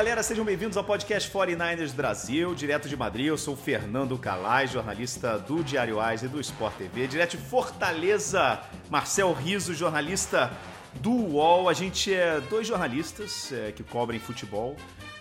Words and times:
Galera, 0.00 0.22
sejam 0.22 0.46
bem-vindos 0.46 0.78
ao 0.78 0.82
podcast 0.82 1.30
49ers 1.30 1.92
Brasil, 1.92 2.54
direto 2.54 2.88
de 2.88 2.96
Madrid. 2.96 3.26
Eu 3.26 3.36
sou 3.36 3.52
o 3.52 3.56
Fernando 3.56 4.16
Calais, 4.16 4.70
jornalista 4.70 5.38
do 5.38 5.62
Diário 5.62 6.00
Ais 6.00 6.22
e 6.22 6.26
do 6.26 6.40
Sport 6.40 6.74
TV. 6.76 7.06
Direto 7.06 7.36
de 7.36 7.42
Fortaleza, 7.42 8.62
Marcel 8.88 9.30
Riso, 9.34 9.74
jornalista 9.74 10.50
do 10.94 11.10
UOL. 11.10 11.68
A 11.68 11.74
gente 11.74 12.14
é 12.14 12.40
dois 12.40 12.66
jornalistas 12.66 13.52
é, 13.52 13.72
que 13.72 13.82
cobrem 13.82 14.18
futebol, 14.18 14.74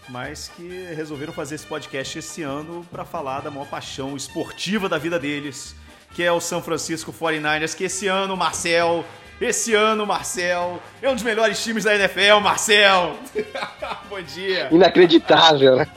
mas 0.08 0.48
que 0.48 0.70
resolveram 0.96 1.34
fazer 1.34 1.56
esse 1.56 1.68
podcast 1.68 2.18
esse 2.18 2.42
ano 2.42 2.88
para 2.90 3.04
falar 3.04 3.42
da 3.42 3.52
maior 3.52 3.68
paixão 3.68 4.16
esportiva 4.16 4.88
da 4.88 4.98
vida 4.98 5.20
deles, 5.20 5.76
que 6.16 6.24
é 6.24 6.32
o 6.32 6.40
São 6.40 6.64
Francisco 6.64 7.12
49ers, 7.12 7.76
que 7.76 7.84
esse 7.84 8.08
ano, 8.08 8.38
Marcel, 8.38 9.04
esse 9.42 9.74
ano, 9.74 10.06
Marcel, 10.06 10.82
é 11.02 11.10
um 11.10 11.14
dos 11.14 11.24
melhores 11.24 11.64
times 11.64 11.84
da 11.84 11.96
NFL, 11.96 12.40
Marcel. 12.42 13.16
Bom 14.10 14.22
dia. 14.22 14.68
Inacreditável, 14.72 15.78
né? 15.78 15.88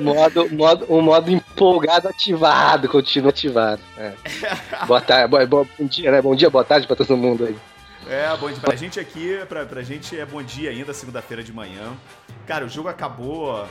modo, 0.00 0.48
modo, 0.54 0.86
um 0.88 1.00
modo 1.00 1.30
empolgado 1.30 2.08
ativado, 2.08 2.88
continua 2.88 3.30
ativado. 3.30 3.82
É. 3.96 4.12
Boa 4.86 5.00
tarde, 5.00 5.28
bom, 5.28 5.46
bom, 5.46 5.86
dia, 5.86 6.10
né? 6.10 6.22
Bom 6.22 6.34
dia, 6.34 6.50
boa 6.50 6.64
tarde 6.64 6.86
pra 6.86 6.96
todo 6.96 7.16
mundo 7.16 7.46
aí. 7.46 7.56
É, 8.08 8.36
bom 8.36 8.48
dia. 8.48 8.60
Pra 8.60 8.74
gente 8.74 8.98
aqui, 8.98 9.38
pra, 9.48 9.64
pra 9.64 9.82
gente 9.82 10.18
é 10.18 10.26
bom 10.26 10.42
dia 10.42 10.70
ainda, 10.70 10.92
segunda-feira 10.92 11.42
de 11.42 11.52
manhã. 11.52 11.92
Cara, 12.46 12.64
o 12.64 12.68
jogo 12.68 12.88
acabou 12.88 13.64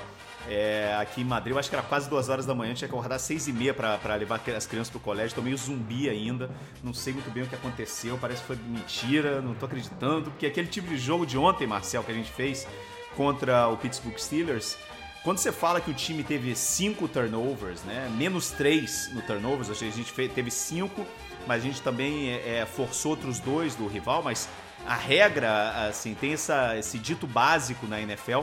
é, 0.50 0.95
aqui 1.00 1.22
em 1.22 1.23
Madrid, 1.23 1.53
eu 1.53 1.59
acho 1.59 1.70
que 1.70 1.75
era 1.75 1.84
quase 1.84 2.09
duas 2.09 2.30
horas 2.30 2.45
da 2.45 2.53
manhã, 2.53 2.73
tinha 2.73 2.88
que 2.88 2.94
acordar 2.94 3.16
às 3.16 3.22
seis 3.22 3.47
e 3.47 3.53
meia 3.53 3.73
para 3.73 4.16
levar 4.16 4.42
as 4.56 4.66
crianças 4.66 4.89
pro 4.89 5.00
colégio. 5.00 5.36
Tô 5.36 5.42
meio 5.42 5.58
zumbi 5.58 6.09
ainda, 6.09 6.50
não 6.83 6.94
sei 6.94 7.14
muito 7.14 7.30
bem 7.31 7.44
o 7.44 7.48
que 7.48 7.56
aconteceu, 7.56 8.17
parece 8.20 8.42
que 8.42 8.48
foi 8.48 8.56
mentira, 8.56 9.42
não 9.42 9.53
tô 9.53 9.66
acreditando, 9.66 10.31
porque 10.31 10.45
aquele 10.45 10.67
tipo 10.67 10.88
de 10.88 10.98
jogo 10.98 11.25
de 11.25 11.38
ontem, 11.38 11.67
Marcel, 11.67 12.03
que 12.03 12.11
a 12.11 12.16
gente 12.16 12.31
fez 12.31 12.67
contra 13.16 13.67
o 13.67 13.78
Pittsburgh 13.78 14.17
Steelers, 14.17 14.78
quando 15.23 15.38
você 15.38 15.52
fala 15.52 15.80
que 15.80 15.92
o 15.92 15.94
time 15.94 16.23
teve 16.23 16.55
cinco 16.55 17.08
turnovers, 17.08 17.83
né, 17.83 18.11
menos 18.17 18.50
três 18.50 19.09
no 19.14 19.22
turnovers, 19.22 19.70
a 19.70 19.73
gente 19.73 20.11
teve 20.30 20.50
cinco, 20.50 21.05
mas 21.48 21.61
a 21.61 21.66
gente 21.66 21.81
também 21.81 22.31
é, 22.31 22.66
forçou 22.66 23.11
outros 23.11 23.39
dois 23.39 23.76
do 23.76 23.86
rival, 23.88 24.23
mas 24.23 24.50
a 24.86 24.95
regra, 24.95 25.88
assim, 25.88 26.16
tem 26.16 26.33
essa, 26.33 26.76
esse 26.78 26.98
dito 26.98 27.28
básico 27.28 27.86
na 27.86 28.02
NFL 28.02 28.42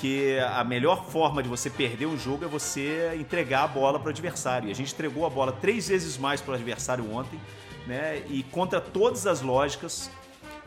que 0.00 0.38
a 0.38 0.64
melhor 0.64 1.04
forma 1.04 1.42
de 1.42 1.48
você 1.48 1.68
perder 1.68 2.06
um 2.06 2.16
jogo 2.16 2.46
é 2.46 2.48
você 2.48 3.12
entregar 3.20 3.64
a 3.64 3.68
bola 3.68 3.98
para 3.98 4.06
o 4.06 4.10
adversário. 4.10 4.68
E 4.68 4.72
a 4.72 4.74
gente 4.74 4.94
entregou 4.94 5.26
a 5.26 5.30
bola 5.30 5.52
três 5.52 5.88
vezes 5.88 6.16
mais 6.16 6.40
para 6.40 6.52
o 6.52 6.54
adversário 6.54 7.12
ontem, 7.12 7.38
né? 7.86 8.22
E 8.30 8.42
contra 8.44 8.80
todas 8.80 9.26
as 9.26 9.42
lógicas, 9.42 10.10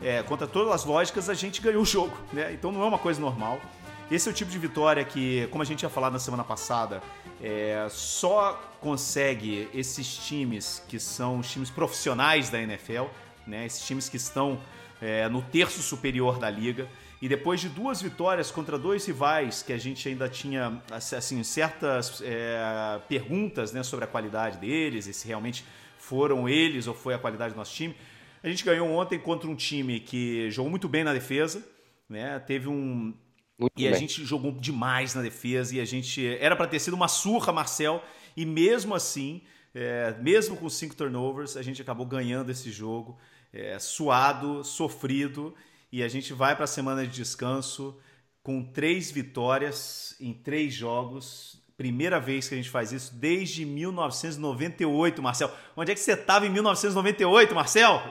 é, 0.00 0.22
contra 0.22 0.46
todas 0.46 0.72
as 0.72 0.84
lógicas, 0.84 1.28
a 1.28 1.34
gente 1.34 1.60
ganhou 1.60 1.82
o 1.82 1.84
jogo, 1.84 2.16
né? 2.32 2.52
Então 2.52 2.70
não 2.70 2.84
é 2.84 2.86
uma 2.86 2.98
coisa 2.98 3.20
normal. 3.20 3.60
Esse 4.08 4.28
é 4.28 4.30
o 4.30 4.34
tipo 4.34 4.52
de 4.52 4.58
vitória 4.58 5.04
que, 5.04 5.48
como 5.50 5.62
a 5.62 5.64
gente 5.64 5.80
tinha 5.80 5.88
falado 5.88 6.12
na 6.12 6.20
semana 6.20 6.44
passada, 6.44 7.02
é, 7.42 7.88
só 7.90 8.60
consegue 8.80 9.68
esses 9.74 10.16
times 10.16 10.80
que 10.86 11.00
são 11.00 11.40
os 11.40 11.50
times 11.50 11.70
profissionais 11.70 12.50
da 12.50 12.60
NFL, 12.60 13.06
né? 13.44 13.66
Esses 13.66 13.84
times 13.84 14.08
que 14.08 14.16
estão 14.16 14.60
é, 15.02 15.28
no 15.28 15.42
terço 15.42 15.82
superior 15.82 16.38
da 16.38 16.48
liga. 16.48 16.86
E 17.24 17.28
depois 17.28 17.58
de 17.58 17.70
duas 17.70 18.02
vitórias 18.02 18.50
contra 18.50 18.78
dois 18.78 19.06
rivais 19.06 19.62
que 19.62 19.72
a 19.72 19.78
gente 19.78 20.06
ainda 20.06 20.28
tinha 20.28 20.82
assim 20.90 21.42
certas 21.42 22.20
é, 22.22 23.00
perguntas 23.08 23.72
né, 23.72 23.82
sobre 23.82 24.04
a 24.04 24.06
qualidade 24.06 24.58
deles 24.58 25.06
e 25.06 25.14
se 25.14 25.26
realmente 25.26 25.64
foram 25.96 26.46
eles 26.46 26.86
ou 26.86 26.92
foi 26.92 27.14
a 27.14 27.18
qualidade 27.18 27.54
do 27.54 27.56
nosso 27.56 27.74
time, 27.74 27.96
a 28.42 28.48
gente 28.50 28.62
ganhou 28.62 28.90
ontem 28.90 29.18
contra 29.18 29.48
um 29.48 29.54
time 29.54 30.00
que 30.00 30.50
jogou 30.50 30.68
muito 30.68 30.86
bem 30.86 31.02
na 31.02 31.14
defesa, 31.14 31.66
né? 32.06 32.38
Teve 32.40 32.68
um 32.68 33.14
muito 33.58 33.72
e 33.74 33.84
bem. 33.84 33.88
a 33.88 33.96
gente 33.96 34.22
jogou 34.22 34.52
demais 34.52 35.14
na 35.14 35.22
defesa 35.22 35.74
e 35.74 35.80
a 35.80 35.84
gente 35.86 36.26
era 36.26 36.54
para 36.54 36.66
ter 36.66 36.78
sido 36.78 36.92
uma 36.92 37.08
surra, 37.08 37.54
Marcel, 37.54 38.04
e 38.36 38.44
mesmo 38.44 38.94
assim, 38.94 39.40
é, 39.74 40.14
mesmo 40.20 40.58
com 40.58 40.68
cinco 40.68 40.94
turnovers, 40.94 41.56
a 41.56 41.62
gente 41.62 41.80
acabou 41.80 42.04
ganhando 42.04 42.50
esse 42.50 42.70
jogo, 42.70 43.18
é, 43.50 43.78
suado, 43.78 44.62
sofrido 44.62 45.54
e 45.94 46.02
a 46.02 46.08
gente 46.08 46.32
vai 46.32 46.56
para 46.56 46.64
a 46.64 46.66
semana 46.66 47.06
de 47.06 47.12
descanso 47.12 47.96
com 48.42 48.64
três 48.64 49.12
vitórias 49.12 50.16
em 50.20 50.32
três 50.34 50.74
jogos. 50.74 51.62
Primeira 51.76 52.18
vez 52.18 52.48
que 52.48 52.54
a 52.54 52.56
gente 52.56 52.68
faz 52.68 52.90
isso 52.90 53.14
desde 53.14 53.64
1998, 53.64 55.22
Marcel. 55.22 55.52
Onde 55.76 55.92
é 55.92 55.94
que 55.94 56.00
você 56.00 56.14
estava 56.14 56.46
em 56.46 56.50
1998, 56.50 57.54
Marcel? 57.54 58.02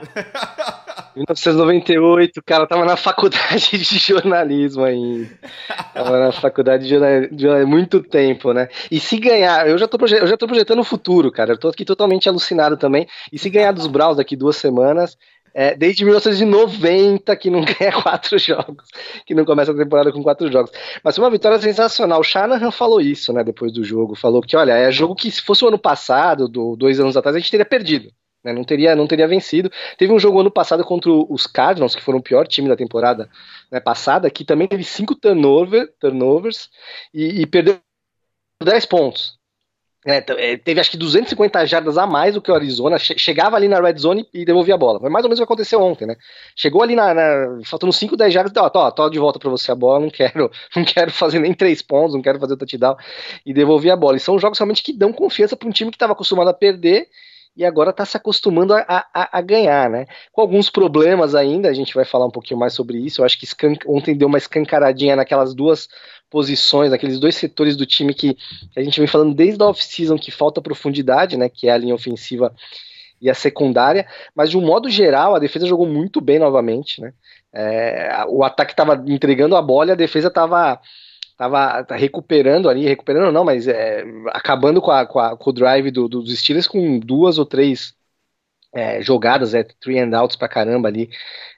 1998, 1.14 2.42
cara, 2.42 2.66
tava 2.66 2.86
na 2.86 2.96
faculdade 2.96 3.76
de 3.76 3.98
jornalismo 3.98 4.82
ainda. 4.82 5.28
Tava 5.92 6.18
na 6.18 6.32
faculdade 6.32 6.84
de 6.84 6.88
jornalismo 6.88 7.50
há 7.50 7.66
muito 7.66 8.02
tempo, 8.02 8.54
né? 8.54 8.66
E 8.90 8.98
se 8.98 9.18
ganhar, 9.18 9.68
eu 9.68 9.76
já, 9.76 9.86
tô 9.86 9.98
eu 10.06 10.26
já 10.26 10.38
tô 10.38 10.46
projetando 10.46 10.78
o 10.78 10.84
futuro, 10.84 11.30
cara. 11.30 11.52
Eu 11.52 11.58
tô 11.58 11.68
aqui 11.68 11.84
totalmente 11.84 12.30
alucinado 12.30 12.78
também. 12.78 13.06
E 13.30 13.38
se 13.38 13.50
ganhar 13.50 13.72
dos 13.72 13.86
Browns 13.86 14.16
daqui 14.16 14.34
duas 14.34 14.56
semanas, 14.56 15.18
é, 15.54 15.76
desde 15.76 16.04
1990 16.04 17.36
que 17.36 17.48
não 17.48 17.60
ganha 17.64 17.92
quatro 18.02 18.36
jogos, 18.38 18.88
que 19.24 19.34
não 19.34 19.44
começa 19.44 19.70
a 19.70 19.76
temporada 19.76 20.12
com 20.12 20.22
quatro 20.22 20.50
jogos. 20.50 20.72
Mas 21.02 21.14
foi 21.14 21.24
uma 21.24 21.30
vitória 21.30 21.58
sensacional. 21.58 22.20
O 22.20 22.24
Shanahan 22.24 22.72
falou 22.72 23.00
isso, 23.00 23.32
né, 23.32 23.44
depois 23.44 23.72
do 23.72 23.84
jogo. 23.84 24.16
Falou 24.16 24.42
que, 24.42 24.56
olha, 24.56 24.72
é 24.72 24.90
jogo 24.90 25.14
que 25.14 25.30
se 25.30 25.40
fosse 25.40 25.64
o 25.64 25.68
ano 25.68 25.78
passado, 25.78 26.48
do, 26.48 26.74
dois 26.74 26.98
anos 26.98 27.16
atrás, 27.16 27.36
a 27.36 27.38
gente 27.38 27.50
teria 27.50 27.64
perdido. 27.64 28.10
Né, 28.42 28.52
não, 28.52 28.64
teria, 28.64 28.96
não 28.96 29.06
teria 29.06 29.28
vencido. 29.28 29.70
Teve 29.96 30.12
um 30.12 30.18
jogo 30.18 30.40
ano 30.40 30.50
passado 30.50 30.84
contra 30.84 31.10
os 31.10 31.46
Cardinals, 31.46 31.94
que 31.94 32.02
foram 32.02 32.18
o 32.18 32.22
pior 32.22 32.46
time 32.46 32.68
da 32.68 32.76
temporada 32.76 33.30
né, 33.70 33.78
passada, 33.78 34.28
que 34.28 34.44
também 34.44 34.66
teve 34.66 34.82
cinco 34.82 35.14
turnover, 35.14 35.90
turnovers 36.00 36.68
e, 37.12 37.42
e 37.42 37.46
perdeu 37.46 37.78
10 38.62 38.86
pontos. 38.86 39.38
É, 40.06 40.22
é, 40.52 40.56
teve 40.58 40.80
acho 40.80 40.90
que 40.90 40.98
250 40.98 41.64
jardas 41.64 41.96
a 41.96 42.06
mais 42.06 42.34
do 42.34 42.42
que 42.42 42.50
o 42.50 42.54
Arizona, 42.54 42.98
che 42.98 43.18
chegava 43.18 43.56
ali 43.56 43.66
na 43.66 43.80
red 43.80 43.96
zone 43.96 44.28
e 44.34 44.44
devolvia 44.44 44.74
a 44.74 44.78
bola. 44.78 45.00
Foi 45.00 45.08
mais 45.08 45.24
ou 45.24 45.30
menos 45.30 45.38
o 45.38 45.42
que 45.42 45.44
aconteceu 45.44 45.80
ontem, 45.80 46.06
né? 46.06 46.16
Chegou 46.54 46.82
ali 46.82 46.94
na, 46.94 47.14
na 47.14 47.60
faltando 47.64 47.90
5, 47.90 48.14
10 48.14 48.32
jardas, 48.32 48.52
ó, 48.62 48.68
tô, 48.68 48.92
tô 48.92 49.08
de 49.08 49.18
volta 49.18 49.38
para 49.38 49.48
você 49.48 49.72
a 49.72 49.74
bola, 49.74 50.00
não 50.00 50.10
quero, 50.10 50.50
não 50.76 50.84
quero 50.84 51.10
fazer 51.10 51.38
nem 51.38 51.54
3 51.54 51.80
pontos, 51.80 52.14
não 52.14 52.20
quero 52.20 52.38
fazer 52.38 52.52
o 52.52 52.56
touchdown 52.56 52.96
e 53.46 53.54
devolver 53.54 53.92
a 53.92 53.96
bola. 53.96 54.18
E 54.18 54.20
são 54.20 54.38
jogos 54.38 54.58
realmente 54.58 54.82
que 54.82 54.92
dão 54.92 55.10
confiança 55.10 55.56
para 55.56 55.68
um 55.68 55.72
time 55.72 55.90
que 55.90 55.96
estava 55.96 56.12
acostumado 56.12 56.48
a 56.48 56.54
perder 56.54 57.08
e 57.56 57.64
agora 57.64 57.90
está 57.90 58.04
se 58.04 58.16
acostumando 58.16 58.74
a, 58.74 58.84
a, 58.88 59.38
a, 59.38 59.40
ganhar, 59.40 59.88
né? 59.88 60.06
Com 60.32 60.40
alguns 60.40 60.68
problemas 60.68 61.34
ainda, 61.34 61.68
a 61.68 61.72
gente 61.72 61.94
vai 61.94 62.04
falar 62.04 62.26
um 62.26 62.30
pouquinho 62.30 62.58
mais 62.58 62.72
sobre 62.72 62.98
isso. 62.98 63.20
Eu 63.20 63.24
acho 63.24 63.38
que 63.38 63.46
ontem 63.86 64.16
deu 64.16 64.26
uma 64.26 64.38
escancaradinha 64.38 65.14
naquelas 65.14 65.54
duas 65.54 65.88
posições, 66.34 66.90
naqueles 66.90 67.20
dois 67.20 67.36
setores 67.36 67.76
do 67.76 67.86
time 67.86 68.12
que, 68.12 68.34
que 68.34 68.80
a 68.80 68.82
gente 68.82 68.98
vem 68.98 69.06
falando 69.06 69.32
desde 69.32 69.62
a 69.62 69.68
off-season 69.68 70.18
que 70.18 70.32
falta 70.32 70.60
profundidade, 70.60 71.36
né? 71.36 71.48
Que 71.48 71.68
é 71.68 71.70
a 71.70 71.78
linha 71.78 71.94
ofensiva 71.94 72.52
e 73.22 73.30
a 73.30 73.34
secundária, 73.34 74.04
mas 74.34 74.50
de 74.50 74.58
um 74.58 74.60
modo 74.60 74.90
geral 74.90 75.36
a 75.36 75.38
defesa 75.38 75.64
jogou 75.64 75.86
muito 75.86 76.20
bem 76.20 76.40
novamente, 76.40 77.00
né? 77.00 77.12
É, 77.52 78.24
o 78.26 78.42
ataque 78.42 78.72
estava 78.72 79.00
entregando 79.06 79.54
a 79.54 79.62
bola 79.62 79.90
e 79.90 79.92
a 79.92 79.94
defesa 79.94 80.26
estava 80.26 80.80
tava 81.38 81.86
recuperando 81.90 82.68
ali, 82.68 82.84
recuperando 82.84 83.32
não, 83.32 83.44
mas 83.44 83.68
é, 83.68 84.04
acabando 84.32 84.82
com, 84.82 84.90
a, 84.90 85.06
com, 85.06 85.20
a, 85.20 85.36
com, 85.36 85.50
o 85.50 85.52
drive 85.52 85.92
do, 85.92 86.08
dos 86.08 86.36
Steelers 86.36 86.66
com 86.66 86.98
duas 86.98 87.38
ou 87.38 87.46
três 87.46 87.94
é, 88.74 89.00
jogadas, 89.00 89.54
é, 89.54 89.62
three 89.62 89.98
and 89.98 90.16
outs 90.18 90.36
pra 90.36 90.48
caramba 90.48 90.88
ali, 90.88 91.08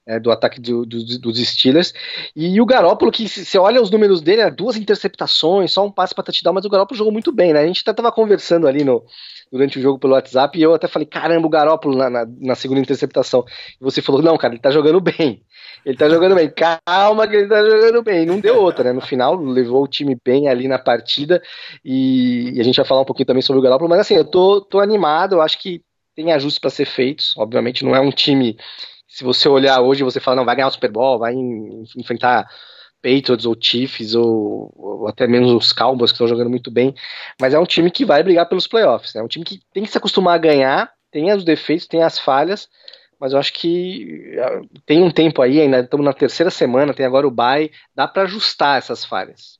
é, 0.06 0.20
do 0.20 0.30
ataque 0.30 0.60
do, 0.60 0.84
do, 0.84 1.18
dos 1.18 1.38
Steelers. 1.38 1.92
E 2.34 2.60
o 2.60 2.66
Garópolo, 2.66 3.10
que 3.10 3.28
você 3.28 3.58
olha 3.58 3.80
os 3.80 3.90
números 3.90 4.20
dele, 4.20 4.42
é 4.42 4.50
duas 4.50 4.76
interceptações, 4.76 5.72
só 5.72 5.84
um 5.84 5.90
passe 5.90 6.14
pra 6.14 6.22
touchdown, 6.22 6.54
mas 6.54 6.64
o 6.64 6.70
Garópolo 6.70 6.96
jogou 6.96 7.12
muito 7.12 7.32
bem, 7.32 7.52
né? 7.52 7.60
A 7.60 7.66
gente 7.66 7.80
até 7.80 7.92
tava 7.92 8.12
conversando 8.12 8.68
ali 8.68 8.84
no, 8.84 9.04
durante 9.50 9.78
o 9.78 9.82
jogo 9.82 9.98
pelo 9.98 10.12
WhatsApp 10.12 10.58
e 10.58 10.62
eu 10.62 10.74
até 10.74 10.86
falei, 10.86 11.06
caramba, 11.06 11.46
o 11.46 11.50
Garópolo 11.50 11.96
na, 11.96 12.10
na, 12.10 12.26
na 12.40 12.54
segunda 12.54 12.80
interceptação. 12.80 13.44
E 13.80 13.84
você 13.84 14.02
falou, 14.02 14.22
não, 14.22 14.36
cara, 14.36 14.54
ele 14.54 14.60
tá 14.60 14.70
jogando 14.70 15.00
bem. 15.00 15.42
Ele 15.84 15.96
tá 15.96 16.08
jogando 16.08 16.34
bem. 16.34 16.50
Calma 16.50 17.28
que 17.28 17.36
ele 17.36 17.48
tá 17.48 17.64
jogando 17.64 18.02
bem. 18.02 18.26
Não 18.26 18.40
deu 18.40 18.60
outra, 18.60 18.84
né? 18.84 18.92
No 18.92 19.00
final, 19.00 19.36
levou 19.36 19.84
o 19.84 19.88
time 19.88 20.16
bem 20.24 20.48
ali 20.48 20.66
na 20.66 20.78
partida. 20.78 21.40
E, 21.84 22.50
e 22.54 22.60
a 22.60 22.64
gente 22.64 22.76
vai 22.76 22.84
falar 22.84 23.02
um 23.02 23.04
pouquinho 23.04 23.26
também 23.26 23.42
sobre 23.42 23.60
o 23.60 23.62
Garoppolo. 23.62 23.88
Mas 23.88 24.00
assim, 24.00 24.14
eu 24.14 24.24
tô, 24.24 24.60
tô 24.60 24.80
animado. 24.80 25.36
Eu 25.36 25.42
acho 25.42 25.60
que 25.60 25.80
tem 26.16 26.32
ajustes 26.32 26.58
para 26.58 26.70
ser 26.70 26.86
feitos. 26.86 27.36
Obviamente, 27.36 27.84
não 27.84 27.94
é 27.94 28.00
um 28.00 28.10
time. 28.10 28.58
Se 29.06 29.22
você 29.22 29.48
olhar 29.48 29.80
hoje, 29.80 30.02
você 30.02 30.18
fala, 30.18 30.36
não, 30.38 30.44
vai 30.44 30.56
ganhar 30.56 30.68
o 30.68 30.72
Super 30.72 30.90
Bowl, 30.90 31.18
vai 31.18 31.34
enfrentar 31.96 32.48
Patriots 33.02 33.46
ou 33.46 33.56
Chiefs 33.60 34.14
ou, 34.14 34.72
ou, 34.74 35.08
até 35.08 35.28
mesmo 35.28 35.56
os 35.56 35.72
Cowboys 35.72 36.10
que 36.10 36.16
estão 36.16 36.26
jogando 36.26 36.50
muito 36.50 36.70
bem, 36.70 36.94
mas 37.40 37.54
é 37.54 37.58
um 37.58 37.64
time 37.64 37.90
que 37.90 38.04
vai 38.04 38.22
brigar 38.22 38.48
pelos 38.48 38.66
playoffs, 38.66 39.14
né? 39.14 39.20
é 39.20 39.24
um 39.24 39.28
time 39.28 39.44
que 39.44 39.60
tem 39.72 39.84
que 39.84 39.90
se 39.90 39.98
acostumar 39.98 40.34
a 40.34 40.38
ganhar, 40.38 40.90
tem 41.12 41.32
os 41.32 41.44
defeitos, 41.44 41.86
tem 41.86 42.02
as 42.02 42.18
falhas, 42.18 42.68
mas 43.20 43.32
eu 43.32 43.38
acho 43.38 43.52
que 43.52 44.34
é, 44.36 44.60
tem 44.84 45.02
um 45.02 45.10
tempo 45.10 45.40
aí, 45.40 45.60
ainda 45.60 45.80
estamos 45.80 46.04
na 46.04 46.12
terceira 46.12 46.50
semana, 46.50 46.94
tem 46.94 47.06
agora 47.06 47.28
o 47.28 47.30
bye, 47.30 47.70
dá 47.94 48.08
para 48.08 48.24
ajustar 48.24 48.78
essas 48.78 49.04
falhas. 49.04 49.58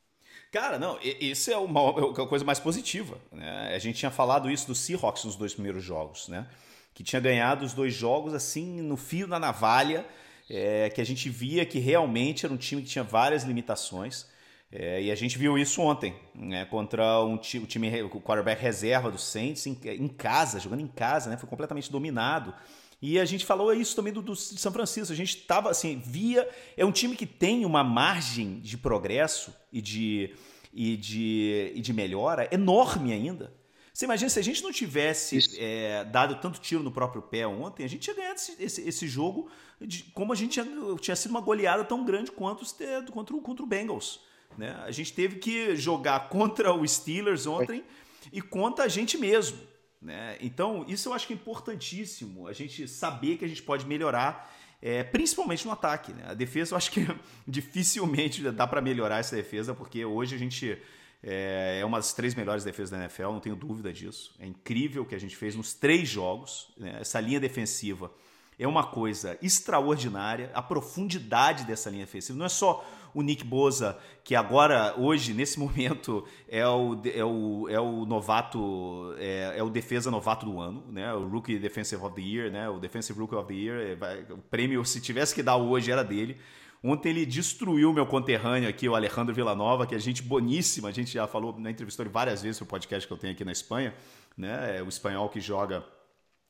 Cara, 0.56 0.79
não, 0.79 0.99
isso 1.03 1.50
é 1.50 1.56
uma, 1.58 1.81
é 1.82 2.23
a 2.23 2.26
coisa 2.26 2.43
mais 2.43 2.58
positiva. 2.58 3.19
Né? 3.31 3.75
A 3.75 3.79
gente 3.79 3.99
tinha 3.99 4.11
falado 4.11 4.50
isso 4.50 4.67
do 4.67 4.75
Seahawks 4.75 5.23
nos 5.23 5.37
dois 5.37 5.53
primeiros 5.53 5.85
jogos, 5.85 6.29
né? 6.29 6.47
Que 6.94 7.05
tinha 7.05 7.20
ganhado 7.20 7.62
os 7.62 7.75
dois 7.75 7.93
jogos 7.93 8.32
assim 8.32 8.81
no 8.81 8.97
fio 8.97 9.29
da 9.29 9.38
navalha, 9.38 10.06
é, 10.49 10.88
que 10.88 10.99
a 10.99 11.05
gente 11.05 11.29
via 11.29 11.67
que 11.67 11.79
realmente 11.79 12.47
era 12.47 12.55
um 12.55 12.56
time 12.56 12.81
que 12.81 12.88
tinha 12.88 13.05
várias 13.05 13.43
limitações. 13.43 14.26
É, 14.73 15.03
e 15.03 15.11
a 15.11 15.14
gente 15.14 15.37
viu 15.37 15.58
isso 15.58 15.82
ontem, 15.82 16.17
né, 16.35 16.64
contra 16.64 17.23
um 17.23 17.37
time, 17.37 17.64
o 17.64 17.67
time, 17.67 18.02
o 18.05 18.09
quarterback 18.23 18.61
reserva 18.62 19.11
do 19.11 19.19
Saints 19.19 19.67
em, 19.67 19.79
em, 19.85 20.09
casa, 20.09 20.59
jogando 20.59 20.81
em 20.81 20.88
casa, 20.88 21.29
né, 21.29 21.37
foi 21.37 21.50
completamente 21.50 21.93
dominado. 21.93 22.55
E 23.00 23.19
a 23.19 23.25
gente 23.25 23.44
falou 23.44 23.72
isso 23.75 23.94
também 23.94 24.12
do, 24.12 24.22
do 24.22 24.34
São 24.34 24.72
Francisco. 24.72 25.12
A 25.12 25.16
gente 25.16 25.37
estava 25.37 25.70
assim, 25.70 25.98
via. 26.04 26.48
É 26.76 26.84
um 26.84 26.93
time 26.93 27.14
que 27.14 27.26
tem 27.26 27.64
uma 27.64 27.84
margem 27.84 28.58
de 28.60 28.76
progresso 28.78 29.54
e 29.72 29.82
de, 29.82 30.34
e 30.72 30.96
de, 30.96 31.72
e 31.75 31.81
de 31.81 31.93
melhora 31.93 32.48
enorme 32.50 33.12
ainda. 33.12 33.52
Você 33.93 34.04
imagina 34.04 34.28
se 34.28 34.38
a 34.38 34.43
gente 34.43 34.62
não 34.62 34.70
tivesse 34.70 35.38
é, 35.58 36.04
dado 36.04 36.34
tanto 36.37 36.60
tiro 36.60 36.82
no 36.82 36.90
próprio 36.90 37.22
pé 37.22 37.46
ontem, 37.46 37.82
a 37.82 37.88
gente 37.88 38.02
tinha 38.02 38.14
ganhado 38.14 38.37
esse, 38.37 38.62
esse, 38.62 38.82
esse 38.87 39.08
jogo 39.08 39.50
de, 39.81 40.02
como 40.12 40.34
a 40.34 40.37
gente 40.37 40.52
tinha, 40.52 40.66
tinha 41.00 41.16
sido 41.16 41.31
uma 41.31 41.40
goleada 41.40 41.82
tão 41.82 42.04
grande 42.04 42.31
quanto 42.31 42.62
contra, 43.10 43.40
contra 43.40 43.64
o 43.64 43.66
Bengals. 43.66 44.20
Né? 44.56 44.78
A 44.84 44.90
gente 44.90 45.14
teve 45.14 45.37
que 45.37 45.75
jogar 45.76 46.28
contra 46.28 46.75
o 46.75 46.87
Steelers 46.87 47.46
ontem 47.46 47.82
e 48.31 48.42
contra 48.42 48.84
a 48.84 48.88
gente 48.88 49.16
mesmo. 49.16 49.58
Né? 50.00 50.37
Então, 50.40 50.84
isso 50.88 51.08
eu 51.08 51.12
acho 51.12 51.26
que 51.26 51.32
é 51.32 51.37
importantíssimo, 51.37 52.46
a 52.46 52.52
gente 52.52 52.87
saber 52.87 53.38
que 53.38 53.44
a 53.44 53.48
gente 53.48 53.62
pode 53.62 53.87
melhorar, 53.87 54.54
é, 54.81 55.02
principalmente 55.02 55.64
no 55.64 55.72
ataque. 55.72 56.12
Né? 56.12 56.25
A 56.26 56.34
defesa, 56.34 56.75
eu 56.75 56.76
acho 56.76 56.90
que 56.90 57.06
dificilmente 57.46 58.43
dá 58.50 58.66
para 58.66 58.81
melhorar 58.81 59.19
essa 59.19 59.34
defesa, 59.34 59.75
porque 59.75 60.04
hoje 60.04 60.34
a 60.34 60.38
gente 60.38 60.78
é, 61.22 61.81
é, 61.81 61.84
uma 61.84 61.98
das 61.98 62.12
três 62.12 62.34
melhores 62.34 62.62
defesas 62.62 62.90
da 62.90 62.98
NFL, 62.98 63.25
não 63.25 63.40
tenho 63.40 63.56
dúvida 63.56 63.93
disso. 63.93 64.34
É 64.38 64.46
incrível 64.46 65.02
o 65.02 65.06
que 65.06 65.14
a 65.14 65.19
gente 65.19 65.37
fez 65.37 65.56
nos 65.56 65.75
três 65.75 66.08
jogos. 66.08 66.72
Né? 66.76 66.99
Essa 67.00 67.20
linha 67.20 67.40
defensiva 67.40 68.12
é 68.58 68.66
uma 68.66 68.87
coisa 68.87 69.37
extraordinária, 69.42 70.50
a 70.54 70.62
profundidade 70.62 71.64
dessa 71.64 71.90
linha 71.90 72.04
defensiva. 72.04 72.38
Não 72.38 72.46
é 72.46 72.50
só 72.50 72.84
o 73.16 73.22
Nick 73.22 73.42
Boza, 73.42 73.98
que 74.22 74.34
agora, 74.34 74.94
hoje, 74.98 75.32
nesse 75.32 75.58
momento, 75.58 76.22
é 76.46 76.68
o, 76.68 77.00
é 77.06 77.24
o, 77.24 77.68
é 77.70 77.80
o 77.80 78.04
novato, 78.04 79.14
é, 79.16 79.54
é 79.56 79.62
o 79.62 79.70
defesa 79.70 80.10
novato 80.10 80.44
do 80.44 80.60
ano, 80.60 80.84
né? 80.92 81.14
O 81.14 81.26
Rookie 81.26 81.58
Defensive 81.58 82.02
of 82.04 82.14
the 82.14 82.20
Year, 82.20 82.52
né? 82.52 82.68
O 82.68 82.78
Defensive 82.78 83.18
Rookie 83.18 83.34
of 83.34 83.48
the 83.48 83.54
Year. 83.54 83.98
É, 84.02 84.32
o 84.34 84.36
prêmio, 84.36 84.84
se 84.84 85.00
tivesse 85.00 85.34
que 85.34 85.42
dar 85.42 85.56
hoje, 85.56 85.90
era 85.90 86.04
dele. 86.04 86.36
Ontem 86.84 87.08
ele 87.08 87.24
destruiu 87.24 87.90
meu 87.90 88.06
conterrâneo 88.06 88.68
aqui, 88.68 88.86
o 88.86 88.94
Alejandro 88.94 89.34
Villanova, 89.34 89.86
que 89.86 89.94
é 89.94 89.98
gente 89.98 90.22
boníssima. 90.22 90.90
A 90.90 90.92
gente 90.92 91.10
já 91.10 91.26
falou, 91.26 91.58
na 91.58 91.70
entrevistou 91.70 92.04
ele 92.04 92.12
várias 92.12 92.42
vezes 92.42 92.60
no 92.60 92.66
podcast 92.66 93.06
que 93.06 93.12
eu 93.12 93.16
tenho 93.16 93.32
aqui 93.32 93.46
na 93.46 93.52
Espanha, 93.52 93.94
né? 94.36 94.76
É 94.76 94.82
o 94.82 94.88
espanhol 94.90 95.30
que 95.30 95.40
joga 95.40 95.82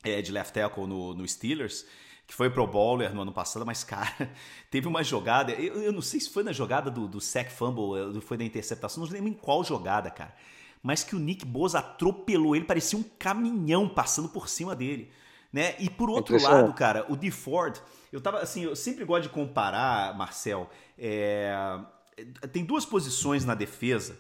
é, 0.03 0.21
de 0.21 0.33
left 0.33 0.53
tackle 0.53 0.85
no, 0.85 1.15
no 1.15 1.27
Steelers 1.29 1.87
que 2.27 2.35
foi 2.35 2.51
pro 2.51 2.67
bowler 2.67 3.15
no 3.15 3.23
ano 3.23 3.33
passado, 3.33 3.65
mas, 3.65 3.85
cara, 3.85 4.31
teve 4.71 4.89
uma 4.89 5.03
jogada. 5.05 5.53
Eu, 5.53 5.83
eu 5.83 5.93
não 5.93 6.03
sei 6.03 6.19
se 6.19 6.29
foi 6.29 6.43
na 6.43 6.53
jogada 6.53 6.91
do, 6.91 7.07
do 7.07 7.21
sack 7.21 7.53
fumble, 7.53 8.21
foi 8.21 8.37
da 8.37 8.45
interceptação, 8.45 9.05
não 9.05 9.13
lembro 9.13 9.29
em 9.29 9.35
qual 9.35 9.63
jogada, 9.63 10.11
cara. 10.11 10.35
Mas 10.83 11.03
que 11.05 11.15
o 11.15 11.19
Nick 11.19 11.45
Bosa 11.45 11.79
atropelou 11.79 12.55
ele, 12.55 12.65
parecia 12.65 12.99
um 12.99 13.03
caminhão 13.19 13.89
passando 13.89 14.29
por 14.29 14.49
cima 14.49 14.75
dele. 14.75 15.11
Né? 15.53 15.75
E 15.79 15.89
por 15.89 16.11
outro 16.11 16.41
lado, 16.41 16.73
cara, 16.75 17.07
o 17.09 17.17
DeFord, 17.17 17.81
eu 18.13 18.21
tava 18.21 18.41
assim, 18.41 18.65
eu 18.65 18.77
sempre 18.77 19.05
gosto 19.05 19.25
de 19.25 19.29
comparar, 19.31 20.17
Marcel. 20.17 20.69
É, 20.99 21.79
tem 22.53 22.65
duas 22.65 22.85
posições 22.85 23.45
na 23.45 23.55
defesa 23.55 24.19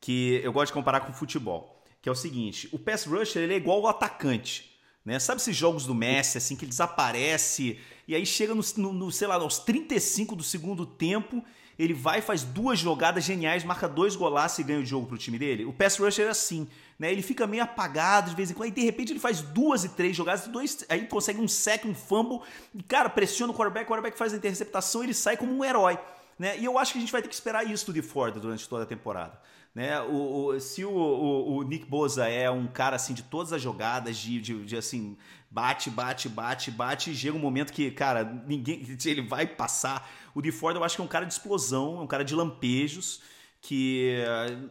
que 0.00 0.40
eu 0.42 0.52
gosto 0.52 0.68
de 0.68 0.72
comparar 0.74 1.00
com 1.00 1.12
o 1.12 1.14
futebol. 1.14 1.82
Que 2.00 2.08
é 2.08 2.12
o 2.12 2.16
seguinte: 2.16 2.68
o 2.72 2.78
pass 2.78 3.06
rusher 3.06 3.42
ele 3.42 3.54
é 3.54 3.56
igual 3.56 3.80
o 3.80 3.86
atacante. 3.86 4.71
Né? 5.04 5.18
Sabe 5.18 5.40
esses 5.40 5.56
jogos 5.56 5.84
do 5.84 5.94
Messi, 5.94 6.38
assim, 6.38 6.54
que 6.54 6.64
ele 6.64 6.70
desaparece 6.70 7.78
e 8.06 8.14
aí 8.14 8.26
chega 8.26 8.54
no, 8.54 8.92
no, 8.92 9.12
sei 9.12 9.28
lá, 9.28 9.36
aos 9.36 9.58
35 9.58 10.34
do 10.34 10.42
segundo 10.42 10.84
tempo, 10.84 11.42
ele 11.78 11.94
vai 11.94 12.20
faz 12.20 12.42
duas 12.42 12.78
jogadas 12.78 13.24
geniais, 13.24 13.64
marca 13.64 13.88
dois 13.88 14.16
golaços 14.16 14.58
e 14.58 14.62
ganha 14.62 14.80
o 14.80 14.84
jogo 14.84 15.06
pro 15.06 15.16
time 15.16 15.38
dele? 15.38 15.64
O 15.64 15.72
pass 15.72 15.96
rusher 15.96 16.26
é 16.26 16.30
assim, 16.30 16.68
né? 16.98 17.10
Ele 17.10 17.22
fica 17.22 17.46
meio 17.46 17.62
apagado 17.62 18.30
de 18.30 18.36
vez 18.36 18.50
em 18.50 18.54
quando, 18.54 18.68
e 18.68 18.72
de 18.72 18.82
repente 18.82 19.12
ele 19.12 19.20
faz 19.20 19.40
duas 19.40 19.84
e 19.84 19.88
três 19.88 20.16
jogadas, 20.16 20.46
dois, 20.48 20.84
aí 20.88 21.06
consegue 21.06 21.40
um 21.40 21.48
sec, 21.48 21.84
um 21.84 21.94
fumble, 21.94 22.40
e, 22.74 22.82
cara, 22.82 23.08
pressiona 23.08 23.52
o 23.52 23.56
quarterback, 23.56 23.86
o 23.86 23.88
quarterback 23.88 24.18
faz 24.18 24.32
a 24.34 24.36
interceptação, 24.36 25.02
ele 25.02 25.14
sai 25.14 25.36
como 25.36 25.52
um 25.52 25.64
herói. 25.64 25.98
Né? 26.38 26.58
E 26.58 26.64
eu 26.64 26.78
acho 26.78 26.92
que 26.92 26.98
a 26.98 27.00
gente 27.00 27.12
vai 27.12 27.22
ter 27.22 27.28
que 27.28 27.34
esperar 27.34 27.64
isso 27.64 27.92
do 27.92 28.02
Ford 28.02 28.34
durante 28.34 28.68
toda 28.68 28.82
a 28.82 28.86
temporada. 28.86 29.40
Né? 29.74 30.00
O, 30.02 30.48
o 30.48 30.60
se 30.60 30.84
o, 30.84 30.90
o, 30.90 31.56
o, 31.56 31.62
Nick 31.62 31.86
Boza 31.86 32.28
é 32.28 32.50
um 32.50 32.66
cara 32.66 32.96
assim 32.96 33.14
de 33.14 33.22
todas 33.22 33.52
as 33.52 33.62
jogadas, 33.62 34.18
de, 34.18 34.40
de, 34.40 34.64
de, 34.64 34.76
assim, 34.76 35.16
bate, 35.50 35.88
bate, 35.88 36.28
bate, 36.28 36.70
bate, 36.70 37.10
e 37.10 37.14
chega 37.14 37.36
um 37.36 37.40
momento 37.40 37.72
que, 37.72 37.90
cara, 37.90 38.24
ninguém. 38.46 38.82
Ele 39.04 39.22
vai 39.22 39.46
passar. 39.46 40.10
O 40.34 40.42
de 40.42 40.52
Ford 40.52 40.76
eu 40.76 40.84
acho 40.84 40.96
que 40.96 41.02
é 41.02 41.04
um 41.04 41.08
cara 41.08 41.24
de 41.24 41.32
explosão, 41.32 41.98
é 41.98 42.00
um 42.02 42.06
cara 42.06 42.24
de 42.24 42.34
lampejos. 42.34 43.20
Que 43.64 44.16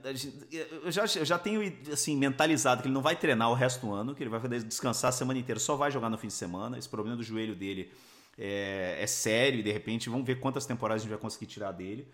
eh, 0.03 0.19
eu 0.83 0.91
já, 0.91 1.03
eu 1.15 1.23
já 1.23 1.39
tenho 1.39 1.61
assim, 1.93 2.17
mentalizado 2.17 2.81
que 2.81 2.89
ele 2.89 2.93
não 2.93 3.01
vai 3.01 3.15
treinar 3.15 3.49
o 3.49 3.53
resto 3.53 3.85
do 3.87 3.93
ano, 3.93 4.13
que 4.13 4.21
ele 4.21 4.29
vai 4.29 4.41
descansar 4.59 5.07
a 5.07 5.11
semana 5.13 5.39
inteira, 5.39 5.61
só 5.61 5.77
vai 5.77 5.89
jogar 5.89 6.09
no 6.09 6.17
fim 6.17 6.27
de 6.27 6.33
semana. 6.33 6.77
Esse 6.77 6.89
problema 6.89 7.15
do 7.15 7.23
joelho 7.23 7.55
dele 7.55 7.89
é, 8.37 8.97
é 8.99 9.07
sério 9.07 9.61
e 9.61 9.63
de 9.63 9.71
repente 9.71 10.09
vamos 10.09 10.25
ver 10.25 10.41
quantas 10.41 10.65
temporadas 10.65 11.01
a 11.01 11.03
gente 11.03 11.09
vai 11.09 11.19
conseguir 11.19 11.45
tirar 11.45 11.71
dele. 11.71 12.05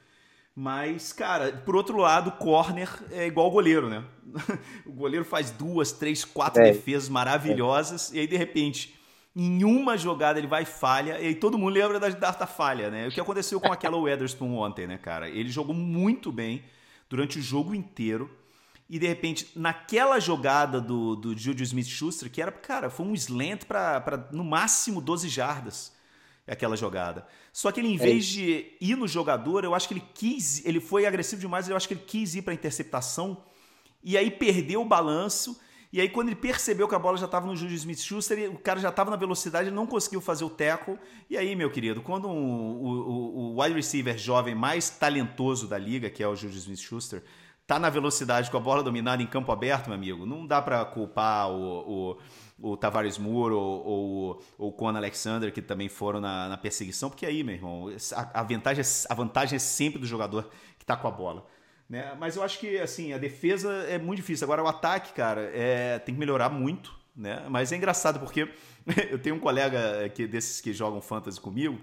Mas, 0.59 1.13
cara, 1.13 1.51
por 1.51 1.75
outro 1.75 1.97
lado, 1.97 2.31
corner 2.31 2.89
é 3.11 3.27
igual 3.27 3.51
goleiro, 3.51 3.87
né? 3.87 4.03
o 4.87 4.91
goleiro 4.91 5.23
faz 5.23 5.51
duas, 5.51 5.91
três, 5.91 6.25
quatro 6.25 6.63
é. 6.63 6.71
defesas 6.71 7.07
maravilhosas 7.09 8.11
é. 8.11 8.15
e 8.15 8.19
aí, 8.21 8.27
de 8.27 8.35
repente, 8.35 8.95
em 9.35 9.63
uma 9.63 9.95
jogada 9.95 10.39
ele 10.39 10.47
vai 10.47 10.65
falha, 10.65 11.19
e 11.19 11.27
aí 11.27 11.35
todo 11.35 11.59
mundo 11.59 11.73
lembra 11.73 11.99
da, 11.99 12.09
da 12.09 12.47
falha, 12.47 12.89
né? 12.89 13.07
O 13.07 13.11
que 13.11 13.21
aconteceu 13.21 13.61
com 13.61 13.71
aquela 13.71 13.97
Weatherspoon 14.01 14.55
ontem, 14.55 14.87
né, 14.87 14.97
cara? 14.97 15.29
Ele 15.29 15.49
jogou 15.49 15.75
muito 15.75 16.31
bem 16.31 16.63
durante 17.07 17.37
o 17.37 17.41
jogo 17.41 17.75
inteiro. 17.75 18.27
E 18.89 18.97
de 18.97 19.05
repente, 19.05 19.51
naquela 19.55 20.19
jogada 20.19 20.81
do, 20.81 21.15
do 21.15 21.37
Juju 21.37 21.61
Smith-Schuster, 21.65 22.31
que 22.31 22.41
era, 22.41 22.51
cara, 22.51 22.89
foi 22.89 23.05
um 23.05 23.13
slant 23.13 23.65
para 23.65 24.27
no 24.31 24.43
máximo 24.43 25.01
12 25.01 25.29
jardas 25.29 25.95
aquela 26.53 26.75
jogada. 26.77 27.27
Só 27.51 27.71
que 27.71 27.79
ele, 27.79 27.89
em 27.89 27.95
é 27.95 27.99
vez 27.99 28.25
de 28.25 28.73
ir 28.79 28.95
no 28.95 29.07
jogador, 29.07 29.63
eu 29.63 29.75
acho 29.75 29.87
que 29.87 29.93
ele 29.93 30.03
quis, 30.13 30.65
ele 30.65 30.79
foi 30.79 31.05
agressivo 31.05 31.41
demais, 31.41 31.67
eu 31.67 31.75
acho 31.75 31.87
que 31.87 31.93
ele 31.93 32.03
quis 32.05 32.35
ir 32.35 32.41
para 32.41 32.53
interceptação 32.53 33.43
e 34.03 34.17
aí 34.17 34.31
perdeu 34.31 34.81
o 34.81 34.85
balanço. 34.85 35.59
E 35.91 36.01
aí, 36.01 36.09
quando 36.09 36.27
ele 36.27 36.35
percebeu 36.35 36.87
que 36.87 36.95
a 36.95 36.99
bola 36.99 37.17
já 37.17 37.25
estava 37.25 37.47
no 37.47 37.55
Juju 37.55 37.75
Smith-Schuster, 37.75 38.51
o 38.51 38.59
cara 38.59 38.79
já 38.79 38.89
estava 38.89 39.09
na 39.09 39.15
velocidade, 39.15 39.69
ele 39.69 39.75
não 39.75 39.87
conseguiu 39.87 40.19
fazer 40.19 40.43
o 40.43 40.49
tackle. 40.49 40.97
E 41.29 41.37
aí, 41.37 41.55
meu 41.55 41.71
querido, 41.71 42.01
quando 42.01 42.27
um, 42.27 42.31
o, 42.31 43.55
o, 43.55 43.61
wide 43.61 43.75
receiver 43.75 44.17
jovem 44.17 44.53
mais 44.53 44.89
talentoso 44.89 45.67
da 45.67 45.77
liga, 45.77 46.09
que 46.09 46.21
é 46.21 46.27
o 46.27 46.35
Juju 46.35 46.57
Smith-Schuster, 46.57 47.23
tá 47.65 47.79
na 47.79 47.89
velocidade 47.89 48.51
com 48.51 48.57
a 48.57 48.61
bola 48.61 48.83
dominada 48.83 49.23
em 49.23 49.27
campo 49.27 49.51
aberto, 49.51 49.87
meu 49.87 49.95
amigo, 49.95 50.25
não 50.25 50.45
dá 50.45 50.61
para 50.61 50.83
culpar 50.85 51.49
o, 51.49 52.11
o 52.11 52.17
o 52.59 52.75
Tavares 52.75 53.17
Moore 53.17 53.53
ou, 53.53 54.43
o 54.57 54.71
Conan 54.71 54.97
Alexander, 54.97 55.51
que 55.51 55.61
também 55.61 55.89
foram 55.89 56.19
na, 56.19 56.49
na, 56.49 56.57
perseguição, 56.57 57.09
porque 57.09 57.25
aí, 57.25 57.43
meu 57.43 57.55
irmão, 57.55 57.89
a, 58.15 58.39
a, 58.39 58.43
vantagem, 58.43 58.83
é, 58.83 58.87
a 59.09 59.13
vantagem 59.13 59.55
é 59.55 59.59
sempre 59.59 59.99
do 59.99 60.07
jogador 60.07 60.49
que 60.77 60.83
está 60.83 60.95
com 60.95 61.07
a 61.07 61.11
bola. 61.11 61.45
Né? 61.89 62.15
Mas 62.19 62.35
eu 62.35 62.43
acho 62.43 62.59
que 62.59 62.77
assim, 62.79 63.13
a 63.13 63.17
defesa 63.17 63.71
é 63.87 63.97
muito 63.97 64.17
difícil. 64.17 64.45
Agora 64.45 64.63
o 64.63 64.67
ataque, 64.67 65.13
cara, 65.13 65.49
é, 65.53 65.99
tem 65.99 66.13
que 66.15 66.19
melhorar 66.19 66.49
muito. 66.49 66.95
Né? 67.15 67.45
Mas 67.49 67.71
é 67.71 67.75
engraçado 67.75 68.19
porque 68.19 68.51
eu 69.09 69.19
tenho 69.19 69.35
um 69.35 69.39
colega 69.39 70.09
que, 70.09 70.27
desses 70.27 70.61
que 70.61 70.73
jogam 70.73 71.01
fantasy 71.01 71.39
comigo, 71.39 71.79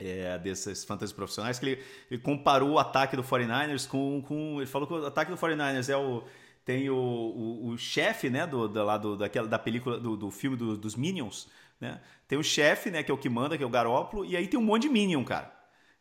é, 0.00 0.38
desses 0.38 0.84
fantasy 0.84 1.14
profissionais, 1.14 1.58
que 1.58 1.66
ele, 1.66 1.82
ele, 2.10 2.20
comparou 2.20 2.72
o 2.72 2.78
ataque 2.78 3.16
do 3.16 3.22
49ers 3.22 3.86
com, 3.86 4.22
com. 4.22 4.56
Ele 4.58 4.66
falou 4.66 4.86
que 4.86 4.94
o 4.94 5.06
ataque 5.06 5.30
do 5.30 5.36
49ers 5.36 5.88
é 5.88 5.96
o 5.96 6.24
tem 6.64 6.88
o, 6.88 6.96
o, 6.96 7.68
o 7.68 7.78
chefe, 7.78 8.30
né, 8.30 8.46
do, 8.46 8.68
do, 8.68 8.84
lá 8.84 8.96
do, 8.96 9.16
daquela, 9.16 9.48
da 9.48 9.58
película, 9.58 9.98
do, 9.98 10.16
do 10.16 10.30
filme 10.30 10.56
do, 10.56 10.76
dos 10.76 10.94
Minions, 10.94 11.48
né? 11.80 12.00
Tem 12.28 12.38
o 12.38 12.42
chefe, 12.42 12.90
né, 12.90 13.02
que 13.02 13.10
é 13.10 13.14
o 13.14 13.18
que 13.18 13.28
manda, 13.28 13.58
que 13.58 13.64
é 13.64 13.66
o 13.66 13.70
Garópolo, 13.70 14.24
e 14.24 14.36
aí 14.36 14.46
tem 14.46 14.58
um 14.58 14.62
monte 14.62 14.82
de 14.82 14.88
Minion, 14.88 15.24
cara. 15.24 15.52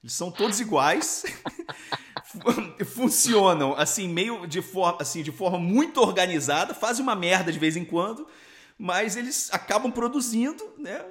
Eles 0.04 0.14
são 0.14 0.32
todos 0.32 0.60
iguais, 0.60 1.26
funcionam 2.86 3.76
assim, 3.76 4.08
meio 4.08 4.48
de 4.48 4.62
forma, 4.62 4.98
assim, 5.02 5.22
de 5.22 5.32
forma 5.32 5.60
muito 5.60 6.02
organizada, 6.02 6.74
fazem 6.74 7.04
uma 7.04 7.16
merda 7.16 7.52
de 7.52 7.60
vez 7.60 7.76
em 7.76 7.86
quando, 7.86 8.28
mas 8.82 9.16
eles 9.16 9.48
acabam 9.54 9.92
produzindo, 9.92 10.64
né? 10.76 11.06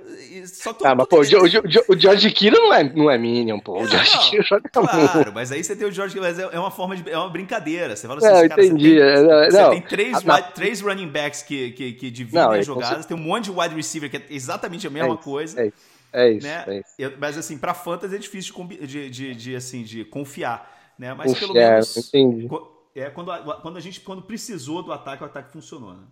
Só 0.45 0.73
tô, 0.73 0.85
ah, 0.85 0.93
mas 0.93 1.07
pô, 1.07 1.19
o, 1.19 1.21
o, 1.21 1.95
o, 1.95 1.97
George 1.97 2.29
Kittle 2.33 2.61
não 2.61 2.75
é, 2.75 2.83
não 2.83 3.09
é 3.09 3.17
Minion, 3.17 3.61
pô. 3.61 3.81
O 3.81 3.87
George 3.87 4.19
Kittle 4.19 4.43
joga 4.43 4.69
Claro, 4.69 5.33
mas 5.33 5.53
aí 5.53 5.63
você 5.63 5.77
tem 5.77 5.87
o 5.87 5.93
George 5.93 6.15
Kittle, 6.15 6.29
mas 6.29 6.39
é, 6.41 6.57
é 6.57 6.59
uma 6.59 6.73
forma 6.73 6.97
de. 6.97 7.09
É 7.09 7.17
uma 7.17 7.31
brincadeira. 7.31 7.95
Você 7.95 8.09
fala 8.09 8.19
assim, 8.19 8.27
não, 8.27 8.49
cara, 8.49 8.67
entendi. 8.67 8.99
Você 8.99 9.15
tem, 9.15 9.23
não, 9.23 9.45
você 9.45 9.71
tem 9.71 9.83
três, 9.83 10.19
três 10.53 10.81
running 10.81 11.07
backs 11.07 11.43
que, 11.45 11.71
que, 11.71 11.93
que 11.93 12.11
dividem 12.11 12.43
não, 12.43 12.51
as 12.51 12.67
jogadas, 12.67 13.07
tem 13.07 13.17
um 13.17 13.21
monte 13.21 13.45
de 13.45 13.53
wide 13.53 13.77
receiver 13.77 14.11
que 14.11 14.17
é 14.17 14.23
exatamente 14.31 14.89
a 14.89 14.91
mesma 14.91 15.15
é 15.15 15.17
coisa. 15.17 15.61
É 15.61 15.67
isso. 15.67 15.77
É 16.13 16.29
isso, 16.29 16.47
né? 16.49 16.65
é 16.67 16.79
isso. 16.79 16.89
Eu, 16.99 17.13
mas 17.21 17.39
assim, 17.39 17.57
pra 17.57 17.73
fantasy 17.73 18.17
é 18.17 18.19
difícil 18.19 18.53
de, 18.67 18.85
de, 18.85 19.11
de, 19.11 19.35
de, 19.37 19.55
assim, 19.55 19.85
de 19.85 20.05
confiar. 20.05 20.93
Né? 20.99 21.15
Mas 21.15 21.39
pelo 21.39 21.55
menos. 21.55 21.97
Entendi. 21.97 22.49
É, 22.97 23.09
quando, 23.11 23.31
a, 23.31 23.61
quando 23.61 23.77
a 23.77 23.81
gente 23.81 24.01
quando 24.01 24.23
precisou 24.23 24.83
do 24.83 24.93
ataque, 24.93 25.23
o 25.23 25.27
ataque 25.27 25.53
funcionou, 25.53 25.95
né? 25.95 26.03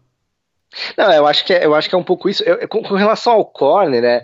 Não, 0.96 1.12
eu 1.12 1.26
acho 1.26 1.44
que 1.44 1.52
é, 1.52 1.64
eu 1.64 1.74
acho 1.74 1.88
que 1.88 1.94
é 1.94 1.98
um 1.98 2.04
pouco 2.04 2.28
isso. 2.28 2.42
Eu, 2.44 2.68
com, 2.68 2.82
com, 2.82 2.94
relação 2.94 3.34
ao 3.34 3.44
corner, 3.44 4.02
né? 4.02 4.22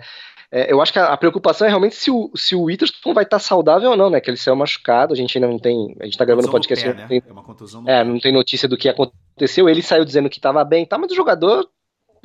É, 0.51 0.71
eu 0.71 0.81
acho 0.81 0.93
que 0.93 0.99
a, 0.99 1.07
a, 1.07 1.17
preocupação 1.17 1.65
é 1.65 1.69
realmente 1.69 1.95
se 1.95 2.11
o, 2.11 2.31
se 2.35 2.55
o 2.55 2.63
Witherspoon 2.63 3.13
vai 3.13 3.23
estar 3.23 3.39
saudável 3.39 3.91
ou 3.91 3.97
não, 3.97 4.09
né? 4.09 4.21
Que 4.21 4.29
ele 4.29 4.37
saiu 4.37 4.55
machucado, 4.55 5.13
a 5.13 5.17
gente 5.17 5.37
ainda 5.37 5.47
não 5.47 5.59
tem. 5.59 5.95
A 5.99 6.05
gente 6.05 6.17
tá 6.17 6.25
gravando 6.25 6.47
o 6.47 6.51
podcast. 6.51 6.85
Pé, 6.85 6.93
né? 6.93 7.07
tem, 7.07 7.23
é 7.27 7.31
uma 7.31 7.43
contusão 7.43 7.83
é, 7.87 8.03
não 8.03 8.19
tem 8.19 8.31
notícia 8.31 8.67
do 8.67 8.77
que 8.77 8.87
aconteceu. 8.87 9.67
Ele 9.67 9.81
saiu 9.81 10.05
dizendo 10.05 10.29
que 10.29 10.37
estava 10.37 10.63
bem, 10.63 10.85
tá? 10.85 10.97
Mas 10.97 11.11
o 11.11 11.15
jogador 11.15 11.67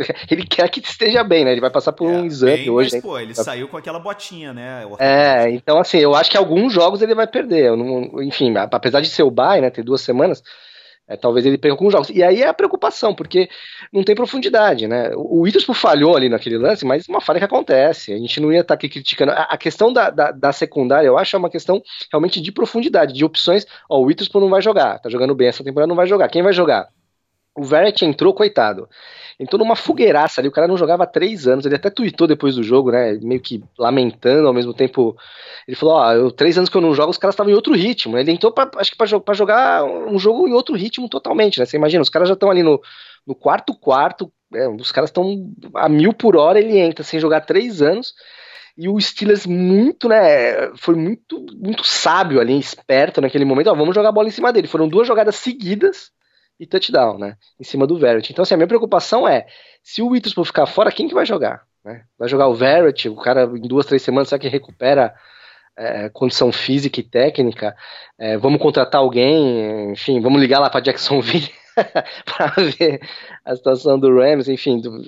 ele 0.31 0.47
quer 0.47 0.69
que 0.69 0.81
esteja 0.81 1.23
bem, 1.23 1.45
né? 1.45 1.53
Ele 1.53 1.61
vai 1.61 1.71
passar 1.71 1.93
por 1.93 2.11
é, 2.11 2.17
um 2.17 2.25
exame 2.25 2.57
bem, 2.57 2.71
hoje. 2.71 2.91
Mas, 2.93 3.03
pô, 3.03 3.19
ele 3.19 3.35
saiu 3.35 3.69
com 3.69 3.77
aquela 3.77 3.99
botinha, 3.99 4.53
né? 4.53 4.87
É, 4.99 5.51
então 5.51 5.79
assim, 5.79 5.99
eu 5.99 6.15
acho 6.15 6.31
que 6.31 6.37
alguns 6.37 6.73
jogos 6.73 7.03
ele 7.03 7.15
vai 7.15 7.27
perder. 7.27 7.77
Não, 7.77 8.23
enfim, 8.23 8.53
apesar 8.57 9.01
de 9.01 9.09
ser 9.09 9.23
o 9.23 9.31
bye, 9.31 9.61
né? 9.61 9.71
Ter 9.71 9.83
duas 9.83 10.01
semanas, 10.01 10.43
é, 11.11 11.17
talvez 11.17 11.45
ele 11.45 11.59
perca 11.59 11.75
alguns 11.75 11.93
jogos. 11.93 12.09
E 12.11 12.23
aí 12.23 12.41
é 12.41 12.47
a 12.47 12.55
preocupação, 12.55 13.13
porque 13.13 13.49
não 13.93 14.05
tem 14.05 14.15
profundidade, 14.15 14.87
né? 14.87 15.11
O 15.17 15.41
Witherspoon 15.41 15.75
falhou 15.75 16.17
ali 16.17 16.29
naquele 16.29 16.57
lance, 16.57 16.87
mas 16.87 17.09
uma 17.09 17.21
falha 17.21 17.41
que 17.41 17.45
acontece. 17.45 18.13
A 18.13 18.17
gente 18.17 18.39
não 18.39 18.53
ia 18.53 18.61
estar 18.61 18.69
tá 18.69 18.75
aqui 18.75 18.89
criticando. 18.89 19.33
A, 19.33 19.43
a 19.43 19.57
questão 19.59 19.93
da, 19.93 20.09
da, 20.09 20.31
da, 20.31 20.53
secundária, 20.53 21.09
eu 21.09 21.19
acho, 21.19 21.35
é 21.35 21.39
uma 21.39 21.51
questão 21.51 21.83
realmente 22.13 22.41
de 22.41 22.53
profundidade, 22.53 23.13
de 23.13 23.25
opções. 23.25 23.67
Ó, 23.89 23.99
o 23.99 24.05
Witherspoon 24.05 24.41
não 24.41 24.49
vai 24.49 24.63
jogar, 24.63 25.01
tá 25.01 25.11
jogando 25.11 25.35
bem 25.35 25.49
essa 25.49 25.65
temporada, 25.65 25.89
não 25.89 25.97
vai 25.97 26.07
jogar. 26.07 26.29
Quem 26.29 26.45
vai 26.45 26.53
jogar? 26.53 26.87
O 27.55 27.65
Verrett 27.65 28.05
entrou, 28.05 28.33
coitado. 28.33 28.89
Entrou 29.39 29.59
numa 29.59 29.75
fogueiraça 29.75 30.41
ali, 30.41 30.49
o 30.49 30.53
cara 30.53 30.69
não 30.69 30.77
jogava 30.77 31.03
há 31.05 31.07
três 31.07 31.49
anos. 31.49 31.67
Ele 31.67 31.75
até 31.75 31.91
tweetou 31.91 32.27
depois 32.27 32.55
do 32.55 32.63
jogo, 32.63 32.91
né? 32.93 33.19
Meio 33.23 33.41
que 33.41 33.63
lamentando 33.79 34.47
ao 34.47 34.55
mesmo 34.55 34.73
tempo. 34.73 35.17
Ele 35.67 35.77
falou: 35.77 35.95
Ó, 35.97 36.13
eu, 36.13 36.31
três 36.31 36.57
anos 36.57 36.71
que 36.71 36.77
eu 36.77 36.81
não 36.81 36.95
jogo, 36.95 37.11
os 37.11 37.19
caras 37.19 37.35
estavam 37.35 37.51
em 37.51 37.55
outro 37.57 37.75
ritmo. 37.75 38.17
Ele 38.17 38.33
entrou, 38.33 38.53
pra, 38.53 38.71
acho 38.77 38.93
que 38.93 38.97
para 38.97 39.35
jogar 39.35 39.83
um 39.85 40.19
jogo 40.19 40.47
em 40.47 40.53
outro 40.53 40.77
ritmo 40.77 41.09
totalmente, 41.09 41.59
né? 41.59 41.65
Você 41.65 41.77
imagina, 41.77 42.03
os 42.03 42.11
caras 42.11 42.29
já 42.29 42.35
estão 42.35 42.51
ali 42.51 42.63
no, 42.63 42.81
no 43.27 43.35
quarto 43.35 43.75
quarto, 43.75 44.31
é, 44.55 44.69
os 44.69 44.93
caras 44.93 45.11
estão 45.11 45.51
a 45.75 45.89
mil 45.89 46.13
por 46.13 46.37
hora. 46.37 46.61
Ele 46.61 46.79
entra 46.79 47.03
sem 47.03 47.19
jogar 47.19 47.41
três 47.41 47.83
anos. 47.83 48.15
E 48.77 48.89
o 48.89 48.99
Steelers 49.01 49.47
muito, 49.47 50.09
né, 50.09 50.75
foi 50.77 50.95
muito, 50.95 51.45
muito 51.57 51.85
sábio 51.85 52.41
ali, 52.41 52.59
esperto 52.59 53.21
naquele 53.21 53.45
momento. 53.45 53.69
Ó, 53.69 53.75
vamos 53.75 53.95
jogar 53.95 54.11
a 54.11 54.13
bola 54.13 54.29
em 54.29 54.31
cima 54.31 54.53
dele. 54.53 54.69
Foram 54.69 54.89
duas 54.89 55.07
jogadas 55.07 55.37
seguidas 55.37 56.13
e 56.61 56.67
touchdown, 56.67 57.19
né? 57.19 57.37
Em 57.59 57.65
cima 57.65 57.87
do 57.87 57.99
Verrett. 57.99 58.31
Então, 58.31 58.43
assim, 58.43 58.53
a 58.53 58.57
minha 58.59 58.69
preocupação 58.69 59.27
é, 59.27 59.47
se 59.83 60.03
o 60.03 60.09
Witherspoon 60.09 60.45
ficar 60.45 60.67
fora, 60.67 60.93
quem 60.93 61.09
que 61.09 61.15
vai 61.15 61.25
jogar? 61.25 61.63
Né? 61.83 62.03
Vai 62.19 62.29
jogar 62.29 62.49
o 62.49 62.55
Verrett, 62.55 63.09
o 63.09 63.17
cara 63.17 63.45
em 63.45 63.67
duas, 63.67 63.87
três 63.87 64.03
semanas, 64.03 64.29
será 64.29 64.39
que 64.39 64.47
recupera 64.47 65.15
é, 65.75 66.11
condição 66.11 66.53
física 66.53 67.01
e 67.01 67.03
técnica? 67.03 67.75
É, 68.19 68.37
vamos 68.37 68.61
contratar 68.61 69.01
alguém, 69.01 69.93
enfim, 69.93 70.21
vamos 70.21 70.39
ligar 70.39 70.61
lá 70.61 70.69
para 70.69 70.81
Jacksonville 70.81 71.51
para 72.27 72.63
ver 72.63 73.01
a 73.43 73.57
situação 73.57 73.99
do 73.99 74.15
Rams, 74.15 74.47
enfim, 74.47 74.83
do, 74.83 75.03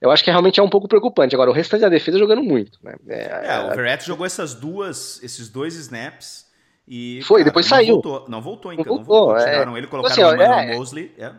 eu 0.00 0.12
acho 0.12 0.22
que 0.22 0.30
realmente 0.30 0.60
é 0.60 0.62
um 0.62 0.70
pouco 0.70 0.86
preocupante. 0.86 1.34
Agora, 1.34 1.50
o 1.50 1.54
restante 1.54 1.80
da 1.80 1.88
defesa 1.88 2.20
jogando 2.20 2.42
muito. 2.44 2.78
Né? 2.84 2.94
É, 3.08 3.56
é, 3.56 3.60
o 3.60 3.74
Verrett 3.74 4.06
jogou 4.06 4.24
essas 4.24 4.54
duas, 4.54 5.20
esses 5.24 5.48
dois 5.48 5.74
snaps 5.74 6.43
e, 6.86 7.20
Foi, 7.22 7.40
cara, 7.40 7.50
depois 7.50 7.66
não 7.66 7.76
saiu. 7.76 7.94
Voltou, 7.94 8.24
não 8.28 8.42
voltou, 8.42 8.72
então. 8.72 8.84
Não 8.84 9.04
voltou. 9.04 9.16
Não 9.16 9.34
voltou. 9.34 9.44
Tiraram 9.44 9.74
é. 9.74 9.78
ele, 9.78 9.86
colocaram 9.86 10.12
assim, 10.12 10.22
o 10.22 10.34
Emmanuel 10.34 10.58
é, 10.58 10.76
Mosley. 10.76 11.12
É. 11.18 11.32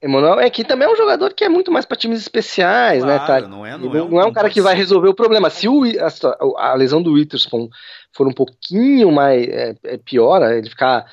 Emmanuel 0.00 0.38
é 0.38 0.48
que 0.48 0.64
também 0.64 0.86
é 0.86 0.92
um 0.92 0.96
jogador 0.96 1.34
que 1.34 1.44
é 1.44 1.48
muito 1.48 1.72
mais 1.72 1.84
para 1.84 1.96
times 1.96 2.20
especiais, 2.20 3.02
né, 3.02 3.18
claro, 3.18 3.32
né, 3.32 3.40
tá? 3.40 3.48
Não 3.48 3.66
é, 3.66 3.72
não, 3.72 3.78
não 3.78 3.96
é, 3.96 4.02
um, 4.02 4.08
não 4.08 4.20
é 4.20 4.24
um 4.26 4.32
cara 4.32 4.48
que 4.48 4.60
vai 4.60 4.74
resolver 4.76 5.08
o 5.08 5.14
problema. 5.14 5.50
Se 5.50 5.68
o, 5.68 5.82
a, 5.84 6.70
a 6.70 6.74
lesão 6.74 7.02
do 7.02 7.14
Witherspoon 7.14 7.68
for 8.12 8.28
um 8.28 8.32
pouquinho 8.32 9.10
mais 9.10 9.48
é, 9.48 9.74
é 9.84 9.98
pior, 9.98 10.40
ele 10.52 10.70
ficar 10.70 11.04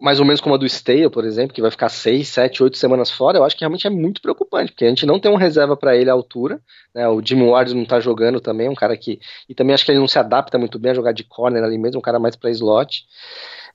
mais 0.00 0.20
ou 0.20 0.26
menos 0.26 0.40
como 0.40 0.54
a 0.54 0.58
do 0.58 0.66
Stale, 0.66 1.10
por 1.10 1.24
exemplo, 1.24 1.54
que 1.54 1.62
vai 1.62 1.70
ficar 1.70 1.88
6, 1.88 2.26
7, 2.28 2.62
8 2.62 2.76
semanas 2.76 3.10
fora, 3.10 3.38
eu 3.38 3.44
acho 3.44 3.56
que 3.56 3.62
realmente 3.62 3.86
é 3.86 3.90
muito 3.90 4.20
preocupante, 4.20 4.72
porque 4.72 4.84
a 4.84 4.88
gente 4.88 5.06
não 5.06 5.18
tem 5.18 5.30
um 5.30 5.36
reserva 5.36 5.76
para 5.76 5.96
ele 5.96 6.10
à 6.10 6.12
altura, 6.12 6.60
né, 6.94 7.08
o 7.08 7.20
Jim 7.24 7.42
Ward 7.42 7.74
não 7.74 7.84
tá 7.84 8.00
jogando 8.00 8.40
também, 8.40 8.68
um 8.68 8.74
cara 8.74 8.96
que, 8.96 9.20
e 9.48 9.54
também 9.54 9.74
acho 9.74 9.84
que 9.84 9.90
ele 9.90 9.98
não 9.98 10.08
se 10.08 10.18
adapta 10.18 10.58
muito 10.58 10.78
bem 10.78 10.92
a 10.92 10.94
jogar 10.94 11.12
de 11.12 11.24
corner 11.24 11.62
ali 11.62 11.78
mesmo, 11.78 11.98
um 11.98 12.02
cara 12.02 12.18
mais 12.18 12.36
para 12.36 12.50
slot, 12.50 13.04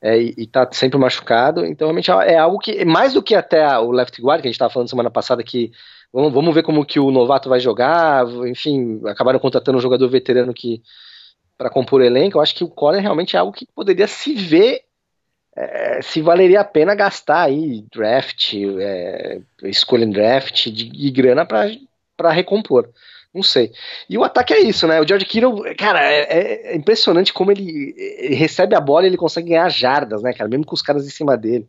é, 0.02 0.22
e, 0.22 0.34
e 0.38 0.48
tá 0.48 0.68
sempre 0.72 0.98
machucado, 0.98 1.66
então 1.66 1.88
realmente 1.88 2.12
é, 2.12 2.34
é 2.34 2.38
algo 2.38 2.60
que, 2.60 2.84
mais 2.86 3.14
do 3.14 3.24
que 3.24 3.36
até 3.36 3.78
o 3.80 3.92
left 3.92 4.22
guard, 4.22 4.42
que 4.42 4.48
a 4.48 4.52
gente 4.52 4.60
tava 4.60 4.74
falando 4.74 4.90
semana 4.90 5.10
passada, 5.10 5.44
que 5.44 5.72
vamos, 6.12 6.34
vamos 6.34 6.54
ver 6.54 6.64
como 6.64 6.86
que 6.86 7.00
o 7.00 7.12
novato 7.12 7.50
vai 7.50 7.60
jogar, 7.60 8.26
enfim, 8.48 9.02
acabaram 9.06 9.40
contratando 9.40 9.78
um 9.78 9.82
jogador 9.82 10.08
veterano 10.08 10.54
que 10.54 10.82
para 11.58 11.70
compor 11.70 12.02
elenco, 12.02 12.38
eu 12.38 12.42
acho 12.42 12.54
que 12.54 12.64
o 12.64 12.70
corner 12.70 13.02
realmente 13.02 13.36
é 13.36 13.40
algo 13.40 13.54
que 13.54 13.66
poderia 13.74 14.08
se 14.08 14.34
ver 14.34 14.85
é, 15.56 16.02
se 16.02 16.22
valeria 16.22 16.60
a 16.60 16.66
pena 16.66 16.94
gastar 16.94 17.44
aí 17.44 17.86
draft, 17.94 18.54
é, 18.54 19.40
escolha 19.64 20.04
em 20.04 20.12
draft 20.12 20.66
de, 20.66 20.90
de 20.90 21.12
grana 21.12 21.46
para 21.46 22.32
recompor. 22.32 22.90
Não 23.34 23.44
sei. 23.44 23.72
E 24.10 24.18
o 24.18 24.24
ataque 24.24 24.54
é 24.54 24.62
isso, 24.62 24.88
né? 24.88 25.02
O 25.02 25.08
George 25.08 25.26
Kittle, 25.26 25.76
cara, 25.76 26.02
é, 26.02 26.72
é, 26.72 26.76
impressionante 26.76 27.34
como 27.34 27.52
ele, 27.52 27.94
ele, 27.98 28.36
recebe 28.36 28.74
a 28.76 28.80
bola 28.80 29.04
e 29.04 29.10
ele 29.10 29.18
consegue 29.18 29.50
ganhar 29.50 29.68
jardas, 29.68 30.24
né, 30.24 30.32
cara? 30.32 30.50
Mesmo 30.50 30.66
com 30.66 30.74
os 30.74 30.82
caras 30.82 31.06
em 31.06 31.10
cima 31.10 31.36
dele. 31.36 31.68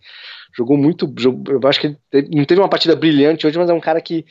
Jogou 0.57 0.77
muito. 0.77 1.13
Eu 1.49 1.69
acho 1.69 1.81
que 1.81 1.97
ele 2.13 2.37
não 2.37 2.45
teve 2.45 2.61
uma 2.61 2.69
partida 2.69 2.95
brilhante 2.95 3.47
hoje, 3.49 3.59
mas 3.59 3.69
é 3.69 3.73
um 3.73 3.81
cara 3.81 4.01
que, 4.01 4.25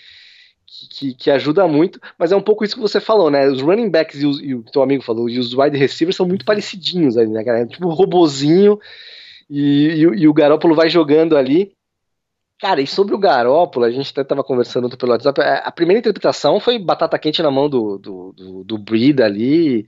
que, 0.89 1.13
que, 1.13 1.29
ajuda 1.29 1.67
muito. 1.67 1.99
Mas 2.17 2.31
é 2.31 2.37
um 2.37 2.41
pouco 2.41 2.63
isso 2.63 2.75
que 2.75 2.81
você 2.81 3.01
falou, 3.01 3.29
né? 3.29 3.47
Os 3.47 3.61
running 3.61 3.89
backs 3.89 4.21
e, 4.21 4.25
os, 4.25 4.41
e 4.41 4.55
o 4.55 4.63
teu 4.63 4.81
amigo 4.81 5.03
falou, 5.03 5.29
e 5.29 5.37
os 5.37 5.53
wide 5.53 5.77
receivers 5.77 6.15
são 6.15 6.25
muito 6.25 6.45
parecidinhos 6.45 7.17
ali, 7.17 7.29
né, 7.29 7.43
cara? 7.43 7.59
É 7.59 7.65
tipo 7.65 7.85
um 7.85 7.93
robozinho 7.93 8.79
e, 9.49 9.89
e, 9.89 10.01
e 10.01 10.27
o 10.27 10.33
Garópolo 10.33 10.75
vai 10.75 10.89
jogando 10.89 11.37
ali. 11.37 11.75
Cara, 12.59 12.81
e 12.81 12.87
sobre 12.87 13.13
o 13.13 13.17
Garópolo, 13.17 13.85
a 13.85 13.91
gente 13.91 14.09
até 14.11 14.23
tava 14.23 14.43
conversando 14.43 14.89
pelo 14.97 15.11
WhatsApp, 15.11 15.41
é, 15.41 15.61
a 15.65 15.71
primeira 15.71 15.99
interpretação 15.99 16.59
foi 16.59 16.79
batata 16.79 17.19
quente 17.19 17.43
na 17.43 17.51
mão 17.51 17.69
do, 17.69 17.97
do, 17.97 18.33
do, 18.33 18.63
do 18.63 18.77
Breed 18.77 19.19
ali, 19.21 19.85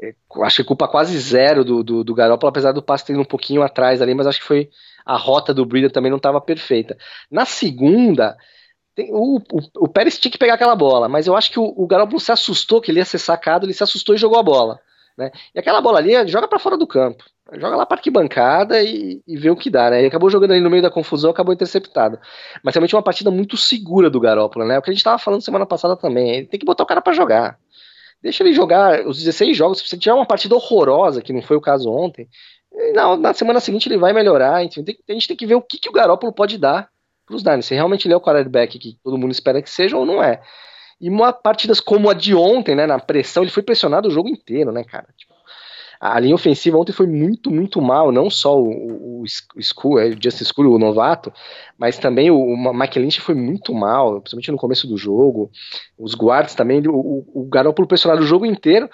é, 0.00 0.14
acho 0.42 0.56
que 0.56 0.64
culpa 0.64 0.88
quase 0.88 1.16
zero 1.18 1.64
do, 1.64 1.82
do, 1.82 2.04
do 2.04 2.14
Garópolo, 2.14 2.50
apesar 2.50 2.72
do 2.72 2.82
passe 2.82 3.06
ter 3.06 3.12
ido 3.12 3.22
um 3.22 3.24
pouquinho 3.24 3.62
atrás 3.62 4.02
ali, 4.02 4.14
mas 4.14 4.26
acho 4.26 4.40
que 4.40 4.46
foi 4.46 4.68
a 5.04 5.16
rota 5.16 5.54
do 5.54 5.64
Breeder 5.64 5.90
também 5.90 6.10
não 6.10 6.18
estava 6.18 6.40
perfeita. 6.40 6.96
Na 7.30 7.44
segunda, 7.44 8.36
o, 9.10 9.38
o, 9.38 9.84
o, 9.84 9.88
Pérez 9.88 10.18
tinha 10.18 10.30
que 10.30 10.38
pegar 10.38 10.54
aquela 10.54 10.76
bola, 10.76 11.08
mas 11.08 11.26
eu 11.26 11.36
acho 11.36 11.50
que 11.50 11.58
o, 11.58 11.74
o 11.76 12.20
se 12.20 12.32
assustou 12.32 12.80
que 12.80 12.90
ele 12.90 12.98
ia 12.98 13.04
ser 13.04 13.18
sacado, 13.18 13.64
ele 13.64 13.72
se 13.72 13.82
assustou 13.82 14.14
e 14.14 14.18
jogou 14.18 14.38
a 14.38 14.42
bola. 14.42 14.80
Né? 15.16 15.30
E 15.54 15.58
aquela 15.58 15.80
bola 15.80 15.98
ali, 15.98 16.28
joga 16.28 16.46
para 16.46 16.58
fora 16.58 16.76
do 16.76 16.86
campo. 16.86 17.24
Joga 17.54 17.76
lá 17.76 17.86
para 17.86 17.96
arquibancada 17.96 18.82
e, 18.82 19.22
e 19.26 19.36
vê 19.36 19.48
o 19.48 19.56
que 19.56 19.70
dá, 19.70 19.90
né? 19.90 20.00
Ele 20.00 20.08
acabou 20.08 20.28
jogando 20.28 20.50
ali 20.50 20.60
no 20.60 20.68
meio 20.68 20.82
da 20.82 20.90
confusão, 20.90 21.30
acabou 21.30 21.54
interceptado. 21.54 22.18
Mas 22.62 22.74
realmente 22.74 22.94
é 22.94 22.98
uma 22.98 23.02
partida 23.02 23.30
muito 23.30 23.56
segura 23.56 24.10
do 24.10 24.20
Garópolo, 24.20 24.66
né? 24.66 24.78
O 24.78 24.82
que 24.82 24.90
a 24.90 24.92
gente 24.92 25.00
estava 25.00 25.18
falando 25.18 25.40
semana 25.40 25.64
passada 25.64 25.96
também. 25.96 26.30
Ele 26.30 26.46
tem 26.46 26.60
que 26.60 26.66
botar 26.66 26.82
o 26.82 26.86
cara 26.86 27.00
para 27.00 27.14
jogar. 27.14 27.58
Deixa 28.22 28.42
ele 28.42 28.52
jogar 28.52 29.06
os 29.06 29.16
16 29.16 29.56
jogos. 29.56 29.78
Se 29.78 29.98
tiver 29.98 30.12
uma 30.12 30.26
partida 30.26 30.54
horrorosa, 30.54 31.22
que 31.22 31.32
não 31.32 31.40
foi 31.40 31.56
o 31.56 31.60
caso 31.60 31.90
ontem, 31.90 32.28
na, 32.92 33.16
na 33.16 33.32
semana 33.32 33.60
seguinte 33.60 33.88
ele 33.88 33.96
vai 33.96 34.12
melhorar. 34.12 34.62
Enfim, 34.62 34.84
tem, 34.84 34.98
a 35.08 35.12
gente 35.12 35.28
tem 35.28 35.36
que 35.36 35.46
ver 35.46 35.54
o 35.54 35.62
que, 35.62 35.78
que 35.78 35.88
o 35.88 35.92
Garópolo 35.92 36.32
pode 36.32 36.58
dar 36.58 36.90
para 37.24 37.36
os 37.36 37.42
Niners. 37.42 37.64
Se 37.64 37.74
realmente 37.74 38.06
ele 38.06 38.12
é 38.14 38.16
o 38.16 38.20
quarterback 38.20 38.78
que 38.78 38.98
todo 39.02 39.16
mundo 39.16 39.32
espera 39.32 39.62
que 39.62 39.70
seja 39.70 39.96
ou 39.96 40.04
não 40.04 40.22
é. 40.22 40.42
E 41.00 41.08
uma 41.08 41.32
partidas 41.32 41.80
como 41.80 42.10
a 42.10 42.14
de 42.14 42.34
ontem, 42.34 42.74
né? 42.74 42.86
Na 42.86 42.98
pressão, 42.98 43.42
ele 43.42 43.52
foi 43.52 43.62
pressionado 43.62 44.08
o 44.08 44.10
jogo 44.10 44.28
inteiro, 44.28 44.70
né, 44.72 44.84
cara? 44.84 45.06
Tipo, 45.16 45.32
a 46.00 46.18
linha 46.20 46.34
ofensiva 46.34 46.78
ontem 46.78 46.92
foi 46.92 47.06
muito, 47.06 47.50
muito 47.50 47.80
mal, 47.80 48.12
não 48.12 48.30
só 48.30 48.56
o, 48.56 49.22
o, 49.22 49.22
o 49.22 49.62
School, 49.62 49.98
é, 49.98 50.08
o 50.08 50.22
Justice 50.22 50.52
School, 50.54 50.74
o 50.74 50.78
novato, 50.78 51.32
mas 51.76 51.98
também 51.98 52.30
o, 52.30 52.38
o 52.38 52.74
Mike 52.74 52.98
Lynch 52.98 53.20
foi 53.20 53.34
muito 53.34 53.74
mal, 53.74 54.20
principalmente 54.20 54.52
no 54.52 54.58
começo 54.58 54.86
do 54.86 54.96
jogo. 54.96 55.50
Os 55.98 56.14
guards 56.14 56.54
também, 56.54 56.82
o, 56.86 57.24
o 57.34 57.48
Garoppolo 57.48 57.88
pressionado 57.88 58.22
o 58.22 58.26
jogo 58.26 58.46
inteiro 58.46 58.88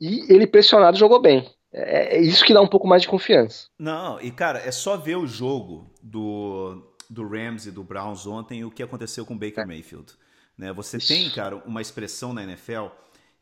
e 0.00 0.32
ele 0.32 0.46
pressionado 0.46 0.96
jogou 0.96 1.20
bem. 1.20 1.46
É, 1.72 2.16
é 2.16 2.20
isso 2.20 2.44
que 2.44 2.54
dá 2.54 2.60
um 2.60 2.66
pouco 2.66 2.86
mais 2.86 3.02
de 3.02 3.08
confiança. 3.08 3.66
Não, 3.78 4.20
e 4.20 4.30
cara, 4.30 4.60
é 4.60 4.70
só 4.70 4.96
ver 4.96 5.16
o 5.16 5.26
jogo 5.26 5.86
do, 6.02 6.82
do 7.10 7.28
Rams 7.28 7.66
e 7.66 7.70
do 7.70 7.84
Browns 7.84 8.26
ontem 8.26 8.60
e 8.60 8.64
o 8.64 8.70
que 8.70 8.82
aconteceu 8.82 9.26
com 9.26 9.34
o 9.34 9.38
Baker 9.38 9.64
é. 9.64 9.66
Mayfield. 9.66 10.12
Né? 10.56 10.72
Você 10.72 10.98
tem, 10.98 11.30
cara, 11.30 11.56
uma 11.66 11.80
expressão 11.80 12.32
na 12.32 12.42
NFL 12.42 12.86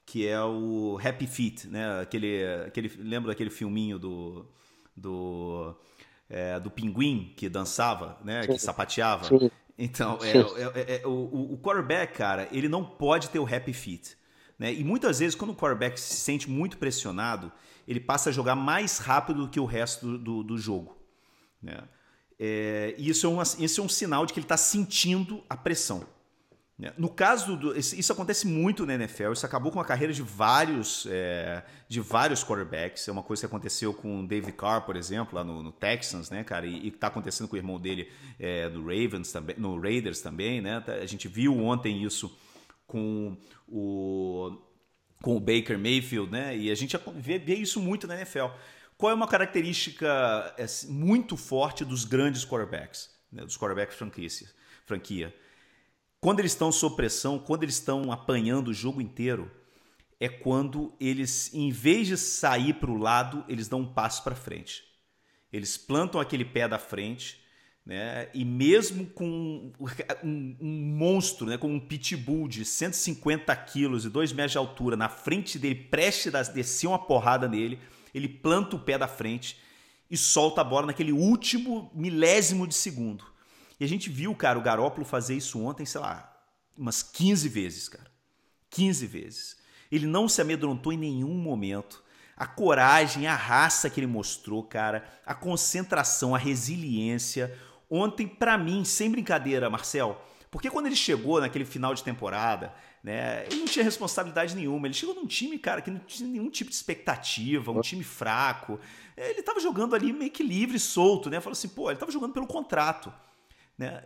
que 0.07 0.27
é 0.27 0.41
o 0.41 0.99
Happy 1.05 1.27
Feet, 1.27 1.67
né? 1.67 2.01
Aquele, 2.01 2.43
aquele, 2.67 2.89
lembra 2.99 3.33
daquele 3.33 3.51
filminho 3.51 3.99
do 3.99 4.47
do, 4.97 5.75
é, 6.31 6.59
do 6.59 6.71
pinguim 6.71 7.35
que 7.37 7.49
dançava, 7.49 8.19
né? 8.25 8.43
Sim. 8.43 8.53
Que 8.53 8.59
sapateava. 8.59 9.25
Sim. 9.25 9.51
Então, 9.79 10.19
é, 10.23 10.39
é, 10.39 10.73
é, 10.75 11.03
é, 11.03 11.07
o, 11.07 11.53
o 11.53 11.59
quarterback, 11.59 12.17
cara, 12.17 12.49
ele 12.51 12.69
não 12.69 12.83
pode 12.83 13.29
ter 13.29 13.39
o 13.39 13.45
happy 13.45 13.75
feet. 13.75 14.17
Né? 14.59 14.73
E 14.73 14.83
muitas 14.83 15.19
vezes, 15.19 15.35
quando 15.35 15.51
o 15.51 15.55
quarterback 15.55 16.01
se 16.01 16.15
sente 16.15 16.49
muito 16.49 16.79
pressionado, 16.79 17.53
ele 17.87 18.01
passa 18.01 18.31
a 18.31 18.33
jogar 18.33 18.55
mais 18.55 18.97
rápido 18.99 19.43
do 19.43 19.51
que 19.51 19.61
o 19.61 19.67
resto 19.67 20.07
do, 20.07 20.19
do, 20.19 20.43
do 20.43 20.59
jogo. 20.59 20.97
Né? 21.61 21.77
É, 22.39 22.95
e 22.97 23.11
isso 23.11 23.27
é, 23.27 23.29
um, 23.29 23.43
isso 23.43 23.81
é 23.81 23.85
um 23.85 23.89
sinal 23.89 24.25
de 24.25 24.33
que 24.33 24.39
ele 24.39 24.45
está 24.45 24.57
sentindo 24.57 25.45
a 25.49 25.57
pressão. 25.57 26.07
Né? 26.79 26.93
No 26.99 27.09
caso 27.09 27.57
do, 27.57 27.77
isso 27.77 28.13
acontece 28.13 28.47
muito 28.47 28.85
na 28.85 28.95
NFL. 28.95 29.33
Isso 29.33 29.47
acabou 29.47 29.73
com 29.73 29.81
a 29.81 29.85
carreira 29.85 30.13
de 30.13 30.23
vários 30.23 31.07
é, 31.09 31.63
de 31.89 32.01
vários 32.01 32.45
quarterbacks. 32.45 33.09
É 33.09 33.13
uma 33.13 33.23
coisa 33.23 33.41
que 33.41 33.47
aconteceu 33.47 33.95
com 33.95 34.21
o 34.21 34.27
David 34.27 34.53
Carr, 34.53 34.85
por 34.85 34.95
exemplo, 34.95 35.37
lá 35.37 35.43
no, 35.43 35.63
no 35.63 35.73
Texans, 35.73 36.29
né, 36.29 36.45
cara? 36.45 36.67
E, 36.67 36.89
está 36.89 37.07
acontecendo 37.07 37.49
com 37.49 37.57
o 37.57 37.59
irmão 37.59 37.81
dele 37.81 38.13
é, 38.39 38.69
no 38.69 38.83
Ravens 38.83 39.33
também, 39.33 39.57
no 39.59 39.81
Raiders 39.81 40.21
também, 40.21 40.61
né? 40.61 40.81
Tá, 40.81 40.93
a 40.95 41.07
gente 41.07 41.29
viu 41.29 41.59
ontem 41.59 42.03
isso 42.03 42.37
com 42.87 43.37
o 43.67 44.63
com 45.23 45.35
o 45.35 45.41
Baker 45.41 45.79
Mayfield, 45.79 46.31
né? 46.31 46.57
E 46.57 46.71
a 46.71 46.75
gente 46.75 46.95
vê, 47.15 47.39
vê 47.39 47.55
isso 47.55 47.81
muito 47.81 48.07
na 48.07 48.17
NFL. 48.17 48.49
Qual 48.99 49.11
é 49.11 49.15
uma 49.15 49.27
característica 49.27 50.55
é, 50.59 50.67
muito 50.89 51.39
forte 51.39 51.87
dos 51.87 52.05
grandes 52.05 52.45
quarterbacks, 52.45 53.11
né? 53.33 53.43
dos 53.45 53.57
quarterbacks 53.57 53.97
franquia? 53.97 54.29
franquia? 54.85 55.35
Quando 56.21 56.41
eles 56.41 56.53
estão 56.53 56.73
sob 56.73 56.97
pressão, 56.97 57.39
quando 57.39 57.63
eles 57.63 57.77
estão 57.77 58.11
apanhando 58.11 58.69
o 58.69 58.75
jogo 58.75 59.01
inteiro, 59.01 59.51
é 60.19 60.29
quando 60.29 60.95
eles, 60.99 61.53
em 61.53 61.71
vez 61.71 62.09
de 62.09 62.17
sair 62.17 62.75
para 62.75 62.91
o 62.91 62.97
lado, 62.97 63.45
eles 63.49 63.69
dão 63.69 63.81
um 63.81 63.93
passo 63.93 64.25
para 64.25 64.35
frente. 64.35 64.83
Eles 65.53 65.77
plantam 65.77 66.21
aquele 66.21 66.45
pé 66.45 66.67
da 66.67 66.79
frente, 66.79 67.41
né? 67.85 68.29
E 68.35 68.45
mesmo 68.45 69.07
com 69.07 69.73
um, 70.25 70.57
um, 70.61 70.97
monstro, 70.99 71.47
né? 71.47 71.57
com 71.57 71.73
um 71.73 71.79
pitbull 71.79 72.49
de 72.49 72.65
150 72.65 73.55
quilos 73.57 74.05
e 74.05 74.11
2 74.11 74.33
metros 74.33 74.53
de 74.53 74.59
altura 74.59 74.97
na 74.97 75.09
frente 75.09 75.57
dele, 75.57 75.77
prestes 75.77 76.35
a 76.35 76.43
descer 76.43 76.89
uma 76.89 76.99
porrada 76.99 77.49
nele, 77.49 77.79
ele 78.13 78.29
planta 78.29 78.75
o 78.75 78.81
pé 78.81 78.99
da 78.99 79.07
frente 79.07 79.57
e 80.11 80.17
solta 80.17 80.63
a 80.63 80.65
bola 80.65 80.87
naquele 80.87 81.13
último 81.13 81.91
milésimo 81.95 82.67
de 82.67 82.75
segundo. 82.75 83.25
E 83.79 83.85
a 83.85 83.89
gente 83.89 84.09
viu, 84.09 84.35
cara, 84.35 84.59
o 84.59 84.63
Garópolo 84.63 85.07
fazer 85.07 85.37
isso 85.37 85.61
ontem, 85.63 85.85
sei 85.85 86.01
lá, 86.01 86.35
umas 86.77 87.03
15 87.03 87.49
vezes, 87.49 87.89
cara. 87.89 88.11
15 88.71 89.07
vezes. 89.07 89.57
Ele 89.91 90.07
não 90.07 90.29
se 90.29 90.41
amedrontou 90.41 90.93
em 90.93 90.99
nenhum 90.99 91.35
momento. 91.35 92.03
A 92.37 92.47
coragem, 92.47 93.27
a 93.27 93.35
raça 93.35 93.89
que 93.89 94.01
ele 94.01 94.07
mostrou, 94.07 94.63
cara, 94.63 95.05
a 95.25 95.35
concentração, 95.35 96.35
a 96.35 96.39
resiliência. 96.39 97.57
Ontem, 97.89 98.27
para 98.27 98.59
mim, 98.59 98.85
sem 98.85 99.11
brincadeira, 99.11 99.71
Marcel, 99.71 100.21
porque 100.51 100.71
quando 100.71 100.87
ele 100.87 100.97
chegou 100.97 101.41
naquele 101.41 101.65
final 101.65 101.95
de 101.95 102.03
temporada, 102.03 102.75
né, 103.03 103.47
ele 103.47 103.61
não 103.61 103.67
tinha 103.67 103.85
responsabilidade 103.85 104.55
nenhuma. 104.55 104.87
Ele 104.87 104.95
chegou 104.95 105.15
num 105.15 105.27
time, 105.27 105.59
cara, 105.59 105.81
que 105.81 105.91
não 105.91 106.01
tinha 106.01 106.29
nenhum 106.29 106.51
tipo 106.51 106.71
de 106.71 106.77
expectativa, 106.77 107.71
um 107.71 107.81
time 107.81 108.03
fraco. 108.03 108.81
Ele 109.17 109.43
tava 109.43 109.61
jogando 109.61 109.95
ali 109.95 110.13
meio 110.13 110.31
que 110.31 110.43
livre, 110.43 110.79
solto, 110.79 111.31
né? 111.31 111.41
Falou 111.41 111.53
assim, 111.53 111.69
pô, 111.69 111.91
ele 111.91 111.99
tava 111.99 112.11
jogando 112.11 112.33
pelo 112.33 112.47
contrato. 112.47 113.13
Né? 113.77 114.03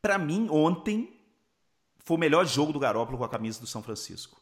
Para 0.00 0.18
mim, 0.18 0.48
ontem 0.50 1.20
foi 1.98 2.16
o 2.16 2.20
melhor 2.20 2.46
jogo 2.46 2.72
do 2.72 2.78
Garópolo 2.78 3.18
com 3.18 3.24
a 3.24 3.28
camisa 3.28 3.60
do 3.60 3.66
São 3.66 3.82
Francisco. 3.82 4.40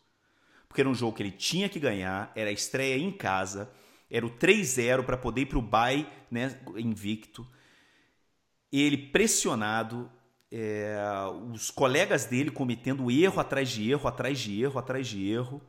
Porque 0.68 0.80
era 0.80 0.88
um 0.88 0.94
jogo 0.94 1.16
que 1.16 1.22
ele 1.22 1.30
tinha 1.30 1.68
que 1.68 1.78
ganhar, 1.78 2.32
era 2.34 2.50
a 2.50 2.52
estreia 2.52 2.98
em 2.98 3.12
casa, 3.12 3.70
era 4.10 4.26
o 4.26 4.30
3-0 4.30 5.04
para 5.04 5.16
poder 5.16 5.42
ir 5.42 5.46
para 5.46 5.58
o 5.58 5.62
bye 5.62 6.06
né, 6.30 6.60
invicto. 6.76 7.46
Ele 8.72 8.96
pressionado, 8.96 10.10
é, 10.50 10.96
os 11.52 11.70
colegas 11.70 12.24
dele 12.24 12.50
cometendo 12.50 13.10
erro 13.10 13.40
atrás 13.40 13.70
de 13.70 13.90
erro, 13.90 14.08
atrás 14.08 14.38
de 14.38 14.62
erro, 14.62 14.78
atrás 14.78 15.06
de 15.06 15.28
erro. 15.28 15.62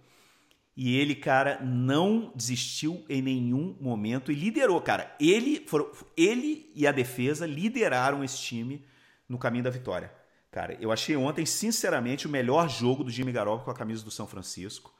E 0.75 0.97
ele, 0.97 1.15
cara, 1.15 1.59
não 1.61 2.33
desistiu 2.35 3.05
em 3.07 3.21
nenhum 3.21 3.77
momento 3.79 4.31
e 4.31 4.35
liderou, 4.35 4.81
cara. 4.81 5.15
Ele, 5.19 5.63
foram, 5.65 5.89
ele 6.17 6.69
e 6.75 6.85
a 6.85 6.91
defesa 6.91 7.45
lideraram 7.45 8.23
esse 8.23 8.37
time 8.37 8.85
no 9.27 9.37
caminho 9.37 9.63
da 9.63 9.69
vitória. 9.69 10.11
Cara, 10.51 10.77
eu 10.79 10.91
achei 10.91 11.15
ontem, 11.15 11.45
sinceramente, 11.45 12.27
o 12.27 12.29
melhor 12.29 12.69
jogo 12.69 13.03
do 13.03 13.11
Jimmy 13.11 13.31
Garoppolo 13.31 13.65
com 13.65 13.71
a 13.71 13.75
camisa 13.75 14.03
do 14.03 14.11
São 14.11 14.27
Francisco. 14.27 14.93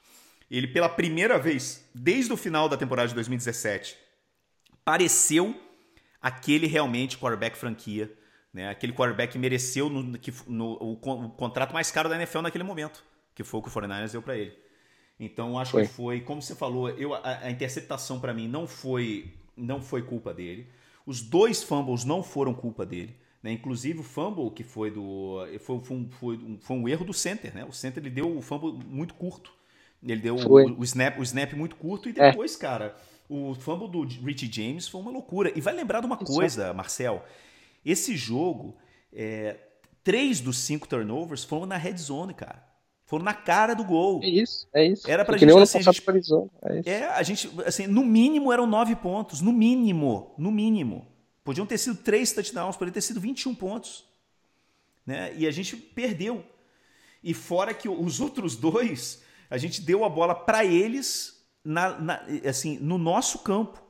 Ele, 0.50 0.66
pela 0.66 0.88
primeira 0.88 1.38
vez, 1.38 1.84
desde 1.94 2.32
o 2.32 2.36
final 2.36 2.68
da 2.68 2.76
temporada 2.76 3.08
de 3.08 3.14
2017, 3.14 3.98
pareceu 4.84 5.58
aquele 6.22 6.66
realmente 6.66 7.18
quarterback 7.18 7.56
franquia, 7.56 8.12
né? 8.52 8.70
Aquele 8.70 8.92
quarterback 8.92 9.32
que 9.32 9.38
mereceu 9.38 9.90
no, 9.90 10.18
que, 10.18 10.32
no, 10.46 10.72
o, 10.80 10.92
o, 10.92 11.30
contrato 11.30 11.74
mais 11.74 11.90
caro 11.90 12.08
da 12.08 12.16
NFL 12.16 12.40
naquele 12.40 12.64
momento, 12.64 13.04
que 13.34 13.44
foi 13.44 13.60
o 13.60 13.62
que 13.62 13.68
o 13.68 13.72
49ers 13.72 14.12
deu 14.12 14.22
para 14.22 14.36
ele. 14.36 14.65
Então 15.18 15.58
acho 15.58 15.72
foi. 15.72 15.82
que 15.82 15.88
foi, 15.88 16.20
como 16.20 16.42
você 16.42 16.54
falou, 16.54 16.90
eu, 16.90 17.14
a, 17.14 17.38
a 17.44 17.50
interceptação 17.50 18.20
para 18.20 18.34
mim 18.34 18.48
não 18.48 18.66
foi, 18.66 19.32
não 19.56 19.80
foi 19.80 20.02
culpa 20.02 20.32
dele. 20.32 20.66
Os 21.06 21.22
dois 21.22 21.62
fumbles 21.62 22.04
não 22.04 22.22
foram 22.22 22.52
culpa 22.52 22.84
dele. 22.84 23.16
Né? 23.42 23.52
Inclusive 23.52 24.00
o 24.00 24.02
fumble 24.02 24.50
que 24.50 24.64
foi 24.64 24.90
do. 24.90 25.38
Foi, 25.60 25.78
foi, 25.80 25.96
um, 25.96 26.10
foi, 26.10 26.36
um, 26.36 26.58
foi 26.60 26.76
um 26.76 26.88
erro 26.88 27.04
do 27.04 27.14
center. 27.14 27.54
Né? 27.54 27.64
O 27.64 27.72
center 27.72 28.02
ele 28.02 28.10
deu 28.10 28.36
o 28.36 28.42
fumble 28.42 28.72
muito 28.86 29.14
curto. 29.14 29.52
Ele 30.02 30.20
deu 30.20 30.36
o, 30.36 30.80
o, 30.80 30.84
snap, 30.84 31.18
o 31.18 31.22
snap 31.22 31.52
muito 31.54 31.76
curto 31.76 32.08
e 32.08 32.12
é. 32.18 32.30
depois, 32.30 32.54
é. 32.54 32.58
cara, 32.58 32.96
o 33.28 33.54
fumble 33.54 33.88
do 33.88 34.02
Richie 34.02 34.50
James 34.52 34.86
foi 34.86 35.00
uma 35.00 35.10
loucura. 35.10 35.52
E 35.56 35.60
vai 35.60 35.74
lembrar 35.74 36.00
de 36.00 36.06
uma 36.06 36.16
coisa, 36.16 36.74
Marcel. 36.74 37.24
Esse 37.84 38.16
jogo, 38.16 38.76
é, 39.12 39.56
três 40.04 40.40
dos 40.40 40.58
cinco 40.58 40.86
turnovers 40.86 41.44
foram 41.44 41.66
na 41.66 41.76
red 41.76 41.96
zone, 41.96 42.34
cara. 42.34 42.64
Foram 43.06 43.24
na 43.24 43.32
cara 43.32 43.72
do 43.72 43.84
gol. 43.84 44.20
É 44.22 44.28
isso, 44.28 44.68
é 44.74 44.84
isso. 44.84 45.08
Era 45.08 45.24
pra 45.24 45.34
Porque 45.34 45.48
gente, 45.48 45.62
assim, 45.62 45.78
a 45.78 45.82
gente, 45.82 46.02
é, 46.10 46.18
isso. 46.18 46.88
é, 46.88 47.06
a 47.06 47.22
gente, 47.22 47.50
assim, 47.64 47.86
no 47.86 48.04
mínimo 48.04 48.52
eram 48.52 48.66
nove 48.66 48.96
pontos, 48.96 49.40
no 49.40 49.52
mínimo, 49.52 50.34
no 50.36 50.50
mínimo. 50.50 51.06
Podiam 51.44 51.64
ter 51.64 51.78
sido 51.78 51.96
três 51.96 52.32
touchdowns, 52.32 52.76
poderiam 52.76 52.94
ter 52.94 53.00
sido 53.00 53.20
21 53.20 53.54
pontos. 53.54 54.04
Né? 55.06 55.32
E 55.36 55.46
a 55.46 55.52
gente 55.52 55.76
perdeu. 55.76 56.44
E 57.22 57.32
fora 57.32 57.72
que 57.72 57.88
os 57.88 58.20
outros 58.20 58.56
dois, 58.56 59.22
a 59.48 59.56
gente 59.56 59.80
deu 59.80 60.04
a 60.04 60.08
bola 60.08 60.34
para 60.34 60.64
eles 60.64 61.40
na, 61.64 62.00
na, 62.00 62.26
assim, 62.44 62.76
no 62.80 62.98
nosso 62.98 63.38
campo, 63.38 63.80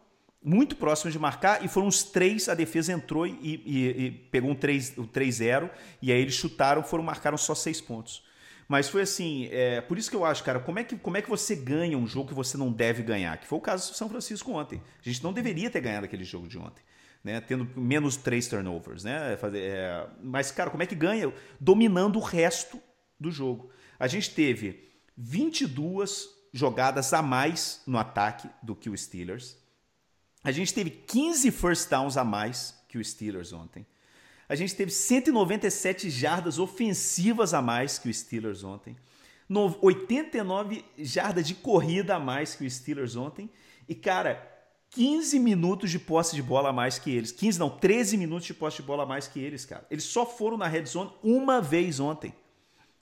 muito 0.44 0.76
próximo 0.76 1.10
de 1.10 1.18
marcar, 1.18 1.64
e 1.64 1.68
foram 1.68 1.88
os 1.88 2.02
três, 2.02 2.50
a 2.50 2.54
defesa 2.54 2.92
entrou 2.92 3.26
e, 3.26 3.32
e, 3.42 4.04
e 4.06 4.10
pegou 4.10 4.50
um 4.50 4.54
3-0, 4.54 4.98
um 4.98 5.06
3 5.06 5.40
e 5.40 6.12
aí 6.12 6.20
eles 6.20 6.34
chutaram, 6.34 6.82
foram 6.82 7.02
marcaram 7.02 7.38
só 7.38 7.54
seis 7.54 7.80
pontos. 7.80 8.22
Mas 8.68 8.88
foi 8.88 9.02
assim, 9.02 9.48
é, 9.52 9.80
por 9.80 9.96
isso 9.96 10.10
que 10.10 10.16
eu 10.16 10.24
acho, 10.24 10.42
cara, 10.42 10.58
como 10.58 10.78
é, 10.78 10.84
que, 10.84 10.96
como 10.96 11.16
é 11.16 11.22
que 11.22 11.28
você 11.28 11.54
ganha 11.54 11.96
um 11.96 12.06
jogo 12.06 12.28
que 12.28 12.34
você 12.34 12.56
não 12.56 12.72
deve 12.72 13.02
ganhar? 13.02 13.36
Que 13.38 13.46
foi 13.46 13.58
o 13.58 13.60
caso 13.60 13.92
do 13.92 13.96
São 13.96 14.08
Francisco 14.08 14.50
ontem. 14.52 14.82
A 15.04 15.08
gente 15.08 15.22
não 15.22 15.32
deveria 15.32 15.70
ter 15.70 15.80
ganhado 15.80 16.04
aquele 16.04 16.24
jogo 16.24 16.48
de 16.48 16.58
ontem. 16.58 16.82
Né, 17.22 17.40
tendo 17.40 17.68
menos 17.76 18.16
três 18.16 18.46
turnovers, 18.46 19.02
né? 19.02 19.36
Fazer, 19.36 19.58
é, 19.58 20.06
mas, 20.22 20.52
cara, 20.52 20.70
como 20.70 20.84
é 20.84 20.86
que 20.86 20.94
ganha? 20.94 21.32
Dominando 21.58 22.16
o 22.16 22.22
resto 22.22 22.80
do 23.18 23.32
jogo. 23.32 23.68
A 23.98 24.06
gente 24.06 24.30
teve 24.30 24.88
22 25.16 26.28
jogadas 26.52 27.12
a 27.12 27.20
mais 27.22 27.82
no 27.84 27.98
ataque 27.98 28.48
do 28.62 28.76
que 28.76 28.88
o 28.88 28.96
Steelers. 28.96 29.56
A 30.44 30.52
gente 30.52 30.72
teve 30.72 30.90
15 30.90 31.50
first 31.50 31.90
downs 31.90 32.16
a 32.16 32.22
mais 32.22 32.80
que 32.88 32.96
o 32.96 33.04
Steelers 33.04 33.52
ontem. 33.52 33.84
A 34.48 34.54
gente 34.54 34.74
teve 34.74 34.90
197 34.90 36.08
jardas 36.10 36.58
ofensivas 36.58 37.52
a 37.52 37.60
mais 37.60 37.98
que 37.98 38.08
o 38.08 38.14
Steelers 38.14 38.62
ontem. 38.62 38.96
89 39.80 40.84
jardas 40.98 41.46
de 41.46 41.54
corrida 41.54 42.16
a 42.16 42.20
mais 42.20 42.54
que 42.54 42.64
o 42.64 42.70
Steelers 42.70 43.16
ontem. 43.16 43.50
E, 43.88 43.94
cara, 43.94 44.56
15 44.90 45.38
minutos 45.38 45.90
de 45.90 45.98
posse 45.98 46.34
de 46.34 46.42
bola 46.42 46.70
a 46.70 46.72
mais 46.72 46.98
que 46.98 47.10
eles. 47.10 47.32
15 47.32 47.58
não, 47.58 47.70
13 47.70 48.16
minutos 48.16 48.46
de 48.46 48.54
posse 48.54 48.78
de 48.78 48.82
bola 48.82 49.02
a 49.02 49.06
mais 49.06 49.28
que 49.28 49.40
eles, 49.40 49.64
cara. 49.64 49.86
Eles 49.90 50.04
só 50.04 50.24
foram 50.24 50.56
na 50.56 50.66
red 50.66 50.84
zone 50.86 51.12
uma 51.22 51.60
vez 51.60 52.00
ontem. 52.00 52.34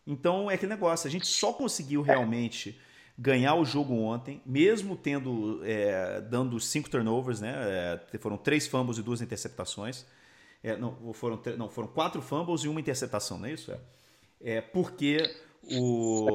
Então 0.07 0.51
é 0.51 0.55
aquele 0.55 0.73
negócio, 0.73 1.09
a 1.09 1.11
gente 1.11 1.27
só 1.27 1.53
conseguiu 1.53 2.03
realmente 2.03 2.79
ganhar 3.17 3.55
o 3.55 3.65
jogo 3.65 3.95
ontem, 3.95 4.43
mesmo 4.45 4.97
tendo 4.97 5.61
é, 5.65 6.21
dando 6.21 6.59
cinco 6.59 6.91
turnovers, 6.91 7.41
né? 7.41 7.55
É, 8.13 8.19
foram 8.19 8.37
três 8.37 8.67
fumbles 8.67 8.99
e 8.99 9.03
duas 9.03 9.23
interceptações. 9.23 10.05
É, 10.65 10.75
não, 10.79 11.13
foram, 11.13 11.39
não, 11.59 11.69
foram 11.69 11.89
quatro 11.89 12.23
fumbles 12.23 12.63
e 12.63 12.69
uma 12.69 12.81
interceptação, 12.81 13.39
não 13.39 13.47
é 13.47 13.53
isso? 13.53 13.71
É, 13.71 14.57
é 14.57 14.61
porque 14.63 15.31
o... 15.71 16.27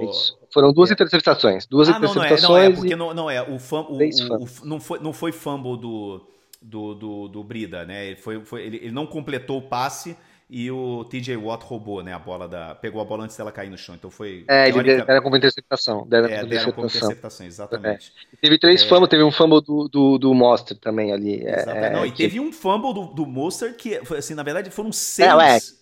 Foram 0.53 0.71
duas 0.71 0.91
é. 0.91 0.93
interceptações. 0.93 1.65
Duas 1.65 1.89
ah, 1.89 1.97
interceptações. 1.97 2.43
Não, 2.43 2.49
não 2.49 2.57
é, 2.57 2.63
não 2.63 2.71
é 2.71 2.75
porque 2.75 2.95
não, 2.95 3.13
não 3.13 3.29
é. 3.29 3.41
O, 3.41 3.57
fum, 3.57 3.81
o, 3.89 3.97
o, 3.97 4.43
o, 4.43 4.65
não, 4.65 4.79
foi, 4.79 4.99
não 4.99 5.11
foi 5.11 5.31
fumble 5.31 5.77
do, 5.77 6.27
do, 6.61 6.93
do, 6.93 7.27
do 7.27 7.43
Brida, 7.43 7.85
né? 7.85 8.05
Ele, 8.05 8.15
foi, 8.17 8.45
foi, 8.45 8.65
ele, 8.65 8.77
ele 8.77 8.91
não 8.91 9.07
completou 9.07 9.57
o 9.57 9.61
passe 9.63 10.15
e 10.49 10.71
o 10.71 11.05
TJ 11.05 11.37
Watt 11.37 11.63
roubou, 11.63 12.03
né, 12.03 12.11
a 12.11 12.17
bola 12.17 12.47
da. 12.47 12.73
Pegou 12.73 12.99
a 12.99 13.05
bola 13.05 13.25
antes 13.25 13.37
dela 13.37 13.51
cair 13.51 13.69
no 13.69 13.77
chão. 13.77 13.93
Então 13.93 14.09
foi. 14.09 14.45
É, 14.47 14.63
ele 14.63 14.73
teórica... 14.73 15.05
deram 15.05 15.21
como 15.21 15.37
interceptação. 15.37 16.07
Deram 16.07 16.27
é, 16.27 16.37
como 16.39 16.49
deram 16.49 16.71
como 16.71 16.87
interceptação, 16.87 17.45
exatamente. 17.45 18.11
É. 18.33 18.37
Teve 18.41 18.57
três 18.57 18.81
é... 18.81 18.87
fumbles, 18.87 19.09
teve 19.09 19.21
um 19.21 19.31
fumble 19.31 19.61
do, 19.61 19.87
do, 19.87 20.17
do 20.17 20.33
Monster 20.33 20.75
também 20.77 21.13
ali. 21.13 21.45
É, 21.45 21.91
Não, 21.91 22.03
e 22.03 22.11
teve 22.11 22.39
um 22.39 22.51
fumble 22.51 22.93
do, 22.95 23.05
do 23.13 23.27
Monster 23.27 23.75
que, 23.75 24.01
assim, 24.17 24.33
na 24.33 24.41
verdade, 24.41 24.71
foram 24.71 24.91
seis. 24.91 25.77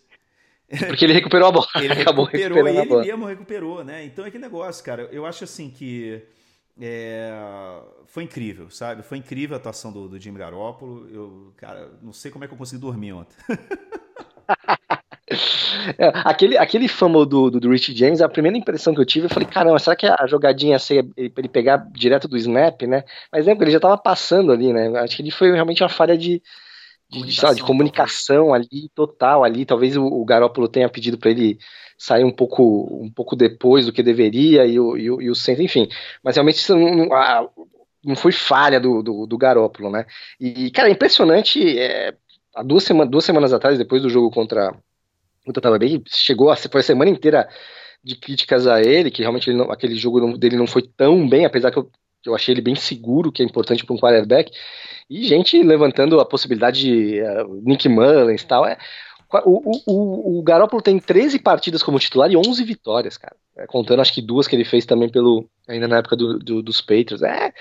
Porque 0.85 1.05
ele 1.05 1.13
recuperou 1.13 1.47
a 1.47 1.51
bola. 1.51 1.67
Ele 1.77 1.93
acabou 1.93 2.25
recuperou 2.25 2.57
recuperando 2.57 2.67
ele 2.67 2.79
a 2.79 2.89
bola. 2.89 3.05
mesmo 3.05 3.25
recuperou, 3.25 3.83
né? 3.85 4.03
Então 4.03 4.25
é 4.25 4.31
que 4.31 4.37
negócio, 4.37 4.83
cara. 4.83 5.03
Eu 5.13 5.25
acho 5.25 5.45
assim 5.45 5.69
que 5.69 6.21
é, 6.79 7.31
foi 8.05 8.23
incrível, 8.23 8.69
sabe? 8.69 9.01
Foi 9.01 9.17
incrível 9.17 9.55
a 9.55 9.59
atuação 9.59 9.93
do, 9.93 10.09
do 10.09 10.19
Jimmy 10.19 10.39
Garoppolo. 10.39 11.09
Eu, 11.09 11.53
cara, 11.55 11.89
não 12.01 12.11
sei 12.11 12.29
como 12.31 12.43
é 12.43 12.47
que 12.49 12.53
eu 12.53 12.57
consegui 12.57 12.81
dormir 12.81 13.13
ontem. 13.13 13.35
É, 15.97 16.07
aquele, 16.23 16.57
aquele 16.57 16.87
fumble 16.87 17.25
do, 17.25 17.49
do, 17.51 17.59
do, 17.59 17.69
Rich 17.69 17.95
James, 17.95 18.21
a 18.21 18.29
primeira 18.29 18.57
impressão 18.57 18.93
que 18.93 19.01
eu 19.01 19.05
tive, 19.05 19.25
eu 19.25 19.29
falei, 19.29 19.47
caramba, 19.47 19.77
será 19.77 19.95
que 19.95 20.05
a 20.05 20.25
jogadinha 20.25 20.73
ia 20.73 20.79
ser 20.79 21.05
ele 21.17 21.49
pegar 21.49 21.85
direto 21.91 22.27
do 22.27 22.37
snap, 22.37 22.81
né? 22.83 23.03
Mas 23.31 23.45
lembra, 23.45 23.65
ele 23.65 23.71
já 23.71 23.79
tava 23.79 23.97
passando 23.97 24.51
ali, 24.51 24.71
né? 24.71 24.87
Acho 24.99 25.17
que 25.17 25.21
ele 25.21 25.31
foi 25.31 25.51
realmente 25.51 25.83
uma 25.83 25.89
falha 25.89 26.17
de, 26.17 26.41
de, 27.09 27.19
comunicação, 27.19 27.55
de 27.55 27.63
comunicação 27.63 28.53
ali, 28.53 28.89
total 28.95 29.43
ali. 29.43 29.65
Talvez 29.65 29.97
o, 29.97 30.05
o 30.05 30.23
Garópolo 30.23 30.67
tenha 30.67 30.89
pedido 30.89 31.17
para 31.17 31.31
ele 31.31 31.57
sair 31.97 32.23
um 32.23 32.31
pouco, 32.31 32.87
um 33.03 33.11
pouco 33.11 33.35
depois 33.35 33.85
do 33.85 33.91
que 33.91 34.03
deveria 34.03 34.65
e 34.65 34.79
o, 34.79 34.97
e 34.97 35.11
o, 35.11 35.21
e 35.21 35.29
o 35.29 35.35
centro, 35.35 35.63
enfim. 35.63 35.89
Mas 36.23 36.35
realmente 36.35 36.57
isso 36.57 36.75
não, 36.75 37.13
a, 37.13 37.47
não 38.03 38.15
foi 38.15 38.31
falha 38.31 38.79
do, 38.79 39.01
do, 39.01 39.25
do 39.25 39.37
Garópolo, 39.37 39.89
né? 39.89 40.05
E, 40.39 40.71
cara, 40.71 40.87
é 40.87 40.91
impressionante. 40.91 41.77
É, 41.77 42.13
há 42.57 42.63
duas, 42.63 42.85
duas 43.09 43.23
semanas 43.23 43.53
atrás, 43.53 43.77
depois 43.77 44.01
do 44.01 44.09
jogo 44.09 44.31
contra 44.31 44.75
o 45.45 45.53
Tampa 45.53 45.77
Bay, 45.77 46.01
chegou 46.07 46.49
a, 46.49 46.55
foi 46.55 46.81
a 46.81 46.83
semana 46.83 47.11
inteira 47.11 47.47
de 48.03 48.15
críticas 48.15 48.67
a 48.67 48.81
ele, 48.81 49.11
que 49.11 49.21
realmente 49.21 49.49
ele 49.49 49.57
não, 49.57 49.71
aquele 49.71 49.95
jogo 49.95 50.37
dele 50.37 50.57
não 50.57 50.67
foi 50.67 50.81
tão 50.81 51.27
bem, 51.27 51.45
apesar 51.45 51.71
que 51.71 51.77
eu, 51.77 51.89
que 52.21 52.29
eu 52.29 52.35
achei 52.35 52.53
ele 52.53 52.61
bem 52.61 52.75
seguro, 52.75 53.31
que 53.31 53.43
é 53.43 53.45
importante 53.45 53.85
para 53.85 53.95
um 53.95 53.99
quarterback. 53.99 54.51
E 55.09 55.23
gente 55.23 55.61
levantando 55.61 56.19
a 56.19 56.25
possibilidade 56.25 56.81
de 56.81 57.21
uh, 57.21 57.61
Nick 57.63 57.87
Mullins 57.87 58.41
e 58.41 58.47
tal. 58.47 58.65
É, 58.65 58.77
o, 59.45 59.81
o, 59.85 60.39
o 60.39 60.43
Garoppolo 60.43 60.81
tem 60.81 60.99
13 60.99 61.39
partidas 61.39 61.83
como 61.83 61.99
titular 61.99 62.31
e 62.31 62.37
11 62.37 62.63
vitórias, 62.63 63.17
cara. 63.17 63.35
É, 63.57 63.65
contando 63.65 64.01
acho 64.01 64.13
que 64.13 64.21
duas 64.21 64.47
que 64.47 64.55
ele 64.55 64.63
fez 64.63 64.85
também 64.85 65.09
pelo 65.09 65.49
ainda 65.67 65.87
na 65.87 65.97
época 65.97 66.15
do, 66.15 66.37
do, 66.37 66.61
dos 66.61 66.79
Patriots. 66.79 67.23
É, 67.23 67.51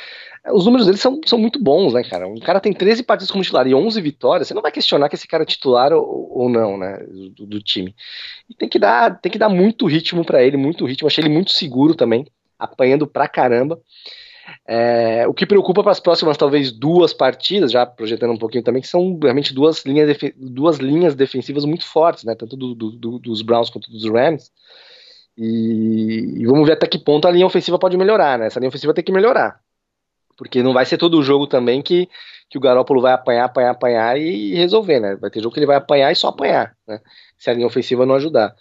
os 0.52 0.64
números 0.66 0.86
dele 0.86 0.98
são, 0.98 1.20
são 1.24 1.38
muito 1.38 1.58
bons, 1.58 1.94
né, 1.94 2.04
cara? 2.04 2.28
Um 2.28 2.38
cara 2.38 2.60
tem 2.60 2.72
13 2.72 3.02
partidas 3.02 3.30
como 3.30 3.42
titular 3.42 3.66
e 3.66 3.74
11 3.74 4.00
vitórias, 4.00 4.46
você 4.46 4.54
não 4.54 4.62
vai 4.62 4.70
questionar 4.70 5.08
que 5.08 5.16
esse 5.16 5.26
cara 5.26 5.42
é 5.42 5.46
titular 5.46 5.92
ou, 5.92 6.30
ou 6.38 6.48
não, 6.48 6.76
né, 6.76 6.98
do, 7.34 7.46
do, 7.46 7.62
time. 7.62 7.94
E 8.48 8.54
tem 8.54 8.68
que 8.68 8.78
dar, 8.78 9.18
tem 9.20 9.32
que 9.32 9.38
dar 9.38 9.48
muito 9.48 9.86
ritmo 9.86 10.24
para 10.24 10.42
ele, 10.42 10.56
muito 10.56 10.84
ritmo. 10.84 11.08
Achei 11.08 11.24
ele 11.24 11.32
muito 11.32 11.50
seguro 11.50 11.94
também, 11.94 12.26
apanhando 12.58 13.06
pra 13.06 13.26
caramba. 13.26 13.80
É, 14.66 15.26
o 15.26 15.34
que 15.34 15.46
preocupa 15.46 15.82
para 15.82 15.92
as 15.92 16.00
próximas, 16.00 16.36
talvez, 16.36 16.72
duas 16.72 17.12
partidas, 17.12 17.70
já 17.70 17.86
projetando 17.86 18.32
um 18.32 18.38
pouquinho 18.38 18.64
também, 18.64 18.82
que 18.82 18.88
são 18.88 19.18
realmente 19.22 19.54
duas 19.54 19.84
linhas, 19.84 20.16
duas 20.36 20.78
linhas 20.78 21.14
defensivas 21.14 21.64
muito 21.64 21.86
fortes, 21.86 22.24
né? 22.24 22.34
Tanto 22.34 22.56
do, 22.56 22.74
do, 22.74 23.18
dos 23.18 23.42
Browns 23.42 23.70
quanto 23.70 23.90
dos 23.90 24.04
Rams. 24.08 24.50
E, 25.36 26.40
e, 26.40 26.46
vamos 26.46 26.66
ver 26.66 26.74
até 26.74 26.86
que 26.86 26.98
ponto 26.98 27.28
a 27.28 27.30
linha 27.30 27.46
ofensiva 27.46 27.78
pode 27.78 27.96
melhorar, 27.96 28.38
né? 28.38 28.46
Essa 28.46 28.58
linha 28.58 28.68
ofensiva 28.68 28.94
tem 28.94 29.04
que 29.04 29.12
melhorar. 29.12 29.60
Porque 30.36 30.62
não 30.62 30.72
vai 30.72 30.84
ser 30.84 30.98
todo 30.98 31.18
o 31.18 31.22
jogo 31.22 31.46
também 31.46 31.82
que, 31.82 32.08
que 32.48 32.58
o 32.58 32.60
Garópolo 32.60 33.00
vai 33.00 33.12
apanhar, 33.12 33.44
apanhar, 33.44 33.70
apanhar 33.70 34.18
e 34.18 34.54
resolver, 34.54 35.00
né? 35.00 35.16
Vai 35.16 35.30
ter 35.30 35.40
jogo 35.42 35.52
que 35.54 35.60
ele 35.60 35.66
vai 35.66 35.76
apanhar 35.76 36.12
e 36.12 36.16
só 36.16 36.28
apanhar, 36.28 36.76
né? 36.86 37.00
Se 37.38 37.50
a 37.50 37.54
linha 37.54 37.66
ofensiva 37.66 38.06
não 38.06 38.14
ajudar. 38.14 38.54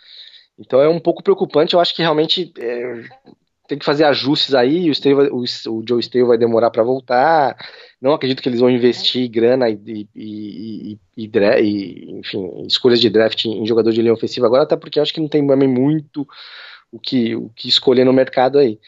Então 0.58 0.82
é 0.82 0.88
um 0.88 1.00
pouco 1.00 1.24
preocupante. 1.24 1.74
Eu 1.74 1.80
acho 1.80 1.96
que 1.96 2.02
realmente 2.02 2.54
é, 2.58 3.04
tem 3.68 3.78
que 3.78 3.86
fazer 3.86 4.04
ajustes 4.06 4.54
aí, 4.54 4.90
o, 4.90 4.96
Steve, 4.96 5.30
o, 5.30 5.44
o 5.44 5.84
Joe 5.88 6.02
Steve 6.04 6.28
vai 6.28 6.38
demorar 6.38 6.70
para 6.70 6.84
voltar. 6.84 7.56
Não 8.02 8.14
acredito 8.14 8.42
que 8.42 8.50
eles 8.50 8.60
vão 8.60 8.70
investir 8.70 9.30
grana 9.30 9.70
e, 9.70 10.08
e, 10.16 11.00
e, 11.18 11.30
e, 11.62 12.20
enfim, 12.20 12.66
escolhas 12.68 13.00
de 13.00 13.10
draft 13.10 13.46
em 13.46 13.66
jogador 13.66 13.92
de 13.92 14.02
linha 14.02 14.14
ofensiva 14.14 14.46
agora, 14.46 14.64
até 14.64 14.76
porque 14.76 15.00
acho 15.00 15.14
que 15.14 15.22
não 15.22 15.28
tem 15.28 15.42
muito 15.42 16.28
o 16.92 17.00
que, 17.00 17.36
o 17.36 17.50
que 17.50 17.68
escolher 17.68 18.06
no 18.06 18.14
mercado 18.14 18.58
aí. 18.58 18.80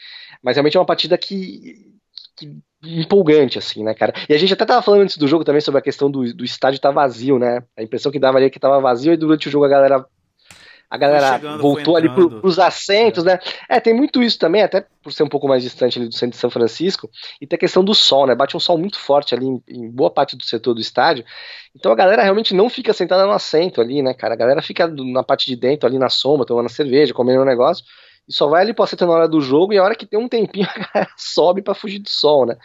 Mas 0.42 0.56
realmente 0.56 0.76
é 0.76 0.80
uma 0.80 0.86
partida 0.86 1.18
que, 1.18 1.92
que 2.36 2.56
empolgante, 2.82 3.58
assim, 3.58 3.82
né, 3.82 3.94
cara? 3.94 4.14
E 4.28 4.34
a 4.34 4.38
gente 4.38 4.52
até 4.52 4.64
tava 4.64 4.82
falando 4.82 5.02
antes 5.02 5.16
do 5.16 5.26
jogo 5.26 5.44
também 5.44 5.60
sobre 5.60 5.78
a 5.80 5.82
questão 5.82 6.10
do, 6.10 6.32
do 6.32 6.44
estádio 6.44 6.76
estar 6.76 6.90
tá 6.90 6.94
vazio, 6.94 7.38
né? 7.38 7.62
A 7.76 7.82
impressão 7.82 8.12
que 8.12 8.18
dava 8.18 8.38
ali 8.38 8.46
é 8.46 8.50
que 8.50 8.60
tava 8.60 8.80
vazio 8.80 9.12
e 9.12 9.16
durante 9.16 9.48
o 9.48 9.50
jogo 9.50 9.64
a 9.64 9.68
galera 9.68 10.06
a 10.90 10.96
galera 10.96 11.34
chegando, 11.34 11.60
voltou 11.60 11.96
ali 11.96 12.08
pro, 12.08 12.40
pros 12.40 12.58
assentos, 12.58 13.24
é. 13.24 13.32
né? 13.32 13.38
É, 13.68 13.78
tem 13.78 13.92
muito 13.92 14.22
isso 14.22 14.38
também, 14.38 14.62
até 14.62 14.86
por 15.02 15.12
ser 15.12 15.22
um 15.22 15.28
pouco 15.28 15.46
mais 15.46 15.62
distante 15.62 15.98
ali 15.98 16.08
do 16.08 16.14
centro 16.14 16.34
de 16.34 16.40
São 16.40 16.50
Francisco, 16.50 17.10
e 17.40 17.46
tem 17.46 17.56
a 17.56 17.60
questão 17.60 17.84
do 17.84 17.94
sol, 17.94 18.26
né? 18.26 18.34
Bate 18.34 18.56
um 18.56 18.60
sol 18.60 18.78
muito 18.78 18.98
forte 18.98 19.34
ali 19.34 19.46
em, 19.46 19.62
em 19.68 19.90
boa 19.90 20.10
parte 20.10 20.36
do 20.36 20.44
setor 20.44 20.74
do 20.74 20.80
estádio, 20.80 21.24
então 21.76 21.92
a 21.92 21.94
galera 21.94 22.22
realmente 22.22 22.54
não 22.54 22.70
fica 22.70 22.92
sentada 22.92 23.26
no 23.26 23.32
assento 23.32 23.80
ali, 23.80 24.02
né, 24.02 24.14
cara? 24.14 24.34
A 24.34 24.36
galera 24.36 24.62
fica 24.62 24.88
na 24.88 25.22
parte 25.22 25.46
de 25.46 25.56
dentro, 25.56 25.86
ali 25.86 25.98
na 25.98 26.08
sombra, 26.08 26.46
tomando 26.46 26.68
cerveja, 26.70 27.12
comendo 27.12 27.42
um 27.42 27.46
negócio, 27.46 27.84
e 28.28 28.32
só 28.32 28.46
vai 28.46 28.62
ali 28.62 28.74
pro 28.74 28.84
assento 28.84 29.06
na 29.06 29.12
hora 29.12 29.28
do 29.28 29.40
jogo, 29.40 29.72
e 29.72 29.78
a 29.78 29.82
hora 29.82 29.94
que 29.94 30.04
tem 30.04 30.18
um 30.18 30.28
tempinho 30.28 30.66
a 30.68 30.78
galera 30.78 31.10
sobe 31.16 31.62
para 31.62 31.74
fugir 31.74 31.98
do 31.98 32.10
sol, 32.10 32.44
né? 32.44 32.56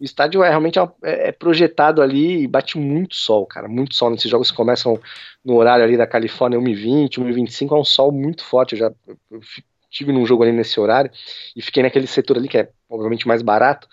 O 0.00 0.04
estádio 0.04 0.42
é 0.42 0.48
realmente 0.48 0.78
é, 0.78 0.88
é, 1.02 1.32
projetado 1.32 2.00
ali 2.00 2.42
e 2.42 2.46
bate 2.46 2.78
muito 2.78 3.14
sol, 3.14 3.44
cara, 3.46 3.68
muito 3.68 3.94
sol 3.94 4.10
nesses 4.10 4.30
jogos 4.30 4.50
que 4.50 4.56
começam 4.56 4.98
no 5.44 5.56
horário 5.56 5.84
ali 5.84 5.96
da 5.96 6.06
Califórnia, 6.06 6.58
1h20, 6.58 7.18
1h25, 7.18 7.76
é 7.76 7.80
um 7.80 7.84
sol 7.84 8.10
muito 8.10 8.42
forte. 8.42 8.72
Eu 8.72 8.78
já 8.78 8.92
eu 9.30 9.40
tive 9.90 10.12
num 10.12 10.24
jogo 10.24 10.42
ali 10.42 10.52
nesse 10.52 10.78
horário 10.80 11.10
e 11.54 11.60
fiquei 11.60 11.82
naquele 11.82 12.06
setor 12.06 12.38
ali 12.38 12.48
que 12.48 12.58
é 12.58 12.70
obviamente 12.88 13.28
mais 13.28 13.42
barato. 13.42 13.88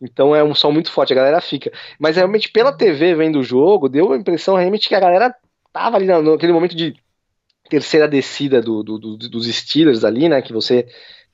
Então 0.00 0.34
é 0.34 0.44
um 0.44 0.54
sol 0.54 0.72
muito 0.72 0.90
forte, 0.90 1.12
a 1.12 1.16
galera 1.16 1.40
fica. 1.40 1.72
Mas 1.98 2.16
realmente 2.16 2.50
pela 2.50 2.72
TV 2.72 3.14
vendo 3.14 3.40
o 3.40 3.42
jogo, 3.42 3.88
deu 3.88 4.12
a 4.12 4.16
impressão 4.16 4.56
realmente 4.56 4.88
que 4.88 4.94
a 4.94 5.00
galera 5.00 5.34
tava 5.72 5.96
ali 5.96 6.06
naquele 6.06 6.52
momento 6.52 6.76
de 6.76 6.94
terceira 7.70 8.06
descida 8.06 8.60
do, 8.60 8.82
do, 8.82 8.98
do, 8.98 9.16
dos 9.16 9.46
Steelers 9.46 10.04
ali, 10.04 10.28
né? 10.28 10.42
Que 10.42 10.52
você 10.52 10.86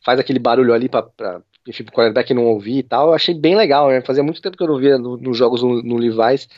faz 0.05 0.21
aquele 0.21 0.39
barulho 0.39 0.73
ali 0.73 0.89
para 0.89 1.43
enfim, 1.67 1.83
pro 1.83 1.93
quarterback 1.93 2.33
não 2.33 2.45
ouvir 2.47 2.79
e 2.79 2.83
tal. 2.85 3.09
Eu 3.09 3.15
achei 3.15 3.35
bem 3.35 3.57
legal, 3.57 3.89
né? 3.89 4.01
Fazia 4.03 4.23
muito 4.23 4.41
tempo 4.41 4.57
que 4.57 4.63
eu 4.63 4.69
não 4.69 4.79
via 4.79 4.99
nos 4.99 5.21
no 5.21 5.35
jogos 5.35 5.63
no, 5.63 5.83
no 5.83 5.97
Levi's 5.97 6.49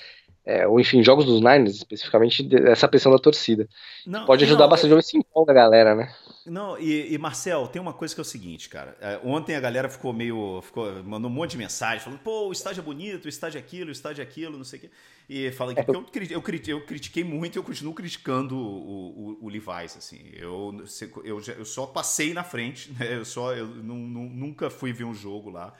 é, 0.49 0.67
ou 0.67 0.81
enfim, 0.81 1.05
jogos 1.05 1.27
dos 1.27 1.41
Niners, 1.41 1.77
especificamente, 1.77 2.49
essa 2.67 2.88
pressão 2.88 3.12
da 3.12 3.19
torcida. 3.19 3.69
Não, 4.07 4.25
Pode 4.25 4.45
ajudar 4.45 4.64
não, 4.64 4.71
bastante 4.71 4.95
é... 4.95 4.99
esse 4.99 5.19
empolga 5.19 5.53
a 5.53 5.55
galera, 5.55 5.95
né? 5.95 6.11
Não, 6.51 6.79
e, 6.79 7.13
e, 7.13 7.19
Marcel, 7.19 7.67
tem 7.67 7.81
uma 7.81 7.93
coisa 7.93 8.15
que 8.15 8.21
é 8.21 8.23
o 8.23 8.25
seguinte, 8.25 8.69
cara. 8.69 8.97
É, 9.01 9.21
ontem 9.25 9.55
a 9.55 9.61
galera 9.61 9.89
ficou 9.89 10.13
meio. 10.13 10.61
Ficou, 10.63 11.03
mandou 11.05 11.31
um 11.31 11.35
monte 11.35 11.53
de 11.53 11.59
mensagem, 11.59 12.01
falando, 12.01 12.21
pô, 12.21 12.49
o 12.49 12.53
estádio 12.53 12.81
é 12.81 12.85
bonito, 12.85 13.27
o 13.27 13.29
estádio 13.29 13.59
é 13.59 13.61
aquilo, 13.61 13.89
o 13.89 13.93
estádio 13.93 14.23
é 14.23 14.25
aquilo, 14.25 14.57
não 14.57 14.65
sei 14.65 14.79
o 14.79 14.83
quê. 14.83 14.91
E 15.29 15.51
fala 15.53 15.75
que 15.75 15.81
é, 15.81 15.85
eu, 15.89 16.07
eu, 16.31 16.43
eu, 16.67 16.81
critiquei 16.87 17.23
muito 17.23 17.57
e 17.57 17.59
eu 17.59 17.63
continuo 17.63 17.93
criticando 17.93 18.57
o, 18.57 19.39
o, 19.41 19.45
o 19.45 19.49
Levi's, 19.49 19.97
assim. 19.97 20.31
Eu, 20.33 20.85
eu, 21.25 21.41
eu 21.41 21.65
só 21.65 21.87
passei 21.87 22.33
na 22.33 22.43
frente, 22.43 22.91
né? 22.99 23.17
Eu 23.17 23.25
só 23.25 23.55
eu 23.55 23.67
nunca 23.67 24.71
fui 24.71 24.93
ver 24.93 25.05
um 25.05 25.15
jogo 25.15 25.51
lá. 25.51 25.75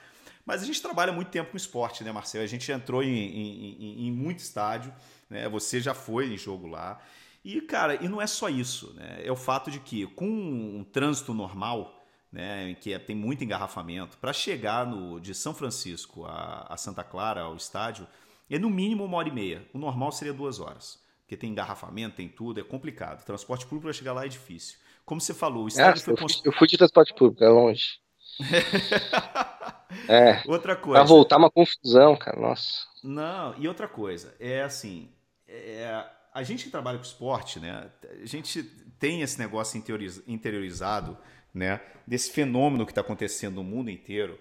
Mas 0.45 0.63
a 0.63 0.65
gente 0.65 0.81
trabalha 0.81 1.11
muito 1.11 1.29
tempo 1.29 1.51
com 1.51 1.57
esporte, 1.57 2.03
né, 2.03 2.11
Marcelo? 2.11 2.43
A 2.43 2.47
gente 2.47 2.71
entrou 2.71 3.03
em, 3.03 3.09
em, 3.09 3.77
em, 3.79 4.07
em 4.07 4.11
muito 4.11 4.39
estádio, 4.39 4.93
né? 5.29 5.47
Você 5.49 5.79
já 5.79 5.93
foi 5.93 6.33
em 6.33 6.37
jogo 6.37 6.67
lá. 6.67 6.99
E, 7.43 7.61
cara, 7.61 7.95
e 7.95 8.07
não 8.07 8.21
é 8.21 8.27
só 8.27 8.49
isso, 8.49 8.93
né? 8.93 9.21
É 9.23 9.31
o 9.31 9.35
fato 9.35 9.71
de 9.71 9.79
que, 9.79 10.05
com 10.07 10.25
um 10.25 10.83
trânsito 10.83 11.33
normal, 11.33 12.03
né, 12.31 12.75
que 12.75 12.93
é, 12.93 12.99
tem 12.99 13.15
muito 13.15 13.43
engarrafamento, 13.43 14.17
para 14.17 14.33
chegar 14.33 14.85
no, 14.85 15.19
de 15.19 15.33
São 15.33 15.53
Francisco 15.53 16.25
a, 16.25 16.67
a, 16.69 16.77
Santa 16.77 17.03
Clara, 17.03 17.41
ao 17.41 17.55
estádio, 17.55 18.07
é 18.49 18.59
no 18.59 18.69
mínimo 18.69 19.05
uma 19.05 19.17
hora 19.17 19.29
e 19.29 19.31
meia. 19.31 19.65
O 19.73 19.77
normal 19.77 20.11
seria 20.11 20.33
duas 20.33 20.59
horas. 20.59 21.01
Porque 21.21 21.37
tem 21.37 21.51
engarrafamento, 21.51 22.17
tem 22.17 22.27
tudo, 22.27 22.59
é 22.59 22.63
complicado. 22.63 23.23
transporte 23.23 23.65
público 23.65 23.83
para 23.83 23.93
chegar 23.93 24.13
lá 24.13 24.25
é 24.25 24.27
difícil. 24.27 24.77
Como 25.05 25.21
você 25.21 25.33
falou, 25.33 25.65
o 25.65 25.67
estádio 25.67 26.01
é, 26.01 26.05
foi 26.05 26.17
construído. 26.17 26.45
Eu 26.45 26.57
fui 26.57 26.67
de 26.67 26.77
transporte 26.77 27.13
público, 27.13 27.43
é 27.43 27.49
longe. 27.49 27.99
É. 30.07 30.43
Outra 30.47 30.75
coisa. 30.75 30.99
Pra 30.99 31.07
voltar 31.07 31.37
uma 31.37 31.49
confusão, 31.49 32.15
cara, 32.15 32.39
nossa. 32.39 32.85
Não, 33.03 33.55
e 33.57 33.67
outra 33.67 33.87
coisa, 33.87 34.35
é 34.39 34.61
assim, 34.61 35.09
é, 35.47 36.05
a 36.39 36.43
gente 36.43 36.63
que 36.63 36.71
trabalha 36.71 36.97
com 36.97 37.03
esporte, 37.03 37.59
né, 37.59 37.91
a 38.21 38.25
gente 38.25 38.63
tem 38.97 39.21
esse 39.21 39.37
negócio 39.37 39.81
interiorizado, 40.25 41.17
né, 41.53 41.81
desse 42.07 42.31
fenômeno 42.31 42.85
que 42.85 42.91
está 42.91 43.01
acontecendo 43.01 43.55
no 43.55 43.63
mundo 43.63 43.89
inteiro, 43.89 44.39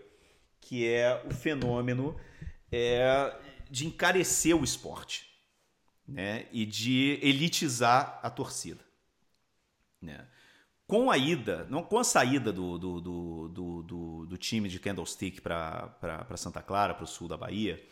que 0.61 0.87
é 0.87 1.21
o 1.27 1.35
fenômeno 1.35 2.17
é, 2.71 3.37
de 3.69 3.87
encarecer 3.87 4.57
o 4.57 4.63
esporte, 4.63 5.29
né, 6.07 6.47
e 6.53 6.65
de 6.65 7.19
elitizar 7.21 8.21
a 8.23 8.31
torcida, 8.31 8.85
né. 10.01 10.27
Com 10.87 11.11
a 11.11 11.19
ida, 11.19 11.67
não 11.69 11.83
com 11.83 11.99
a 11.99 12.05
saída 12.05 12.51
do, 12.51 12.79
do, 12.79 13.01
do, 13.01 13.83
do, 13.83 14.27
do 14.27 14.37
time 14.39 14.71
de 14.71 14.79
Candlestick 14.81 15.43
para 15.43 16.35
Santa 16.37 16.63
Clara, 16.63 16.95
para 16.95 17.05
o 17.05 17.07
sul 17.07 17.29
da 17.29 17.37
Bahia, 17.37 17.85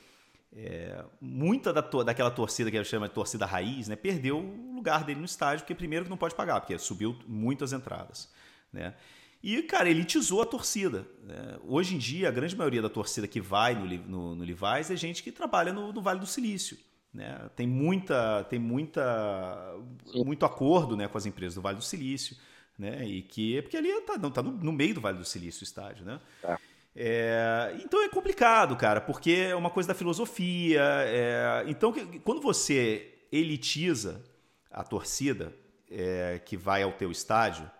é, 0.55 1.05
muita 1.21 1.73
da, 1.73 1.81
daquela 1.81 2.31
torcida 2.31 2.71
que 2.71 2.77
ele 2.77 2.85
chama 2.85 3.09
de 3.09 3.15
torcida 3.15 3.47
raiz, 3.47 3.89
né, 3.89 3.97
perdeu 3.97 4.39
o 4.39 4.75
lugar 4.75 5.05
dele 5.05 5.21
no 5.21 5.27
estádio, 5.27 5.61
porque 5.61 5.75
primeiro 5.75 6.05
que 6.05 6.11
não 6.11 6.17
pode 6.17 6.35
pagar, 6.35 6.61
porque 6.61 6.79
subiu 6.79 7.17
muitas 7.27 7.73
entradas. 7.73 8.31
Né? 8.73 8.95
E, 9.43 9.63
cara, 9.63 9.89
elitizou 9.89 10.43
a 10.43 10.47
torcida. 10.47 11.07
Né? 11.23 11.59
Hoje 11.65 11.95
em 11.95 11.99
dia, 11.99 12.29
a 12.29 12.33
grande 12.33 12.57
maioria 12.57 12.83
da 12.83 12.89
torcida 12.89 13.29
que 13.29 13.41
vai 13.41 13.75
no, 13.75 13.87
no, 13.87 14.35
no 14.35 14.45
Levi's 14.45 14.91
é 14.91 14.97
gente 14.97 15.23
que 15.23 15.31
trabalha 15.31 15.73
no, 15.73 15.93
no 15.93 16.03
Vale 16.03 16.21
do 16.21 16.27
Silício. 16.27 16.77
Né? 17.13 17.49
Tem 17.55 17.67
muita, 17.67 18.45
tem 18.45 18.59
muita, 18.59 19.75
muito 20.15 20.45
acordo 20.45 20.97
né, 20.97 21.09
com 21.09 21.17
as 21.17 21.27
empresas 21.27 21.55
do 21.55 21.63
Vale 21.63 21.79
do 21.79 21.85
Silício, 21.85 22.37
né? 22.79 23.07
E 23.07 23.23
que 23.23 23.63
porque 23.63 23.77
ali 23.77 23.89
está 23.89 24.19
tá 24.19 24.43
no, 24.43 24.53
no, 24.53 24.73
meio 24.73 24.95
do 24.95 25.01
Vale 25.01 25.17
do 25.17 25.25
Silício 25.25 25.63
o 25.63 25.65
estádio, 25.65 26.05
né? 26.05 26.21
É. 26.45 26.59
É, 26.99 27.77
então 27.85 28.03
é 28.03 28.09
complicado, 28.09 28.75
cara, 28.75 29.03
porque 29.03 29.49
é 29.51 29.55
uma 29.55 29.69
coisa 29.69 29.89
da 29.89 29.95
filosofia. 29.95 30.83
É, 31.05 31.65
então, 31.67 31.93
quando 32.25 32.41
você 32.41 33.19
elitiza 33.31 34.25
a 34.71 34.83
torcida 34.83 35.55
é, 35.91 36.39
que 36.39 36.57
vai 36.57 36.83
ao 36.83 36.93
teu 36.93 37.11
estádio, 37.11 37.71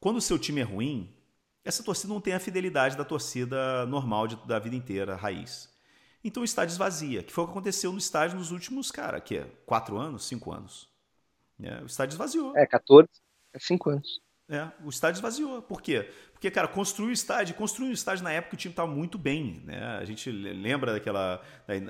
quando 0.00 0.16
o 0.16 0.22
seu 0.22 0.38
time 0.38 0.62
é 0.62 0.64
ruim, 0.64 1.14
essa 1.62 1.82
torcida 1.82 2.12
não 2.12 2.20
tem 2.20 2.32
a 2.32 2.40
fidelidade 2.40 2.96
da 2.96 3.04
torcida 3.04 3.84
normal 3.86 4.26
de, 4.26 4.36
da 4.46 4.58
vida 4.58 4.74
inteira, 4.74 5.16
raiz. 5.16 5.68
Então 6.24 6.40
o 6.40 6.44
estádio 6.44 6.72
esvazia, 6.72 7.22
que 7.22 7.32
foi 7.32 7.44
o 7.44 7.46
que 7.46 7.52
aconteceu 7.52 7.92
no 7.92 7.98
estádio 7.98 8.38
nos 8.38 8.50
últimos, 8.52 8.90
cara, 8.90 9.20
que 9.20 9.36
é 9.36 9.44
quatro 9.66 9.98
anos, 9.98 10.26
cinco 10.26 10.52
anos. 10.52 10.88
É, 11.62 11.82
o 11.82 11.86
estádio 11.86 12.14
esvaziou. 12.14 12.56
É, 12.56 12.66
14, 12.66 13.08
é 13.52 13.58
cinco 13.58 13.90
anos. 13.90 14.20
É, 14.48 14.68
o 14.84 14.88
estádio 14.88 15.18
esvaziou. 15.18 15.60
Por 15.60 15.82
quê? 15.82 16.08
Porque, 16.32 16.50
cara, 16.50 16.68
construir 16.68 17.08
o 17.08 17.12
estádio, 17.12 17.54
construir 17.56 17.88
o 17.88 17.92
estádio 17.92 18.22
na 18.22 18.30
época 18.30 18.54
o 18.54 18.56
time 18.56 18.70
estava 18.70 18.90
muito 18.90 19.18
bem, 19.18 19.60
né? 19.64 19.98
A 20.00 20.04
gente 20.04 20.30
lembra 20.30 20.92
daquela, 20.92 21.42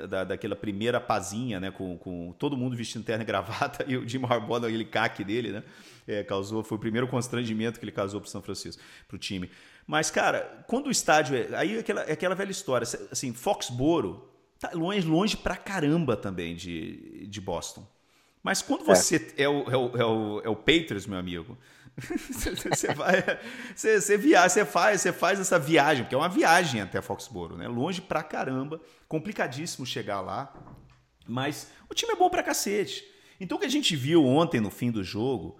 da, 0.09 0.25
daquela 0.25 0.57
primeira 0.57 0.99
pazinha, 0.99 1.61
né? 1.61 1.71
Com, 1.71 1.99
com 1.99 2.35
todo 2.39 2.57
mundo 2.57 2.75
vestindo 2.75 3.05
terno 3.05 3.23
e 3.23 3.27
gravata 3.27 3.85
e 3.89 3.97
o 3.97 4.09
Jim 4.09 4.25
Harbaugh, 4.25 4.65
aquele 4.65 4.87
caque 4.87 5.23
dele, 5.23 5.53
né? 5.53 5.63
É, 6.07 6.23
causou, 6.23 6.63
foi 6.63 6.79
o 6.79 6.81
primeiro 6.81 7.07
constrangimento 7.09 7.79
que 7.79 7.85
ele 7.85 7.93
causou 7.93 8.21
para 8.21 8.29
o 8.29 8.31
São 8.31 8.41
Francisco, 8.41 8.83
para 9.07 9.17
o 9.17 9.19
time. 9.19 9.51
Mas, 9.87 10.11
cara, 10.11 10.65
quando 10.67 10.87
o 10.87 10.91
estádio. 10.91 11.37
É, 11.37 11.55
aí 11.57 11.77
é 11.77 11.81
aquela, 11.81 12.03
é 12.03 12.13
aquela 12.13 12.35
velha 12.35 12.51
história. 12.51 12.87
Assim, 13.11 13.35
Foxboro 13.35 14.33
tá 14.59 14.71
longe, 14.73 15.07
longe 15.07 15.37
pra 15.37 15.57
caramba 15.57 16.17
também 16.17 16.57
de, 16.57 17.27
de 17.27 17.41
Boston. 17.41 17.87
Mas 18.43 18.63
quando 18.63 18.83
é. 18.83 18.95
você 18.95 19.17
é, 19.37 19.43
é, 19.43 19.49
o, 19.49 19.71
é, 19.71 19.77
o, 19.77 19.97
é, 19.97 20.05
o, 20.05 20.41
é 20.45 20.49
o 20.49 20.57
Patriots, 20.57 21.05
meu 21.05 21.19
amigo, 21.19 21.59
você 22.71 22.93
vai, 22.93 23.23
você, 23.75 24.01
você 24.01 24.19
viaja, 24.19 24.49
você 24.51 24.65
faz, 24.65 25.01
você 25.01 25.13
faz 25.13 25.41
essa 25.41 25.59
viagem, 25.59 26.05
porque 26.05 26.15
é 26.15 26.19
uma 26.19 26.29
viagem 26.29 26.81
até 26.81 27.01
Foxboro, 27.01 27.57
né? 27.57 27.67
Longe 27.67 28.03
pra 28.03 28.23
caramba, 28.23 28.81
complicadíssimo 29.09 29.87
chegar 29.87 30.21
lá, 30.21 30.55
mas 31.27 31.71
o 31.89 31.95
time 31.95 32.13
é 32.13 32.17
bom 32.17 32.29
pra 32.29 32.43
cacete. 32.43 33.05
Então 33.41 33.57
o 33.57 33.61
que 33.61 33.67
a 33.67 33.71
gente 33.71 33.97
viu 33.97 34.25
ontem 34.25 34.61
no 34.61 34.71
fim 34.71 34.91
do 34.91 35.03
jogo, 35.03 35.59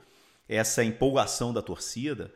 essa 0.49 0.85
empolgação 0.85 1.53
da 1.53 1.63
torcida, 1.63 2.33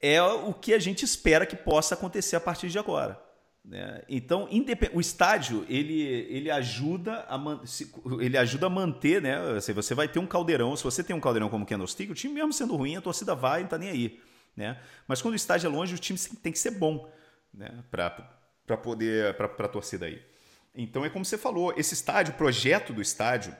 é 0.00 0.20
o 0.22 0.52
que 0.52 0.74
a 0.74 0.78
gente 0.78 1.04
espera 1.04 1.46
que 1.46 1.56
possa 1.56 1.94
acontecer 1.94 2.36
a 2.36 2.40
partir 2.40 2.68
de 2.68 2.78
agora. 2.78 3.23
Né? 3.64 4.02
Então, 4.08 4.46
o 4.92 5.00
estádio 5.00 5.64
ele, 5.68 6.02
ele, 6.02 6.50
ajuda 6.50 7.24
a 7.28 7.38
man... 7.38 7.62
ele 8.20 8.36
ajuda 8.36 8.66
a 8.66 8.70
manter, 8.70 9.22
né? 9.22 9.58
Se 9.60 9.72
você 9.72 9.94
vai 9.94 10.06
ter 10.06 10.18
um 10.18 10.26
caldeirão, 10.26 10.76
se 10.76 10.84
você 10.84 11.02
tem 11.02 11.16
um 11.16 11.20
caldeirão 11.20 11.48
como 11.48 11.64
Candlestick, 11.64 12.10
o 12.10 12.14
time 12.14 12.34
mesmo 12.34 12.52
sendo 12.52 12.76
ruim, 12.76 12.96
a 12.96 13.00
torcida 13.00 13.34
vai 13.34 13.60
e 13.60 13.62
não 13.62 13.70
tá 13.70 13.78
nem 13.78 13.88
aí. 13.88 14.20
Né? 14.54 14.78
Mas 15.08 15.20
quando 15.22 15.32
o 15.32 15.36
estádio 15.36 15.66
é 15.66 15.70
longe, 15.70 15.94
o 15.94 15.98
time 15.98 16.18
tem 16.42 16.52
que 16.52 16.58
ser 16.58 16.72
bom 16.72 17.10
né? 17.52 17.82
para 17.90 18.76
poder 18.76 19.34
para 19.34 19.46
a 19.46 19.68
torcida 19.68 20.06
aí. 20.06 20.22
Então 20.74 21.04
é 21.04 21.10
como 21.10 21.24
você 21.24 21.38
falou, 21.38 21.72
esse 21.76 21.94
estádio, 21.94 22.34
o 22.34 22.36
projeto 22.36 22.92
do 22.92 23.00
estádio 23.00 23.56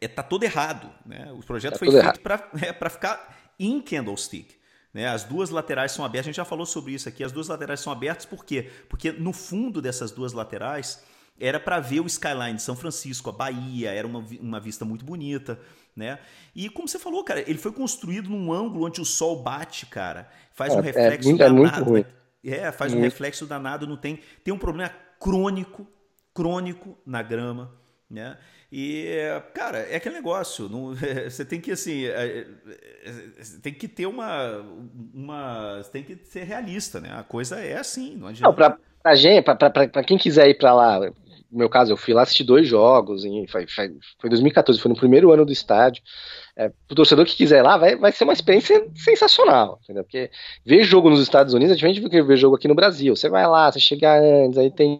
é 0.00 0.06
tá 0.06 0.22
todo 0.22 0.44
errado, 0.44 0.92
né? 1.04 1.32
O 1.32 1.40
projeto 1.40 1.72
tá 1.72 1.78
foi 1.78 1.90
feito 1.90 2.20
para 2.20 2.50
é, 2.62 2.90
ficar 2.90 3.52
em 3.58 3.80
Candlestick. 3.80 4.57
Né? 4.92 5.06
As 5.06 5.24
duas 5.24 5.50
laterais 5.50 5.92
são 5.92 6.04
abertas, 6.04 6.26
a 6.26 6.30
gente 6.30 6.36
já 6.36 6.44
falou 6.44 6.66
sobre 6.66 6.92
isso 6.92 7.08
aqui. 7.08 7.22
As 7.22 7.32
duas 7.32 7.48
laterais 7.48 7.80
são 7.80 7.92
abertas 7.92 8.24
por 8.26 8.44
quê? 8.44 8.70
Porque 8.88 9.12
no 9.12 9.32
fundo 9.32 9.80
dessas 9.82 10.10
duas 10.10 10.32
laterais 10.32 11.02
era 11.40 11.60
para 11.60 11.78
ver 11.78 12.00
o 12.00 12.06
skyline 12.06 12.56
de 12.56 12.62
São 12.62 12.74
Francisco, 12.74 13.30
a 13.30 13.32
Bahia, 13.32 13.92
era 13.92 14.06
uma, 14.06 14.24
uma 14.40 14.58
vista 14.58 14.84
muito 14.84 15.04
bonita, 15.04 15.58
né? 15.94 16.18
E 16.54 16.68
como 16.68 16.88
você 16.88 16.98
falou, 16.98 17.22
cara, 17.22 17.40
ele 17.48 17.58
foi 17.58 17.70
construído 17.70 18.28
num 18.28 18.52
ângulo 18.52 18.86
onde 18.86 19.00
o 19.00 19.04
sol 19.04 19.40
bate, 19.42 19.86
cara, 19.86 20.28
faz 20.52 20.72
é, 20.72 20.76
um 20.76 20.80
é 20.80 20.82
reflexo 20.82 21.30
é, 21.30 21.34
danado. 21.34 21.56
É, 21.56 21.70
muito 21.70 21.84
ruim. 21.84 22.04
é 22.44 22.72
faz 22.72 22.92
muito. 22.92 23.02
um 23.02 23.04
reflexo 23.04 23.46
danado, 23.46 23.86
não 23.86 23.96
tem, 23.96 24.20
tem 24.42 24.52
um 24.52 24.58
problema 24.58 24.92
crônico, 25.20 25.86
crônico 26.34 26.98
na 27.06 27.22
grama, 27.22 27.72
né? 28.10 28.36
E, 28.70 29.18
cara, 29.54 29.78
é 29.78 29.96
aquele 29.96 30.14
negócio. 30.14 30.68
Não, 30.68 30.94
você 31.28 31.44
tem 31.44 31.60
que, 31.60 31.72
assim. 31.72 32.04
É, 32.04 32.46
é, 33.04 33.14
tem 33.62 33.72
que 33.72 33.88
ter 33.88 34.06
uma. 34.06 34.64
uma 35.14 35.82
tem 35.90 36.02
que 36.02 36.16
ser 36.24 36.44
realista, 36.44 37.00
né? 37.00 37.10
A 37.12 37.22
coisa 37.22 37.58
é 37.58 37.76
assim, 37.78 38.16
não 38.16 38.28
adianta. 38.28 38.48
Não, 38.48 38.54
pra, 38.54 38.78
pra 39.02 39.14
gente, 39.14 39.42
pra, 39.42 39.54
pra, 39.54 39.88
pra 39.88 40.04
quem 40.04 40.18
quiser 40.18 40.48
ir 40.48 40.58
pra 40.58 40.74
lá, 40.74 41.00
no 41.50 41.58
meu 41.58 41.68
caso, 41.70 41.92
eu 41.92 41.96
fui 41.96 42.12
lá 42.12 42.22
assistir 42.22 42.44
dois 42.44 42.68
jogos, 42.68 43.24
em, 43.24 43.46
foi, 43.46 43.66
foi, 43.66 43.96
foi 44.20 44.28
2014, 44.28 44.80
foi 44.80 44.90
no 44.90 44.98
primeiro 44.98 45.32
ano 45.32 45.46
do 45.46 45.52
estádio. 45.52 46.02
É, 46.54 46.70
o 46.90 46.94
torcedor 46.94 47.24
que 47.24 47.36
quiser 47.36 47.60
ir 47.60 47.62
lá, 47.62 47.78
vai, 47.78 47.96
vai 47.96 48.12
ser 48.12 48.24
uma 48.24 48.32
experiência 48.34 48.86
sensacional, 48.94 49.78
entendeu? 49.82 50.04
Porque 50.04 50.30
ver 50.64 50.84
jogo 50.84 51.08
nos 51.08 51.20
Estados 51.20 51.54
Unidos 51.54 51.72
é 51.72 51.74
diferente 51.76 52.00
do 52.00 52.10
que 52.10 52.22
ver 52.22 52.36
jogo 52.36 52.56
aqui 52.56 52.68
no 52.68 52.74
Brasil. 52.74 53.16
Você 53.16 53.30
vai 53.30 53.46
lá, 53.46 53.72
você 53.72 53.80
chega 53.80 54.20
antes, 54.20 54.58
aí 54.58 54.70
tem 54.70 54.98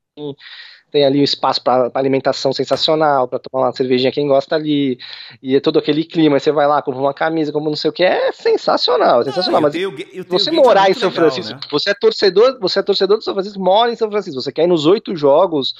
tem 0.91 1.05
ali 1.05 1.21
um 1.21 1.25
espaço 1.25 1.63
para 1.63 1.91
alimentação 1.95 2.53
sensacional, 2.53 3.29
para 3.29 3.39
tomar 3.39 3.67
uma 3.67 3.73
cervejinha 3.73 4.13
quem 4.13 4.27
gosta 4.27 4.55
ali, 4.55 4.99
e 5.43 5.57
é 5.57 5.61
todo 5.61 5.79
aquele 5.79 6.05
clima, 6.05 6.39
você 6.39 6.51
vai 6.51 6.67
lá, 6.67 6.81
compra 6.83 7.01
uma 7.01 7.15
camisa, 7.15 7.53
como 7.53 7.69
não 7.69 7.77
sei 7.77 7.91
o 7.91 7.93
que, 7.93 8.05
é 8.05 8.33
sensacional, 8.33 9.21
é 9.21 9.25
sensacional. 9.25 9.61
Mas 9.61 9.75
eu, 9.75 9.95
eu, 10.13 10.25
você 10.25 10.51
morar 10.51 10.91
em 10.91 10.95
São 10.95 11.11
legal, 11.11 11.25
Francisco, 11.25 11.55
né? 11.55 11.61
você 11.71 11.91
é 11.91 11.95
torcedor, 11.95 12.59
você 12.61 12.79
é 12.79 12.83
torcedor 12.83 13.19
do 13.19 13.25
São 13.25 13.35
Francisco, 13.35 13.61
mora 13.61 13.93
em 13.93 13.97
São 13.97 14.11
Francisco, 14.11 14.41
você 14.41 14.53
quer 14.53 14.65
ir 14.65 14.69
nos 14.69 14.87
oito 14.87 15.15
jogos 15.15 15.75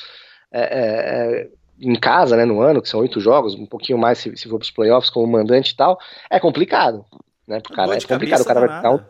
é, 0.53 0.61
é, 0.61 1.43
é, 1.43 1.49
em 1.81 1.95
casa, 1.95 2.37
né, 2.37 2.45
no 2.45 2.61
ano, 2.61 2.83
que 2.83 2.89
são 2.89 3.01
oito 3.01 3.21
jogos, 3.21 3.55
um 3.55 3.67
pouquinho 3.67 3.99
mais 3.99 4.19
se, 4.19 4.37
se 4.37 4.49
for 4.49 4.59
para 4.59 4.65
os 4.65 4.71
playoffs 4.71 5.11
como 5.11 5.27
mandante 5.27 5.73
e 5.73 5.77
tal, 5.77 5.99
é 6.31 6.39
complicado, 6.39 7.05
né, 7.47 7.61
pro 7.61 7.75
cara, 7.75 7.97
é 7.97 8.01
complicado, 8.01 8.41
o 8.41 8.45
cara 8.45 8.61
vai 8.61 8.77
ficar 8.77 8.91
um 8.91 9.01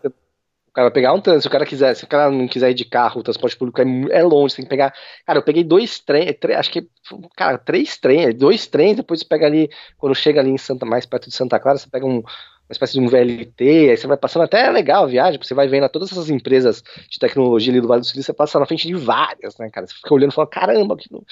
cara 0.72 0.86
vai 0.88 0.92
pegar 0.92 1.12
um 1.12 1.20
trânsito. 1.20 1.42
Se 1.42 1.48
o 1.48 1.50
cara 1.50 1.66
quiser, 1.66 1.94
se 1.94 2.04
o 2.04 2.08
cara 2.08 2.30
não 2.30 2.46
quiser 2.48 2.70
ir 2.70 2.74
de 2.74 2.84
carro, 2.84 3.20
o 3.20 3.22
transporte 3.22 3.56
público 3.56 3.80
é, 3.80 4.18
é 4.18 4.22
longe, 4.22 4.56
tem 4.56 4.64
que 4.64 4.68
pegar. 4.68 4.92
Cara, 5.26 5.38
eu 5.38 5.42
peguei 5.42 5.64
dois 5.64 5.98
trens, 6.00 6.36
acho 6.56 6.70
que, 6.70 6.88
cara, 7.36 7.58
três 7.58 7.96
trens, 7.96 8.34
dois 8.34 8.66
trens, 8.66 8.96
depois 8.96 9.20
você 9.20 9.26
pega 9.26 9.46
ali, 9.46 9.68
quando 9.96 10.14
chega 10.14 10.40
ali 10.40 10.50
em 10.50 10.58
Santa, 10.58 10.86
mais 10.86 11.06
perto 11.06 11.28
de 11.28 11.34
Santa 11.34 11.58
Clara, 11.58 11.78
você 11.78 11.88
pega 11.88 12.06
um, 12.06 12.22
uma 12.68 12.72
espécie 12.72 12.92
de 12.94 13.00
um 13.00 13.08
VLT, 13.08 13.90
aí 13.90 13.96
você 13.96 14.06
vai 14.06 14.16
passando 14.18 14.42
até 14.42 14.66
é 14.66 14.70
legal 14.70 15.04
a 15.04 15.06
viagem, 15.06 15.40
você 15.42 15.54
vai 15.54 15.66
vendo 15.66 15.88
todas 15.88 16.12
essas 16.12 16.28
empresas 16.28 16.82
de 17.08 17.18
tecnologia 17.18 17.72
ali 17.72 17.80
do 17.80 17.88
Vale 17.88 18.02
do 18.02 18.06
Silício, 18.06 18.26
você 18.26 18.32
passa 18.34 18.60
na 18.60 18.66
frente 18.66 18.86
de 18.86 18.94
várias, 18.94 19.56
né, 19.56 19.70
cara? 19.70 19.86
Você 19.86 19.94
fica 19.94 20.12
olhando 20.12 20.32
e 20.32 20.34
fala, 20.34 20.46
caramba, 20.46 20.96
que 20.96 21.10
não... 21.10 21.24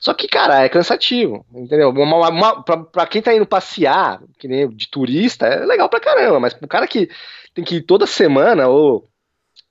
só 0.00 0.12
que, 0.12 0.26
cara, 0.26 0.64
é 0.64 0.68
cansativo, 0.68 1.46
entendeu? 1.54 1.90
Uma, 1.90 2.28
uma, 2.28 2.62
pra, 2.64 2.76
pra, 2.78 3.06
quem 3.06 3.22
tá 3.22 3.32
indo 3.32 3.46
passear, 3.46 4.20
que 4.36 4.48
nem 4.48 4.68
de 4.68 4.88
turista, 4.90 5.46
é 5.46 5.64
legal 5.64 5.88
pra 5.88 6.00
caramba, 6.00 6.40
mas 6.40 6.54
pro 6.54 6.66
cara 6.66 6.88
que 6.88 7.08
tem 7.54 7.64
que 7.64 7.76
ir 7.76 7.82
toda 7.82 8.04
semana 8.04 8.66
ou 8.66 9.08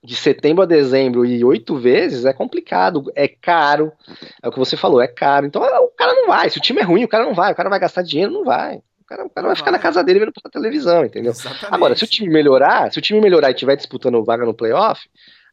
de 0.02 0.16
setembro 0.16 0.62
a 0.62 0.66
dezembro 0.66 1.26
e 1.26 1.44
oito 1.44 1.76
vezes 1.76 2.24
é 2.24 2.32
complicado, 2.32 3.12
é 3.14 3.28
caro. 3.28 3.92
É 4.42 4.48
o 4.48 4.52
que 4.52 4.58
você 4.58 4.76
falou, 4.76 5.00
é 5.00 5.06
caro. 5.06 5.46
Então 5.46 5.62
o 5.62 5.90
cara 5.90 6.14
não 6.14 6.26
vai. 6.26 6.48
Se 6.48 6.56
o 6.56 6.60
time 6.60 6.80
é 6.80 6.84
ruim, 6.84 7.04
o 7.04 7.08
cara 7.08 7.24
não 7.24 7.34
vai. 7.34 7.52
O 7.52 7.54
cara 7.54 7.68
vai 7.68 7.78
gastar 7.78 8.02
dinheiro, 8.02 8.32
não 8.32 8.44
vai. 8.44 8.80
O 9.10 9.16
cara, 9.16 9.26
o 9.26 9.30
cara 9.30 9.46
vai 9.48 9.56
ficar 9.56 9.70
na 9.72 9.78
casa 9.78 10.04
dele 10.04 10.20
vendo 10.20 10.32
pra 10.32 10.50
televisão, 10.50 11.04
entendeu? 11.04 11.32
Exatamente. 11.32 11.74
Agora, 11.74 11.96
se 11.96 12.04
o 12.04 12.06
time 12.06 12.28
melhorar, 12.28 12.92
se 12.92 12.98
o 12.98 13.02
time 13.02 13.20
melhorar 13.20 13.48
e 13.48 13.54
estiver 13.54 13.74
disputando 13.74 14.22
vaga 14.24 14.46
no 14.46 14.54
playoff, 14.54 15.00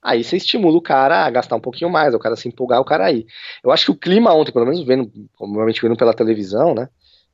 aí 0.01 0.23
você 0.23 0.37
estimula 0.37 0.77
o 0.77 0.81
cara 0.81 1.25
a 1.25 1.29
gastar 1.29 1.55
um 1.55 1.59
pouquinho 1.59 1.89
mais, 1.89 2.13
o 2.13 2.19
cara 2.19 2.35
se 2.35 2.47
empolgar, 2.47 2.79
o 2.79 2.85
cara 2.85 3.05
aí. 3.05 3.25
Eu 3.63 3.71
acho 3.71 3.85
que 3.85 3.91
o 3.91 3.97
clima 3.97 4.31
ontem, 4.31 4.51
pelo 4.51 4.65
menos 4.65 4.83
vendo, 4.85 5.11
provavelmente 5.35 5.81
vendo 5.81 5.97
pela 5.97 6.13
televisão, 6.13 6.75
né? 6.75 6.87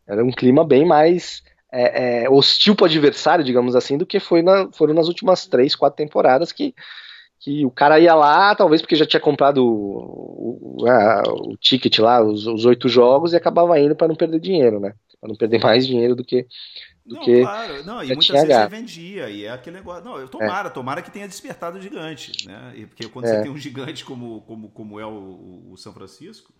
Era 0.08 0.24
um 0.24 0.32
clima 0.32 0.66
bem 0.66 0.86
mais 0.86 1.44
é, 1.72 2.24
é, 2.24 2.30
hostil 2.30 2.76
para 2.76 2.84
o 2.84 2.88
adversário, 2.88 3.44
digamos 3.44 3.76
assim, 3.76 3.98
do 3.98 4.06
que 4.06 4.20
foi 4.20 4.42
na, 4.42 4.72
foram 4.72 4.94
nas 4.94 5.08
últimas 5.08 5.46
três, 5.46 5.76
quatro 5.76 5.98
temporadas 5.98 6.52
que, 6.52 6.74
que 7.40 7.66
o 7.66 7.72
cara 7.72 8.00
ia 8.00 8.16
lá, 8.16 8.56
talvez 8.56 8.82
porque 8.82 8.96
já 8.96 9.06
tinha 9.06 9.20
comprado 9.20 9.66
o, 9.66 10.78
o, 10.82 10.88
a, 10.88 11.24
o 11.26 11.58
ticket 11.58 12.00
lá, 12.00 12.24
os, 12.24 12.46
os 12.48 12.64
oito 12.66 12.88
jogos, 12.88 13.34
e 13.34 13.36
acabava 13.36 13.78
indo 13.80 13.96
para 13.96 14.08
não 14.08 14.16
perder 14.16 14.40
dinheiro, 14.40 14.80
né? 14.80 14.94
Para 15.24 15.30
não 15.30 15.38
perder 15.38 15.62
mais 15.62 15.88
dinheiro 15.88 16.16
do 16.16 16.24
que. 16.26 16.46
Do 17.06 17.16
não, 17.16 17.24
que 17.24 17.42
claro, 17.42 17.86
não, 17.86 18.04
e 18.04 18.08
muitas 18.08 18.28
vezes 18.28 18.48
você 18.48 18.68
vendia, 18.68 19.30
e 19.30 19.46
é 19.46 19.52
aquele 19.52 19.78
negócio. 19.78 20.04
Não, 20.04 20.20
eu 20.20 20.28
tomara, 20.28 20.68
é. 20.68 20.72
tomara 20.72 21.02
que 21.02 21.10
tenha 21.10 21.26
despertado 21.26 21.78
o 21.78 21.82
gigante, 21.82 22.46
né? 22.46 22.74
E 22.76 22.86
porque 22.86 23.08
quando 23.08 23.26
é. 23.26 23.30
você 23.30 23.42
tem 23.42 23.50
um 23.50 23.58
gigante 23.58 24.04
como, 24.04 24.42
como, 24.42 24.70
como 24.70 25.00
é 25.00 25.06
o, 25.06 25.70
o 25.72 25.78
São 25.78 25.94
Francisco. 25.94 26.52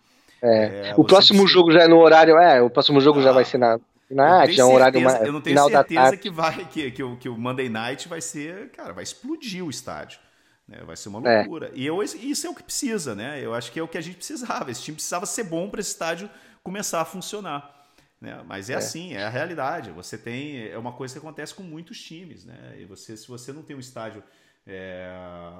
É. 0.42 0.88
é 0.88 0.94
o 0.96 1.04
próximo 1.04 1.40
precisa... 1.40 1.60
jogo 1.60 1.72
já 1.72 1.82
é 1.82 1.88
no 1.88 1.98
horário, 1.98 2.38
é, 2.38 2.62
o 2.62 2.70
próximo 2.70 3.02
jogo 3.02 3.18
ah, 3.18 3.22
já 3.22 3.32
vai 3.32 3.44
ser 3.44 3.58
na, 3.58 3.78
Night, 4.10 4.58
é 4.58 4.64
um 4.64 4.72
horário 4.72 4.98
mais. 5.02 5.20
Eu 5.20 5.32
não 5.32 5.42
tenho 5.42 5.62
certeza 5.68 6.16
que 6.16 6.30
vai 6.30 6.64
que, 6.64 6.90
que, 6.90 7.02
o, 7.02 7.16
que 7.18 7.28
o 7.28 7.36
Monday 7.36 7.68
Night 7.68 8.08
vai 8.08 8.22
ser, 8.22 8.70
cara, 8.70 8.94
vai 8.94 9.04
explodir 9.04 9.62
o 9.62 9.68
estádio. 9.68 10.18
Né? 10.66 10.78
Vai 10.86 10.96
ser 10.96 11.10
uma 11.10 11.20
é. 11.28 11.40
loucura. 11.40 11.70
E 11.74 11.84
eu, 11.84 12.02
isso 12.02 12.46
é 12.46 12.50
o 12.50 12.54
que 12.54 12.62
precisa, 12.62 13.14
né? 13.14 13.44
Eu 13.44 13.52
acho 13.52 13.70
que 13.70 13.78
é 13.78 13.82
o 13.82 13.88
que 13.88 13.98
a 13.98 14.00
gente 14.00 14.16
precisava. 14.16 14.70
Esse 14.70 14.82
time 14.82 14.94
precisava 14.94 15.26
ser 15.26 15.44
bom 15.44 15.68
para 15.68 15.80
esse 15.80 15.90
estádio 15.90 16.30
começar 16.62 17.02
a 17.02 17.04
funcionar. 17.04 17.83
Né? 18.20 18.42
Mas 18.46 18.70
é, 18.70 18.74
é, 18.74 18.76
assim, 18.76 19.14
é 19.14 19.24
a 19.24 19.28
realidade. 19.28 19.90
Você 19.90 20.16
tem. 20.16 20.68
É 20.68 20.78
uma 20.78 20.92
coisa 20.92 21.14
que 21.14 21.18
acontece 21.18 21.54
com 21.54 21.62
muitos 21.62 22.00
times, 22.00 22.44
né? 22.44 22.76
E 22.78 22.84
você, 22.84 23.16
se 23.16 23.28
você 23.28 23.52
não 23.52 23.62
tem 23.62 23.76
um 23.76 23.80
estádio 23.80 24.22
é, 24.66 25.10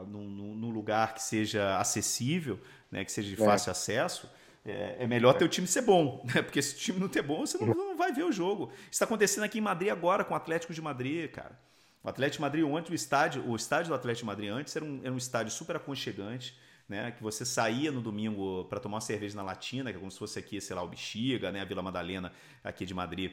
num, 0.07 0.29
num, 0.29 0.71
lugar 0.71 1.14
que 1.14 1.23
seja 1.23 1.79
acessível, 1.79 2.59
né? 2.90 3.05
que 3.05 3.12
seja 3.12 3.35
de 3.35 3.43
é. 3.43 3.45
fácil 3.45 3.71
acesso 3.71 4.29
é, 4.64 4.97
é, 5.01 5.07
melhor 5.07 5.35
ter 5.35 5.45
o 5.45 5.49
time 5.49 5.67
ser 5.67 5.83
bom, 5.83 6.25
né? 6.35 6.40
Porque 6.40 6.62
se 6.62 6.75
o 6.75 6.79
time 6.79 6.99
não 6.99 7.09
ter 7.09 7.23
bom, 7.23 7.45
você 7.45 7.59
não, 7.59 7.67
não 7.75 7.97
vai 7.97 8.12
ver 8.12 8.25
o 8.25 8.33
jogo. 8.33 8.73
Isso 8.75 8.93
está 8.93 9.05
acontecendo 9.05 9.45
aqui 9.45 9.59
em 9.59 9.61
Madrid 9.61 9.90
agora 9.90 10.25
com 10.25 10.33
o 10.33 10.37
Atlético 10.37 10.73
de 10.73 10.81
Madrid, 10.81 11.31
cara. 11.31 11.59
O 12.03 12.09
Atlético 12.09 12.38
de 12.38 12.43
Madrid 12.43 12.64
ontem, 12.64 12.93
o 12.93 12.95
estádio, 12.95 13.47
o 13.49 13.57
estádio 13.57 13.88
do 13.88 13.95
Atlético 13.95 14.23
de 14.23 14.27
Madrid 14.27 14.51
antes 14.51 14.75
era 14.75 14.85
um, 14.85 15.01
era 15.03 15.12
um 15.12 15.17
estádio 15.17 15.53
super 15.53 15.77
aconchegante, 15.77 16.59
né? 16.88 17.11
Que 17.12 17.23
você 17.23 17.44
saía 17.44 17.90
no 17.90 18.01
domingo 18.01 18.64
para 18.64 18.81
tomar 18.81 18.97
uma 18.97 19.01
cerveja 19.01 19.37
na 19.37 19.42
Latina, 19.42 19.90
que 19.90 19.97
é 19.97 20.01
como 20.01 20.11
se 20.11 20.18
fosse 20.18 20.38
aqui, 20.38 20.61
sei 20.61 20.77
lá, 20.77 20.83
o 20.83 20.88
Bexiga, 20.88 21.51
né? 21.51 21.61
A 21.61 21.64
Vila 21.64 21.83
Madalena 21.83 22.33
aqui 22.62 22.85
de 22.85 22.94
Madrid. 22.94 23.33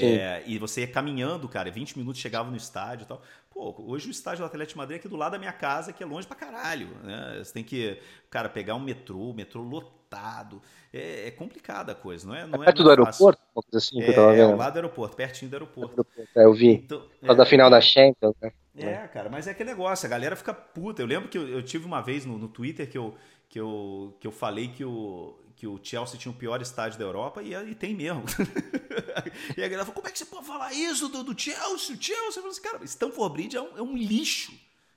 É, 0.00 0.42
e 0.46 0.58
você 0.58 0.82
ia 0.82 0.86
caminhando, 0.86 1.48
cara, 1.48 1.70
20 1.70 1.98
minutos 1.98 2.20
chegava 2.20 2.50
no 2.50 2.56
estádio 2.56 3.04
e 3.04 3.06
tal. 3.06 3.22
Pô, 3.50 3.74
hoje 3.86 4.08
o 4.08 4.10
estádio 4.10 4.42
do 4.42 4.46
Atlético 4.46 4.74
de 4.74 4.78
Madrid 4.78 4.96
é 4.96 4.98
aqui 4.98 5.08
do 5.08 5.16
lado 5.16 5.32
da 5.32 5.38
minha 5.38 5.52
casa, 5.52 5.92
que 5.92 6.02
é 6.02 6.06
longe 6.06 6.26
pra 6.26 6.36
caralho. 6.36 6.88
Né? 7.02 7.40
Você 7.44 7.52
tem 7.52 7.62
que, 7.62 7.98
cara, 8.30 8.48
pegar 8.48 8.74
um 8.74 8.80
metrô, 8.80 9.32
metrô 9.34 9.60
lotado. 9.60 10.62
É, 10.92 11.28
é 11.28 11.30
complicada 11.30 11.92
a 11.92 11.94
coisa, 11.94 12.26
não 12.26 12.34
é? 12.34 12.46
Não 12.46 12.62
é, 12.62 12.66
perto 12.66 12.82
do 12.82 12.90
aeroporto? 12.90 13.42
Uma 13.54 13.62
coisa 13.62 13.78
assim 13.78 13.98
que 13.98 14.10
eu 14.10 14.14
tava 14.14 14.32
vendo. 14.32 14.52
É, 14.52 14.56
lado 14.56 14.72
do 14.72 14.76
aeroporto, 14.76 15.16
pertinho 15.16 15.50
do 15.50 15.54
aeroporto. 15.54 16.06
É, 16.34 16.44
eu 16.44 16.54
vi. 16.54 16.72
Então, 16.72 17.06
é, 17.22 17.34
da 17.34 17.44
final 17.44 17.68
da 17.68 17.80
Champions, 17.80 18.34
né? 18.40 18.50
É, 18.76 19.06
cara, 19.08 19.28
mas 19.28 19.46
é 19.46 19.50
aquele 19.50 19.70
negócio, 19.70 20.06
a 20.06 20.08
galera 20.08 20.34
fica 20.34 20.54
puta. 20.54 21.02
Eu 21.02 21.06
lembro 21.06 21.28
que 21.28 21.36
eu, 21.36 21.46
eu 21.46 21.62
tive 21.62 21.84
uma 21.84 22.00
vez 22.00 22.24
no, 22.24 22.38
no 22.38 22.48
Twitter 22.48 22.88
que 22.88 22.96
eu, 22.96 23.14
que, 23.48 23.60
eu, 23.60 24.16
que 24.18 24.26
eu 24.26 24.32
falei 24.32 24.68
que 24.68 24.84
o, 24.84 25.38
que 25.54 25.66
o 25.66 25.78
Chelsea 25.82 26.18
tinha 26.18 26.32
o 26.32 26.34
pior 26.34 26.60
estádio 26.62 26.98
da 26.98 27.04
Europa 27.04 27.42
e, 27.42 27.54
e 27.54 27.74
tem 27.74 27.94
mesmo. 27.94 28.24
e 29.56 29.62
a 29.62 29.68
galera 29.68 29.84
falou: 29.84 29.94
como 29.94 30.08
é 30.08 30.10
que 30.10 30.18
você 30.18 30.24
pode 30.24 30.46
falar 30.46 30.72
isso 30.72 31.08
do, 31.08 31.22
do 31.22 31.38
Chelsea? 31.38 31.94
O 31.94 32.02
Chelsea? 32.02 32.14
Eu 32.14 32.32
falei 32.32 32.48
assim, 32.50 32.62
cara, 32.62 32.84
Stanford 32.84 33.32
Bridge 33.34 33.56
é 33.56 33.60
um, 33.60 33.78
é 33.78 33.82
um 33.82 33.96
lixo. 33.96 34.52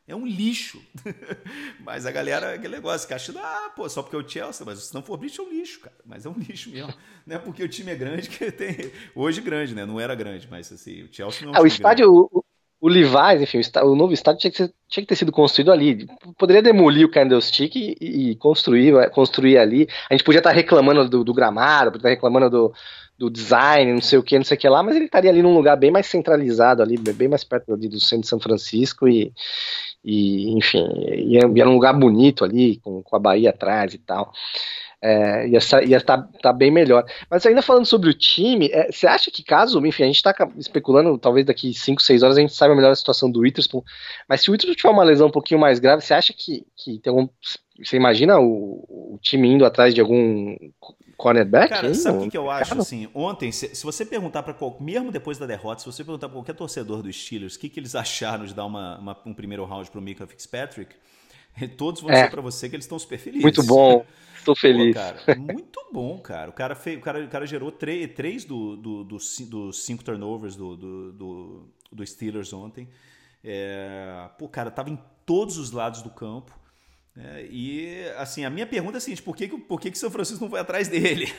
É 0.08 0.16
um 0.16 0.26
lixo. 0.26 0.82
mas 1.82 2.06
a 2.06 2.12
galera, 2.12 2.54
aquele 2.54 2.76
negócio, 2.76 3.08
que 3.08 3.14
acha, 3.14 3.34
ah, 3.38 3.72
pô, 3.76 3.90
só 3.90 4.04
porque 4.04 4.16
é 4.16 4.20
o 4.20 4.28
Chelsea, 4.28 4.66
mas 4.66 4.80
o 4.80 4.82
Stanford 4.82 5.20
Bridge 5.20 5.40
é 5.40 5.44
um 5.44 5.50
lixo, 5.50 5.80
cara. 5.80 5.98
Mas 6.06 6.26
é 6.26 6.30
um 6.30 6.38
lixo 6.38 6.70
mesmo. 6.70 6.94
Não 7.26 7.36
é 7.36 7.40
porque 7.40 7.64
o 7.64 7.68
time 7.68 7.92
é 7.92 7.96
grande 7.96 8.30
que 8.30 8.52
tem. 8.52 8.92
Hoje 9.16 9.42
grande, 9.42 9.74
né? 9.74 9.86
Não 9.86 10.00
era 10.00 10.14
grande, 10.14 10.48
mas 10.50 10.72
assim, 10.72 11.04
o 11.04 11.14
Chelsea 11.14 11.46
não 11.46 11.56
é 11.56 11.58
um 11.58 11.60
é, 11.60 11.64
O 11.64 11.68
estádio, 11.68 12.12
o, 12.12 12.45
o 12.86 12.88
Levi's, 12.88 13.42
enfim, 13.42 13.60
o, 13.82 13.96
novo 13.96 14.14
estádio 14.14 14.42
tinha 14.42 14.52
que, 14.52 14.58
ser, 14.58 14.74
tinha 14.88 15.02
que, 15.02 15.08
ter 15.08 15.16
sido 15.16 15.32
construído 15.32 15.72
ali. 15.72 16.06
Poderia 16.38 16.62
demolir 16.62 17.04
o 17.04 17.10
Candlestick 17.10 17.76
e, 17.76 18.30
e 18.30 18.36
construir, 18.36 19.10
construir 19.10 19.58
ali. 19.58 19.88
A 20.08 20.14
gente 20.14 20.24
podia 20.24 20.38
estar 20.38 20.52
reclamando 20.52 21.10
do, 21.10 21.24
do 21.24 21.34
gramado, 21.34 21.92
podia 21.92 22.02
estar 22.02 22.10
reclamando 22.10 22.48
do, 22.48 22.74
do 23.18 23.28
design, 23.28 23.92
não 23.92 24.02
sei 24.04 24.20
o 24.20 24.24
que, 24.24 24.38
não 24.38 24.46
sei 24.46 24.56
o 24.56 24.60
que 24.60 24.70
lá, 24.70 24.84
mas 24.84 24.96
ele 24.96 25.06
estaria 25.06 25.32
ali 25.32 25.42
num 25.42 25.56
lugar 25.56 25.76
bem 25.76 25.90
mais 25.90 26.06
centralizado 26.06 26.84
ali, 26.84 26.96
bem 26.96 27.28
mais 27.28 27.44
perto 27.44 27.74
ali 27.74 27.90
do 27.90 28.00
centro 28.00 28.22
de 28.22 28.28
São 28.28 28.40
Francisco 28.40 29.08
e, 29.08 29.34
e 30.04 30.56
enfim, 30.56 30.88
ia, 31.10 31.42
ia 31.56 31.66
num 31.66 31.74
lugar 31.74 31.94
bonito 31.94 32.46
ali, 32.46 32.78
com, 32.84 33.02
com 33.02 33.16
a 33.16 33.20
Bahia 33.20 33.50
atrás 33.50 33.96
e 33.96 33.98
tal 33.98 34.32
é, 35.02 35.48
ia 35.48 35.58
estar 35.58 35.88
tá, 36.04 36.30
tá 36.42 36.54
bem 36.54 36.72
melhor. 36.72 37.06
Mas 37.30 37.46
ainda 37.46 37.62
falando 37.62 37.86
sobre 37.86 38.10
o 38.10 38.14
time, 38.14 38.70
é, 38.72 38.92
você 38.92 39.08
acha 39.08 39.30
que 39.30 39.44
caso, 39.44 39.86
enfim, 39.86 40.04
a 40.04 40.08
gente 40.08 40.16
está 40.16 40.34
especulando, 40.58 41.18
talvez 41.18 41.46
daqui 41.46 41.74
5, 41.74 42.02
6 42.02 42.24
horas 42.24 42.38
a 42.38 42.42
gente 42.42 42.54
saiba 42.54 42.76
melhor 42.76 42.92
a 42.92 42.96
situação 42.96 43.30
do 43.30 43.42
Witherspoon, 43.42 43.84
mas 44.28 44.42
se 44.42 44.50
o 44.50 44.52
Witherspoon 44.52 44.76
tiver 44.76 44.90
uma 44.90 45.04
lesão 45.04 45.28
um 45.28 45.32
pouquinho 45.32 45.60
mais 45.60 45.80
grave, 45.80 46.02
você 46.02 46.14
acha 46.14 46.34
que, 46.34 46.66
que 46.76 47.00
tem 47.00 47.12
algum. 47.12 47.28
Você 47.84 47.98
imagina 47.98 48.40
o, 48.40 49.16
o 49.16 49.20
time 49.22 49.50
indo 49.50 49.66
atrás 49.66 49.94
de 49.94 50.00
algum 50.00 50.56
cornerback? 51.18 51.70
Cara, 51.70 51.94
sabe 51.94 52.18
o 52.18 52.22
que, 52.24 52.32
que, 52.32 52.38
eu 52.38 52.50
acho? 52.50 52.80
Assim, 52.80 53.08
ontem, 53.14 53.52
se, 53.52 53.76
se 53.76 53.84
você 53.84 54.06
perguntar 54.06 54.44
para 54.44 54.54
qualquer. 54.54 54.84
Mesmo 54.84 55.12
depois 55.12 55.38
da 55.38 55.46
derrota, 55.46 55.82
se 55.82 55.86
você 55.86 56.04
perguntar 56.04 56.28
para 56.28 56.36
qualquer 56.36 56.56
torcedor 56.56 57.02
dos 57.02 57.16
Steelers 57.16 57.56
o 57.56 57.60
que, 57.60 57.70
que 57.70 57.80
eles 57.80 57.96
acharam 57.96 58.46
de 58.46 58.54
dar 58.54 58.66
uma, 58.66 58.98
uma 58.98 59.18
um 59.26 59.34
primeiro 59.34 59.66
round 59.66 59.90
para 59.90 60.00
o 60.00 60.02
Mika 60.02 60.28
Fitzpatrick, 60.28 60.96
todos 61.78 62.02
vão 62.02 62.12
é. 62.12 62.16
dizer 62.16 62.32
para 62.32 62.42
você 62.42 62.70
que 62.70 62.76
eles 62.76 62.86
estão 62.86 63.00
super 63.00 63.18
felizes. 63.18 63.44
Muito 63.44 63.64
bom. 63.64 64.06
Tô 64.44 64.56
feliz. 64.56 64.96
Pô, 64.96 65.02
cara, 65.02 65.36
muito 65.40 65.80
bom, 65.92 66.20
cara. 66.20 66.50
O 66.50 66.54
cara, 66.54 66.76
fez, 66.76 66.98
o 66.98 67.02
cara, 67.02 67.24
o 67.24 67.28
cara 67.28 67.48
gerou 67.48 67.72
três, 67.72 68.14
três 68.14 68.46
do, 68.46 68.76
do, 68.76 69.04
do, 69.04 69.18
dos 69.18 69.84
cinco 69.84 70.04
turnovers 70.04 70.56
do, 70.56 70.76
do, 70.76 71.12
do, 71.12 71.70
do 71.92 72.06
Steelers 72.06 72.54
ontem. 72.54 72.88
É, 73.44 74.30
pô, 74.38 74.48
cara, 74.48 74.70
tava 74.70 74.90
em 74.90 75.00
todos 75.26 75.58
os 75.58 75.72
lados 75.72 76.02
do 76.02 76.10
campo. 76.10 76.58
É, 77.18 77.48
e, 77.50 78.04
assim, 78.18 78.44
a 78.46 78.50
minha 78.50 78.68
pergunta 78.68 78.98
é 78.98 79.00
a 79.00 79.02
seguinte: 79.02 79.24
por 79.24 79.36
que, 79.36 79.48
por 79.48 79.80
que, 79.80 79.90
que 79.90 79.98
São 79.98 80.12
Francisco 80.12 80.44
não 80.44 80.50
foi 80.50 80.60
atrás 80.60 80.88
dele? 80.88 81.32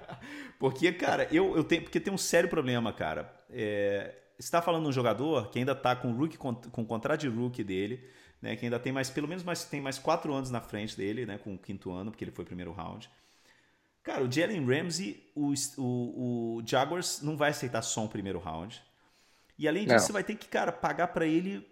porque, 0.58 0.92
cara, 0.92 1.26
eu, 1.30 1.56
eu 1.56 1.64
tenho. 1.64 1.82
Porque 1.82 2.00
tem 2.00 2.12
um 2.12 2.18
sério 2.18 2.50
problema, 2.50 2.92
cara. 2.92 3.32
É, 3.50 4.14
você 4.38 4.46
está 4.46 4.60
falando 4.60 4.82
de 4.82 4.88
um 4.90 4.92
jogador 4.92 5.48
que 5.50 5.58
ainda 5.58 5.72
está 5.72 5.96
com 5.96 6.12
o 6.12 6.16
rookie, 6.16 6.36
com, 6.36 6.54
com 6.54 6.82
o 6.82 6.86
contrato 6.86 7.20
de 7.20 7.28
rookie 7.28 7.64
dele 7.64 8.02
né, 8.42 8.56
que 8.56 8.66
ainda 8.66 8.78
tem 8.78 8.92
mais, 8.92 9.08
pelo 9.08 9.28
menos 9.28 9.44
mais, 9.44 9.64
tem 9.64 9.80
mais 9.80 9.98
quatro 9.98 10.34
anos 10.34 10.50
na 10.50 10.60
frente 10.60 10.96
dele, 10.96 11.24
né, 11.24 11.38
com 11.38 11.54
o 11.54 11.58
quinto 11.58 11.92
ano, 11.92 12.10
porque 12.10 12.24
ele 12.24 12.32
foi 12.32 12.44
primeiro 12.44 12.72
round. 12.72 13.08
Cara, 14.02 14.24
o 14.24 14.30
Jalen 14.30 14.66
Ramsey, 14.66 15.30
o, 15.32 15.54
o, 15.78 16.56
o, 16.56 16.62
Jaguars 16.66 17.22
não 17.22 17.36
vai 17.36 17.50
aceitar 17.50 17.82
só 17.82 18.00
um 18.00 18.08
primeiro 18.08 18.40
round. 18.40 18.82
E 19.56 19.68
além 19.68 19.84
disso, 19.84 19.94
não. 19.94 20.00
você 20.00 20.12
vai 20.12 20.24
ter 20.24 20.34
que, 20.34 20.48
cara, 20.48 20.72
pagar 20.72 21.08
para 21.08 21.24
ele. 21.24 21.64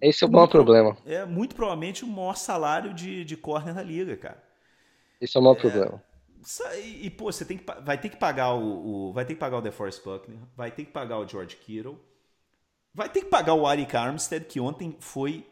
Esse 0.00 0.22
é 0.22 0.28
o 0.28 0.30
maior 0.30 0.46
problema. 0.46 0.96
É, 1.04 1.24
muito 1.24 1.56
provavelmente 1.56 2.04
o 2.04 2.06
maior 2.06 2.36
salário 2.36 2.94
de, 2.94 3.24
de 3.24 3.36
corner 3.36 3.74
da 3.74 3.82
liga, 3.82 4.16
cara. 4.16 4.40
Esse 5.20 5.36
é 5.36 5.40
o 5.40 5.42
maior 5.42 5.56
é, 5.56 5.60
problema. 5.60 6.02
E, 6.76 7.06
e, 7.06 7.10
pô, 7.10 7.32
você 7.32 7.44
tem 7.44 7.58
que, 7.58 7.64
vai 7.82 7.98
ter 7.98 8.10
que 8.10 8.16
pagar 8.16 8.54
o, 8.54 9.08
o 9.08 9.12
vai 9.12 9.24
ter 9.24 9.34
que 9.34 9.40
pagar 9.40 9.58
o 9.58 9.60
DeForest 9.60 10.04
Buckner, 10.04 10.38
vai 10.56 10.70
ter 10.70 10.84
que 10.84 10.92
pagar 10.92 11.18
o 11.18 11.26
George 11.26 11.56
Kittle, 11.56 11.98
vai 12.94 13.08
ter 13.08 13.20
que 13.20 13.26
pagar 13.26 13.54
o 13.54 13.66
Arik 13.66 13.96
Armstead, 13.96 14.46
que 14.46 14.60
ontem 14.60 14.96
foi 15.00 15.44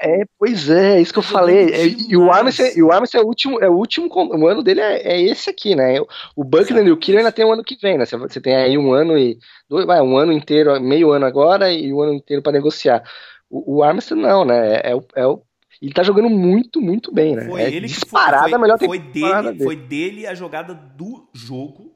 é, 0.00 0.24
pois 0.36 0.68
é, 0.68 0.96
é 0.96 1.00
isso 1.00 1.12
que 1.12 1.20
eu 1.20 1.22
falei. 1.22 1.70
É, 1.70 1.86
e 1.86 2.16
o 2.16 2.32
Armstead, 2.32 2.76
e 2.76 2.82
o 2.82 2.90
Armstead 2.90 3.22
é 3.22 3.24
o 3.24 3.28
último, 3.28 3.62
é 3.62 3.68
o 3.68 3.74
último, 3.74 4.08
o 4.12 4.48
ano 4.48 4.62
dele 4.62 4.80
é, 4.80 5.14
é 5.14 5.22
esse 5.22 5.48
aqui, 5.50 5.76
né? 5.76 6.00
O 6.34 6.42
Buckner 6.42 6.84
e 6.84 6.90
o 6.90 6.96
Killer 6.96 7.20
ainda 7.20 7.30
tem 7.30 7.44
um 7.44 7.52
ano 7.52 7.62
que 7.62 7.78
vem, 7.80 7.96
né? 7.96 8.04
Você, 8.04 8.40
tem 8.40 8.56
aí 8.56 8.76
um 8.76 8.92
ano 8.92 9.16
e 9.16 9.38
dois, 9.68 9.86
vai, 9.86 10.00
um 10.00 10.16
ano 10.16 10.32
inteiro, 10.32 10.80
meio 10.80 11.12
ano 11.12 11.26
agora 11.26 11.70
e 11.72 11.92
um 11.92 12.00
ano 12.00 12.14
inteiro 12.14 12.42
para 12.42 12.52
negociar. 12.52 13.04
O, 13.48 13.76
o 13.76 13.82
Armstead 13.84 14.20
não, 14.20 14.44
né? 14.44 14.78
É, 14.78 14.90
é, 14.90 14.94
o, 14.96 15.04
é 15.14 15.26
o 15.26 15.42
ele 15.80 15.92
tá 15.92 16.02
jogando 16.02 16.28
muito, 16.28 16.80
muito 16.80 17.12
bem, 17.12 17.36
né? 17.36 17.44
Foi 17.44 17.62
é 17.62 17.72
ele 17.72 17.86
disparada 17.86 18.44
que 18.46 18.50
foi, 18.50 18.50
foi, 18.50 18.58
melhor 18.58 18.78
foi 18.78 18.98
dele, 18.98 19.42
dele. 19.42 19.64
Foi 19.64 19.76
dele 19.76 20.26
a 20.26 20.34
jogada 20.34 20.74
do 20.74 21.28
jogo. 21.32 21.94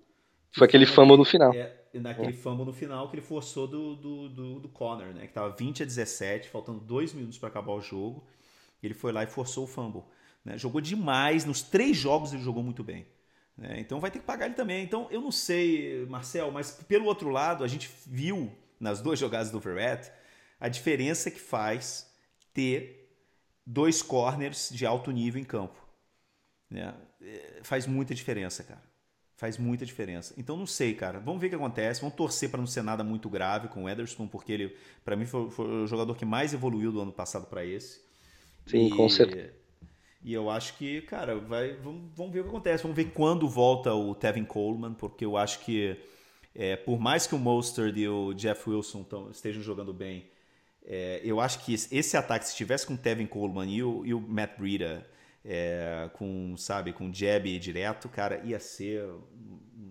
Foi 0.53 0.69
aquele 0.69 0.87
fumble 0.87 1.17
no 1.17 1.25
final. 1.25 1.53
É, 1.53 1.73
naquele 2.01 2.33
fumble 2.33 2.65
no 2.65 2.73
final 2.73 3.09
que 3.09 3.17
ele 3.17 3.23
forçou 3.23 3.67
do, 3.67 3.97
do, 3.97 4.29
do, 4.29 4.61
do 4.61 4.69
Connor, 4.69 5.13
né? 5.15 5.27
Que 5.27 5.33
tava 5.33 5.55
20 5.55 5.83
a 5.83 5.87
17, 5.87 6.49
faltando 6.49 6.81
dois 6.81 7.13
minutos 7.13 7.39
para 7.39 7.49
acabar 7.49 7.73
o 7.73 7.81
jogo. 7.81 8.27
Ele 8.83 8.95
foi 8.95 9.13
lá 9.13 9.23
e 9.23 9.27
forçou 9.27 9.65
o 9.65 9.67
fumble. 9.67 10.03
Né? 10.45 10.59
Jogou 10.59 10.81
demais, 10.81 11.45
nos 11.45 11.63
três 11.63 11.97
jogos 11.97 12.33
ele 12.33 12.43
jogou 12.43 12.63
muito 12.63 12.83
bem. 12.83 13.07
Né? 13.57 13.79
Então 13.79 14.01
vai 14.01 14.11
ter 14.11 14.19
que 14.19 14.25
pagar 14.25 14.47
ele 14.47 14.55
também. 14.55 14.85
Então 14.85 15.07
eu 15.11 15.21
não 15.21 15.31
sei, 15.31 16.05
Marcel, 16.07 16.51
mas 16.51 16.71
pelo 16.89 17.07
outro 17.07 17.29
lado, 17.29 17.63
a 17.63 17.69
gente 17.69 17.91
viu 18.07 18.53
nas 18.81 19.01
duas 19.01 19.19
jogadas 19.19 19.51
do 19.51 19.61
Verrett 19.61 20.11
a 20.59 20.69
diferença 20.69 21.31
que 21.31 21.41
faz 21.41 22.11
ter 22.53 23.03
dois 23.67 24.03
corners 24.03 24.71
de 24.73 24.85
alto 24.85 25.11
nível 25.11 25.41
em 25.41 25.45
campo. 25.45 25.81
Né? 26.71 26.95
É, 27.21 27.61
faz 27.63 27.87
muita 27.87 28.15
diferença, 28.15 28.65
cara. 28.65 28.92
Faz 29.43 29.59
muita 29.59 29.85
diferença. 29.85 30.33
Então 30.39 30.57
não 30.57 30.69
sei, 30.69 30.95
cara. 30.95 31.19
Vamos 31.19 31.41
ver 31.41 31.49
o 31.49 31.51
que 31.51 31.57
acontece. 31.57 32.01
Vamos 32.01 32.15
torcer 32.15 32.49
para 32.49 32.61
não 32.61 32.67
ser 32.69 32.81
nada 32.81 33.03
muito 33.03 33.29
grave 33.29 33.67
com 33.67 33.83
o 33.83 33.89
Ederson, 33.89 34.29
porque 34.29 34.53
ele, 34.53 34.77
para 35.05 35.17
mim, 35.17 35.27
foi, 35.27 35.51
foi, 35.51 35.83
o 35.83 35.87
jogador 35.89 36.15
que 36.15 36.25
mais 36.25 36.55
evoluiu 36.55 36.93
do 36.93 37.01
ano 37.01 37.11
passado 37.11 37.47
para 37.47 37.65
esse. 37.67 38.01
Sim, 38.65 38.87
e, 38.87 38.91
com 38.91 39.09
certeza. 39.09 39.53
E 40.23 40.33
eu 40.33 40.49
acho 40.49 40.79
que, 40.79 41.03
cara, 41.03 41.35
vai, 41.41 41.73
vamos, 41.73 42.03
vamos, 42.15 42.33
ver 42.33 42.39
o 42.39 42.43
que 42.45 42.51
acontece. 42.51 42.85
Vamos 42.85 42.97
ver 42.97 43.07
quando 43.07 43.49
volta 43.49 43.93
o 43.93 44.15
Tevin 44.15 44.45
Coleman, 44.45 44.95
porque 44.95 45.25
eu 45.25 45.37
acho 45.37 45.59
que, 45.65 45.97
é, 46.55 46.77
por 46.77 47.01
mais 47.01 47.27
que 47.27 47.35
o 47.35 47.39
Mostert 47.39 47.97
e 47.97 48.07
o 48.07 48.33
Jeff 48.35 48.71
Wilson 48.71 49.03
tão, 49.03 49.29
estejam 49.29 49.61
jogando 49.61 49.93
bem, 49.93 50.25
é, 50.87 51.21
eu 51.25 51.41
acho 51.41 51.65
que 51.65 51.75
esse 51.75 52.17
ataque, 52.17 52.47
se 52.47 52.55
tivesse 52.55 52.87
com 52.87 52.95
o 52.95 52.97
Tevin 52.97 53.27
Coleman 53.27 53.69
e 53.69 53.83
o, 53.83 54.07
e 54.07 54.15
o 54.15 54.21
Matt 54.21 54.57
Breida 54.57 55.05
é, 55.45 56.09
com, 56.13 56.57
sabe, 56.57 56.93
com 56.93 57.13
jab 57.13 57.59
direto, 57.59 58.09
cara, 58.09 58.41
ia 58.45 58.61
ser 58.61 59.05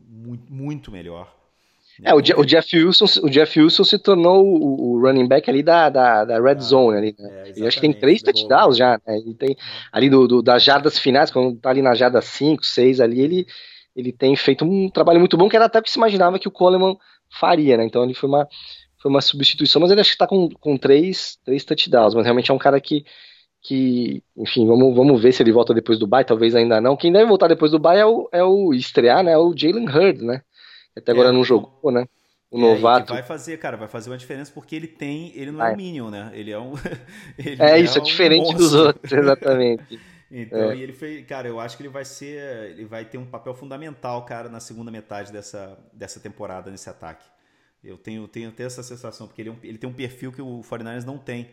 muito, 0.09 0.51
muito 0.51 0.91
melhor. 0.91 1.41
É, 2.03 2.13
o, 2.13 2.21
Jeff 2.21 2.75
Wilson, 2.75 3.05
o 3.21 3.29
Jeff 3.29 3.59
Wilson 3.59 3.83
se 3.83 3.99
tornou 3.99 4.45
o, 4.45 4.93
o 4.93 5.01
running 5.01 5.27
back 5.27 5.49
ali 5.49 5.61
da, 5.61 5.89
da, 5.89 6.25
da 6.25 6.41
red 6.41 6.55
ah, 6.57 6.59
zone 6.59 6.97
ali, 6.97 7.15
né? 7.19 7.51
É, 7.55 7.67
acho 7.67 7.77
que 7.77 7.81
tem 7.81 7.93
três 7.93 8.21
touchdowns 8.23 8.77
já, 8.77 8.99
né? 9.05 9.17
Ele 9.17 9.33
tem 9.35 9.55
ali 9.91 10.09
do, 10.09 10.27
do, 10.27 10.41
das 10.41 10.63
jardas 10.63 10.97
finais, 10.97 11.29
quando 11.29 11.59
tá 11.59 11.69
ali 11.69 11.81
na 11.81 11.93
jarda 11.93 12.21
5, 12.21 12.65
6 12.65 13.01
ali, 13.01 13.19
ele, 13.19 13.47
ele 13.95 14.11
tem 14.11 14.35
feito 14.35 14.63
um 14.65 14.89
trabalho 14.89 15.19
muito 15.19 15.37
bom, 15.37 15.49
que 15.49 15.55
era 15.55 15.65
até 15.65 15.79
o 15.79 15.83
que 15.83 15.91
se 15.91 15.99
imaginava 15.99 16.39
que 16.39 16.47
o 16.47 16.51
Coleman 16.51 16.97
faria, 17.29 17.77
né? 17.77 17.85
Então 17.85 18.03
ele 18.03 18.13
foi 18.13 18.29
uma, 18.29 18.47
foi 18.99 19.11
uma 19.11 19.21
substituição, 19.21 19.81
mas 19.81 19.91
ele 19.91 20.01
acho 20.01 20.11
que 20.13 20.17
tá 20.17 20.25
com, 20.25 20.49
com 20.49 20.77
três, 20.77 21.37
três 21.43 21.63
touchdowns, 21.63 22.15
mas 22.15 22.23
realmente 22.23 22.49
é 22.49 22.53
um 22.53 22.59
cara 22.59 22.79
que 22.79 23.05
que, 23.61 24.23
enfim, 24.35 24.65
vamos, 24.65 24.95
vamos 24.95 25.21
ver 25.21 25.31
se 25.31 25.43
ele 25.43 25.51
volta 25.51 25.73
depois 25.73 25.99
do 25.99 26.07
bye, 26.07 26.25
talvez 26.25 26.55
ainda 26.55 26.81
não. 26.81 26.97
Quem 26.97 27.11
deve 27.11 27.25
voltar 27.27 27.47
depois 27.47 27.71
do 27.71 27.79
bye 27.79 27.99
é 27.99 28.05
o, 28.05 28.27
é 28.31 28.43
o 28.43 28.73
estrear, 28.73 29.23
né? 29.23 29.33
É 29.33 29.37
o 29.37 29.53
Jalen 29.55 29.87
Hurd, 29.87 30.23
né? 30.23 30.41
Até 30.97 31.11
agora 31.11 31.29
é, 31.29 31.31
não 31.31 31.43
jogou, 31.43 31.91
né? 31.91 32.07
O 32.49 32.57
é, 32.57 32.61
novato. 32.61 33.13
vai 33.13 33.23
fazer, 33.23 33.57
cara, 33.57 33.77
vai 33.77 33.87
fazer 33.87 34.09
uma 34.09 34.17
diferença 34.17 34.51
porque 34.53 34.75
ele 34.75 34.87
tem, 34.87 35.31
ele 35.35 35.51
não 35.51 35.63
é 35.63 35.71
um 35.71 35.75
Minion, 35.77 36.09
né? 36.09 36.31
Ele 36.33 36.51
é 36.51 36.59
um. 36.59 36.73
é 37.37 37.79
isso, 37.79 37.97
é, 37.97 38.01
um 38.01 38.03
é 38.03 38.05
diferente 38.05 38.55
dos 38.55 38.73
outros, 38.73 39.11
exatamente. 39.11 39.99
Então, 40.33 40.71
é. 40.71 40.77
e 40.77 40.81
ele 40.81 40.93
fez, 40.93 41.25
cara, 41.27 41.49
eu 41.49 41.59
acho 41.59 41.75
que 41.75 41.83
ele 41.83 41.89
vai 41.89 42.05
ser, 42.05 42.69
ele 42.69 42.85
vai 42.85 43.03
ter 43.03 43.17
um 43.17 43.25
papel 43.25 43.53
fundamental, 43.53 44.23
cara, 44.23 44.47
na 44.47 44.61
segunda 44.61 44.89
metade 44.89 45.29
dessa, 45.29 45.77
dessa 45.91 46.21
temporada 46.21 46.71
nesse 46.71 46.89
ataque. 46.89 47.25
Eu 47.83 47.97
tenho, 47.97 48.25
tenho 48.29 48.47
até 48.47 48.63
essa 48.63 48.81
sensação, 48.81 49.27
porque 49.27 49.41
ele, 49.41 49.49
é 49.49 49.55
ele 49.61 49.77
tem 49.77 49.89
um 49.89 49.93
perfil 49.93 50.31
que 50.31 50.41
o 50.41 50.61
49ers 50.61 51.03
não 51.03 51.17
tem. 51.17 51.49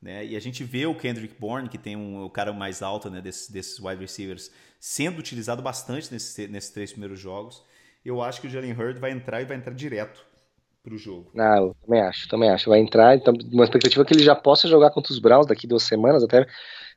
Né? 0.00 0.24
E 0.26 0.36
a 0.36 0.40
gente 0.40 0.62
vê 0.62 0.86
o 0.86 0.94
Kendrick 0.94 1.34
Bourne, 1.38 1.68
que 1.68 1.78
tem 1.78 1.96
um, 1.96 2.24
o 2.24 2.30
cara 2.30 2.52
mais 2.52 2.82
alto 2.82 3.10
né, 3.10 3.20
desses, 3.20 3.50
desses 3.50 3.78
wide 3.80 4.00
receivers, 4.00 4.50
sendo 4.78 5.18
utilizado 5.18 5.60
bastante 5.60 6.12
nesses, 6.12 6.48
nesses 6.48 6.70
três 6.70 6.92
primeiros 6.92 7.18
jogos. 7.18 7.62
Eu 8.04 8.22
acho 8.22 8.40
que 8.40 8.46
o 8.46 8.50
Jalen 8.50 8.72
Hurd 8.72 9.00
vai 9.00 9.10
entrar 9.10 9.42
e 9.42 9.44
vai 9.44 9.56
entrar 9.56 9.74
direto 9.74 10.24
para 10.82 10.94
o 10.94 10.98
jogo. 10.98 11.30
Não, 11.34 11.66
eu 11.66 11.76
também 11.84 12.00
acho, 12.00 12.28
também 12.28 12.50
acho. 12.50 12.70
Vai 12.70 12.78
entrar, 12.78 13.16
então, 13.16 13.34
uma 13.52 13.64
expectativa 13.64 14.04
que 14.04 14.14
ele 14.14 14.22
já 14.22 14.36
possa 14.36 14.68
jogar 14.68 14.90
contra 14.90 15.12
os 15.12 15.18
Browns 15.18 15.46
daqui 15.46 15.66
duas 15.66 15.82
semanas, 15.82 16.22
até 16.22 16.46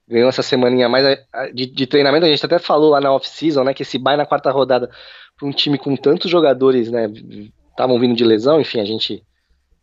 ganhou 0.08 0.30
essa 0.30 0.44
semaninha 0.44 0.90
mais 0.90 1.18
de, 1.54 1.66
de 1.66 1.88
treinamento, 1.88 2.26
a 2.26 2.30
gente 2.30 2.46
até 2.46 2.60
falou 2.60 2.90
lá 2.92 3.00
na 3.00 3.14
off-season, 3.14 3.64
né, 3.64 3.74
que 3.74 3.84
esse 3.84 3.98
bye 3.98 4.18
na 4.18 4.26
quarta 4.26 4.52
rodada 4.52 4.90
para 5.38 5.48
um 5.48 5.52
time 5.52 5.78
com 5.78 5.96
tantos 5.96 6.30
jogadores, 6.30 6.92
né, 6.92 7.08
estavam 7.70 8.00
vindo 8.00 8.16
de 8.16 8.24
lesão, 8.24 8.60
enfim, 8.60 8.80
a 8.80 8.86
gente 8.86 9.24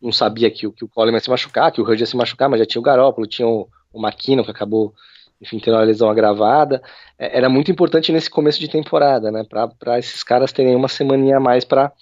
não 0.01 0.13
sabia 0.13 0.51
que, 0.51 0.71
que 0.71 0.85
o 0.85 0.89
Coleman 0.89 1.17
ia 1.17 1.21
se 1.21 1.31
machucar, 1.31 1.73
que 1.73 1.81
o 1.81 1.85
Hurd 1.85 2.01
ia 2.01 2.07
se 2.07 2.17
machucar, 2.17 2.49
mas 2.49 2.61
já 2.61 2.67
tinha 2.67 2.81
o 2.81 2.85
Garópolo, 2.85 3.27
tinha 3.27 3.47
o, 3.47 3.69
o 3.93 4.01
McKinnon, 4.01 4.45
que 4.45 4.51
acabou, 4.51 4.95
enfim, 5.41 5.59
tendo 5.59 5.77
uma 5.77 5.83
lesão 5.83 6.09
agravada, 6.09 6.83
é, 7.19 7.39
era 7.39 7.49
muito 7.49 7.71
importante 7.71 8.13
nesse 8.13 8.31
começo 8.31 8.61
de 8.61 8.69
temporada, 8.69 9.31
né, 9.31 9.45
para 9.45 9.99
esses 9.99 10.23
caras 10.23 10.53
terem 10.53 10.75
uma 10.75 10.89
semaninha 10.89 11.39
a 11.39 11.41
mais 11.41 11.65
para 11.65 11.93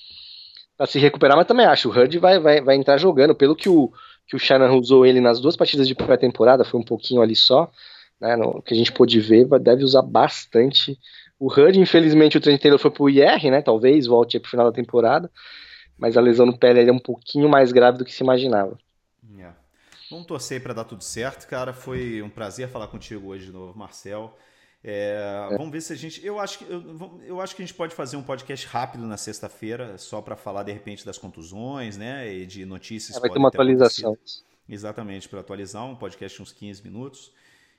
se 0.86 0.98
recuperar, 0.98 1.36
mas 1.36 1.46
também 1.46 1.66
acho, 1.66 1.88
o 1.88 1.92
Hurd 1.92 2.18
vai, 2.18 2.38
vai, 2.38 2.60
vai 2.60 2.76
entrar 2.76 2.98
jogando, 2.98 3.34
pelo 3.34 3.56
que 3.56 3.68
o, 3.68 3.90
que 4.26 4.36
o 4.36 4.38
Shannon 4.38 4.78
usou 4.78 5.06
ele 5.06 5.20
nas 5.20 5.40
duas 5.40 5.56
partidas 5.56 5.88
de 5.88 5.94
pré-temporada, 5.94 6.64
foi 6.64 6.78
um 6.78 6.84
pouquinho 6.84 7.22
ali 7.22 7.34
só, 7.34 7.70
né, 8.20 8.36
no, 8.36 8.62
que 8.62 8.74
a 8.74 8.76
gente 8.76 8.92
pôde 8.92 9.20
ver, 9.20 9.46
deve 9.60 9.84
usar 9.84 10.02
bastante. 10.02 10.98
O 11.38 11.52
HUD, 11.52 11.78
infelizmente, 11.78 12.38
o 12.38 12.40
Trent 12.40 12.60
Taylor 12.60 12.78
foi 12.78 12.90
pro 12.90 13.10
IR, 13.10 13.50
né? 13.50 13.60
Talvez 13.60 14.06
volte 14.06 14.40
pro 14.40 14.50
final 14.50 14.66
da 14.66 14.72
temporada. 14.72 15.30
Mas 15.98 16.16
a 16.16 16.20
lesão 16.20 16.46
no 16.46 16.58
pé 16.58 16.86
é 16.86 16.92
um 16.92 16.98
pouquinho 16.98 17.48
mais 17.48 17.72
grave 17.72 17.98
do 17.98 18.04
que 18.04 18.12
se 18.12 18.22
imaginava. 18.22 18.78
Yeah. 19.30 19.56
É. 19.56 19.66
Vamos 20.10 20.26
torcer 20.26 20.62
para 20.62 20.74
dar 20.74 20.84
tudo 20.84 21.02
certo, 21.02 21.48
cara. 21.48 21.72
Foi 21.72 22.22
um 22.22 22.28
prazer 22.28 22.68
falar 22.68 22.86
contigo 22.88 23.28
hoje 23.28 23.46
de 23.46 23.52
novo, 23.52 23.76
Marcel. 23.76 24.36
É, 24.84 25.48
é. 25.50 25.56
Vamos 25.56 25.72
ver 25.72 25.80
se 25.80 25.92
a 25.92 25.96
gente. 25.96 26.24
Eu 26.24 26.38
acho, 26.38 26.58
que, 26.58 26.64
eu, 26.70 27.20
eu, 27.24 27.40
acho 27.40 27.56
que 27.56 27.62
a 27.62 27.66
gente 27.66 27.74
pode 27.74 27.94
fazer 27.94 28.16
um 28.16 28.22
podcast 28.22 28.66
rápido 28.66 29.04
na 29.04 29.16
sexta-feira, 29.16 29.98
só 29.98 30.22
para 30.22 30.36
falar 30.36 30.62
de 30.62 30.72
repente 30.72 31.04
das 31.04 31.18
contusões, 31.18 31.96
né? 31.96 32.32
E 32.32 32.46
de 32.46 32.64
notícias. 32.64 33.16
É, 33.16 33.20
vai 33.20 33.30
ter 33.30 33.38
uma 33.38 33.48
atualização. 33.48 34.16
Exatamente, 34.68 35.28
para 35.28 35.40
atualizar 35.40 35.84
um 35.84 35.96
podcast 35.96 36.36
de 36.36 36.42
uns 36.42 36.52
15 36.52 36.82
minutos. 36.84 37.32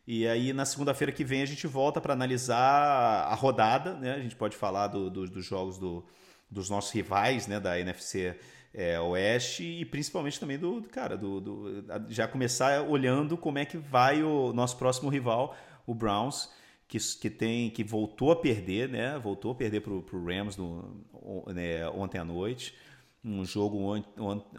E 0.06 0.26
aí, 0.26 0.54
na 0.54 0.66
segunda-feira 0.66 1.12
que 1.12 1.24
vem, 1.24 1.42
a 1.42 1.46
gente 1.46 1.68
volta 1.68 2.00
para 2.00 2.14
analisar 2.14 2.58
a 2.58 3.36
rodada, 3.36 3.94
né? 3.94 4.14
A 4.14 4.20
gente 4.20 4.36
pode 4.36 4.56
falar 4.56 4.88
do, 4.88 5.10
do, 5.10 5.30
dos 5.30 5.46
jogos 5.46 5.78
do, 5.78 6.04
dos 6.50 6.70
nossos 6.70 6.92
rivais, 6.92 7.48
né? 7.48 7.60
Da 7.60 7.80
NFC 7.80 8.36
é, 8.74 9.00
Oeste 9.00 9.64
e 9.64 9.86
principalmente 9.86 10.40
também 10.40 10.58
do, 10.58 10.82
cara, 10.84 11.18
do, 11.18 11.42
do, 11.42 11.86
já 12.10 12.28
começar 12.28 12.84
olhando 12.84 13.38
como 13.38 13.58
é 13.58 13.66
que 13.66 13.78
vai 13.78 14.24
o 14.24 14.54
nosso 14.54 14.78
próximo 14.78 15.10
rival, 15.10 15.56
o 15.86 15.94
Browns, 15.94 16.52
que, 16.88 17.00
que 17.00 17.30
tem 17.30 17.70
que 17.70 17.84
voltou 17.84 18.32
a 18.32 18.36
perder, 18.36 18.88
né? 18.88 19.18
Voltou 19.20 19.52
a 19.52 19.56
perder 19.56 19.82
para 19.82 19.92
o 19.92 20.26
Rams 20.26 20.56
no, 20.58 21.04
né, 21.48 21.88
ontem 21.90 22.18
à 22.18 22.24
noite. 22.24 22.76
Um 23.24 23.44
jogo 23.44 23.80
onde, 23.80 24.08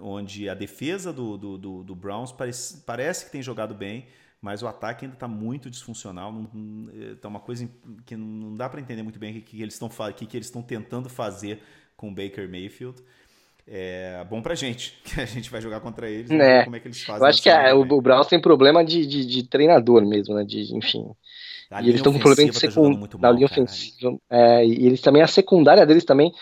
onde 0.00 0.48
a 0.48 0.54
defesa 0.54 1.12
do, 1.12 1.38
do, 1.38 1.56
do, 1.56 1.84
do 1.84 1.94
Browns 1.94 2.32
parece, 2.32 2.78
parece 2.78 3.24
que 3.24 3.32
tem 3.32 3.40
jogado 3.40 3.74
bem, 3.74 4.06
mas 4.40 4.62
o 4.62 4.68
ataque 4.68 5.04
ainda 5.04 5.16
está 5.16 5.26
muito 5.26 5.68
disfuncional. 5.68 6.32
Está 7.12 7.28
uma 7.28 7.40
coisa 7.40 7.68
que 8.06 8.16
não 8.16 8.56
dá 8.56 8.68
para 8.68 8.80
entender 8.80 9.02
muito 9.02 9.18
bem 9.18 9.36
o 9.36 9.42
que, 9.42 9.60
eles 9.60 9.74
estão 9.74 9.88
que, 10.12 10.26
que 10.26 10.36
eles 10.36 10.46
estão 10.46 10.62
tentando 10.62 11.08
fazer 11.08 11.60
com 11.96 12.08
o 12.08 12.14
Baker 12.14 12.48
Mayfield. 12.48 13.02
É 13.70 14.24
bom 14.30 14.40
pra 14.40 14.54
gente, 14.54 14.98
que 15.04 15.20
a 15.20 15.26
gente 15.26 15.50
vai 15.50 15.60
jogar 15.60 15.80
contra 15.80 16.08
eles, 16.08 16.30
né? 16.30 16.64
como 16.64 16.76
é 16.76 16.80
que 16.80 16.88
eles 16.88 17.02
fazem. 17.02 17.20
Eu 17.20 17.26
acho 17.26 17.42
que 17.42 17.50
é, 17.50 17.74
o, 17.74 17.80
o 17.80 18.00
Browns 18.00 18.26
tem 18.26 18.40
problema 18.40 18.82
de, 18.84 19.04
de, 19.04 19.26
de, 19.26 19.42
treinador 19.42 20.06
mesmo, 20.06 20.34
né? 20.34 20.44
De, 20.44 20.74
enfim. 20.74 21.04
A 21.70 21.82
e 21.82 21.88
eles 21.88 21.96
estão 21.96 22.12
com 22.12 22.18
problema 22.18 22.50
de 22.50 22.58
secundária. 22.58 23.44
Ofensiva. 23.44 24.16
É, 24.30 24.64
e 24.64 24.86
eles 24.86 25.02
também, 25.02 25.20
a 25.20 25.26
secundária 25.26 25.84
deles 25.84 26.04
também 26.04 26.32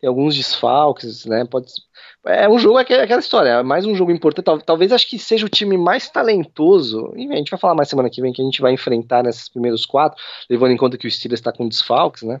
tem 0.00 0.08
alguns 0.08 0.34
desfalques, 0.34 1.26
né? 1.26 1.44
Pode, 1.44 1.72
é 2.24 2.48
um 2.48 2.58
jogo, 2.58 2.78
é 2.78 2.82
aquela 2.82 3.20
história, 3.20 3.50
é 3.50 3.62
mais 3.62 3.84
um 3.84 3.94
jogo 3.94 4.10
importante. 4.10 4.64
Talvez 4.64 4.92
acho 4.92 5.08
que 5.08 5.18
seja 5.18 5.44
o 5.44 5.48
time 5.48 5.76
mais 5.76 6.08
talentoso. 6.08 7.12
E 7.16 7.30
a 7.30 7.36
gente 7.36 7.50
vai 7.50 7.60
falar 7.60 7.74
mais 7.74 7.88
semana 7.88 8.08
que 8.08 8.22
vem 8.22 8.32
que 8.32 8.40
a 8.40 8.44
gente 8.44 8.62
vai 8.62 8.72
enfrentar 8.72 9.22
nesses 9.22 9.48
primeiros 9.48 9.84
quatro, 9.84 10.18
levando 10.48 10.72
em 10.72 10.76
conta 10.76 10.96
que 10.96 11.06
o 11.06 11.10
Steelers 11.10 11.40
está 11.40 11.52
com 11.52 11.68
desfalques, 11.68 12.22
né? 12.22 12.40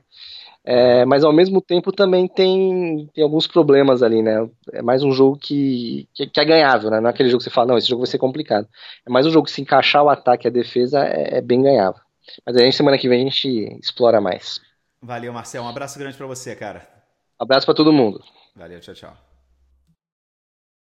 É, 0.64 1.04
mas 1.06 1.24
ao 1.24 1.32
mesmo 1.32 1.60
tempo 1.60 1.90
também 1.90 2.28
tem, 2.28 3.08
tem 3.14 3.24
alguns 3.24 3.46
problemas 3.46 4.02
ali, 4.02 4.22
né? 4.22 4.48
É 4.72 4.82
mais 4.82 5.02
um 5.02 5.12
jogo 5.12 5.38
que, 5.38 6.06
que, 6.14 6.26
que, 6.26 6.40
é 6.40 6.44
ganhável, 6.44 6.90
né? 6.90 7.00
Não 7.00 7.08
é 7.08 7.10
aquele 7.10 7.30
jogo 7.30 7.38
que 7.38 7.44
você 7.44 7.50
fala, 7.50 7.68
não, 7.68 7.78
esse 7.78 7.88
jogo 7.88 8.02
vai 8.02 8.10
ser 8.10 8.18
complicado. 8.18 8.68
É 9.06 9.10
mais 9.10 9.26
um 9.26 9.30
jogo 9.30 9.46
que 9.46 9.52
se 9.52 9.60
encaixar 9.62 10.02
o 10.02 10.10
ataque 10.10 10.46
e 10.46 10.48
a 10.48 10.52
defesa 10.52 11.04
é, 11.04 11.38
é 11.38 11.40
bem 11.40 11.62
ganhável. 11.62 12.00
Mas 12.46 12.56
aí 12.56 12.72
semana 12.72 12.98
que 12.98 13.08
vem 13.08 13.22
a 13.22 13.24
gente 13.24 13.78
explora 13.82 14.20
mais. 14.20 14.60
Valeu, 15.02 15.32
Marcel. 15.32 15.62
Um 15.62 15.68
abraço 15.68 15.98
grande 15.98 16.16
para 16.16 16.26
você, 16.26 16.54
cara. 16.54 16.99
Abraço 17.40 17.66
para 17.66 17.74
todo 17.74 17.92
mundo. 17.92 18.22
Valeu, 18.54 18.80
tchau, 18.80 18.94
tchau. 18.94 19.29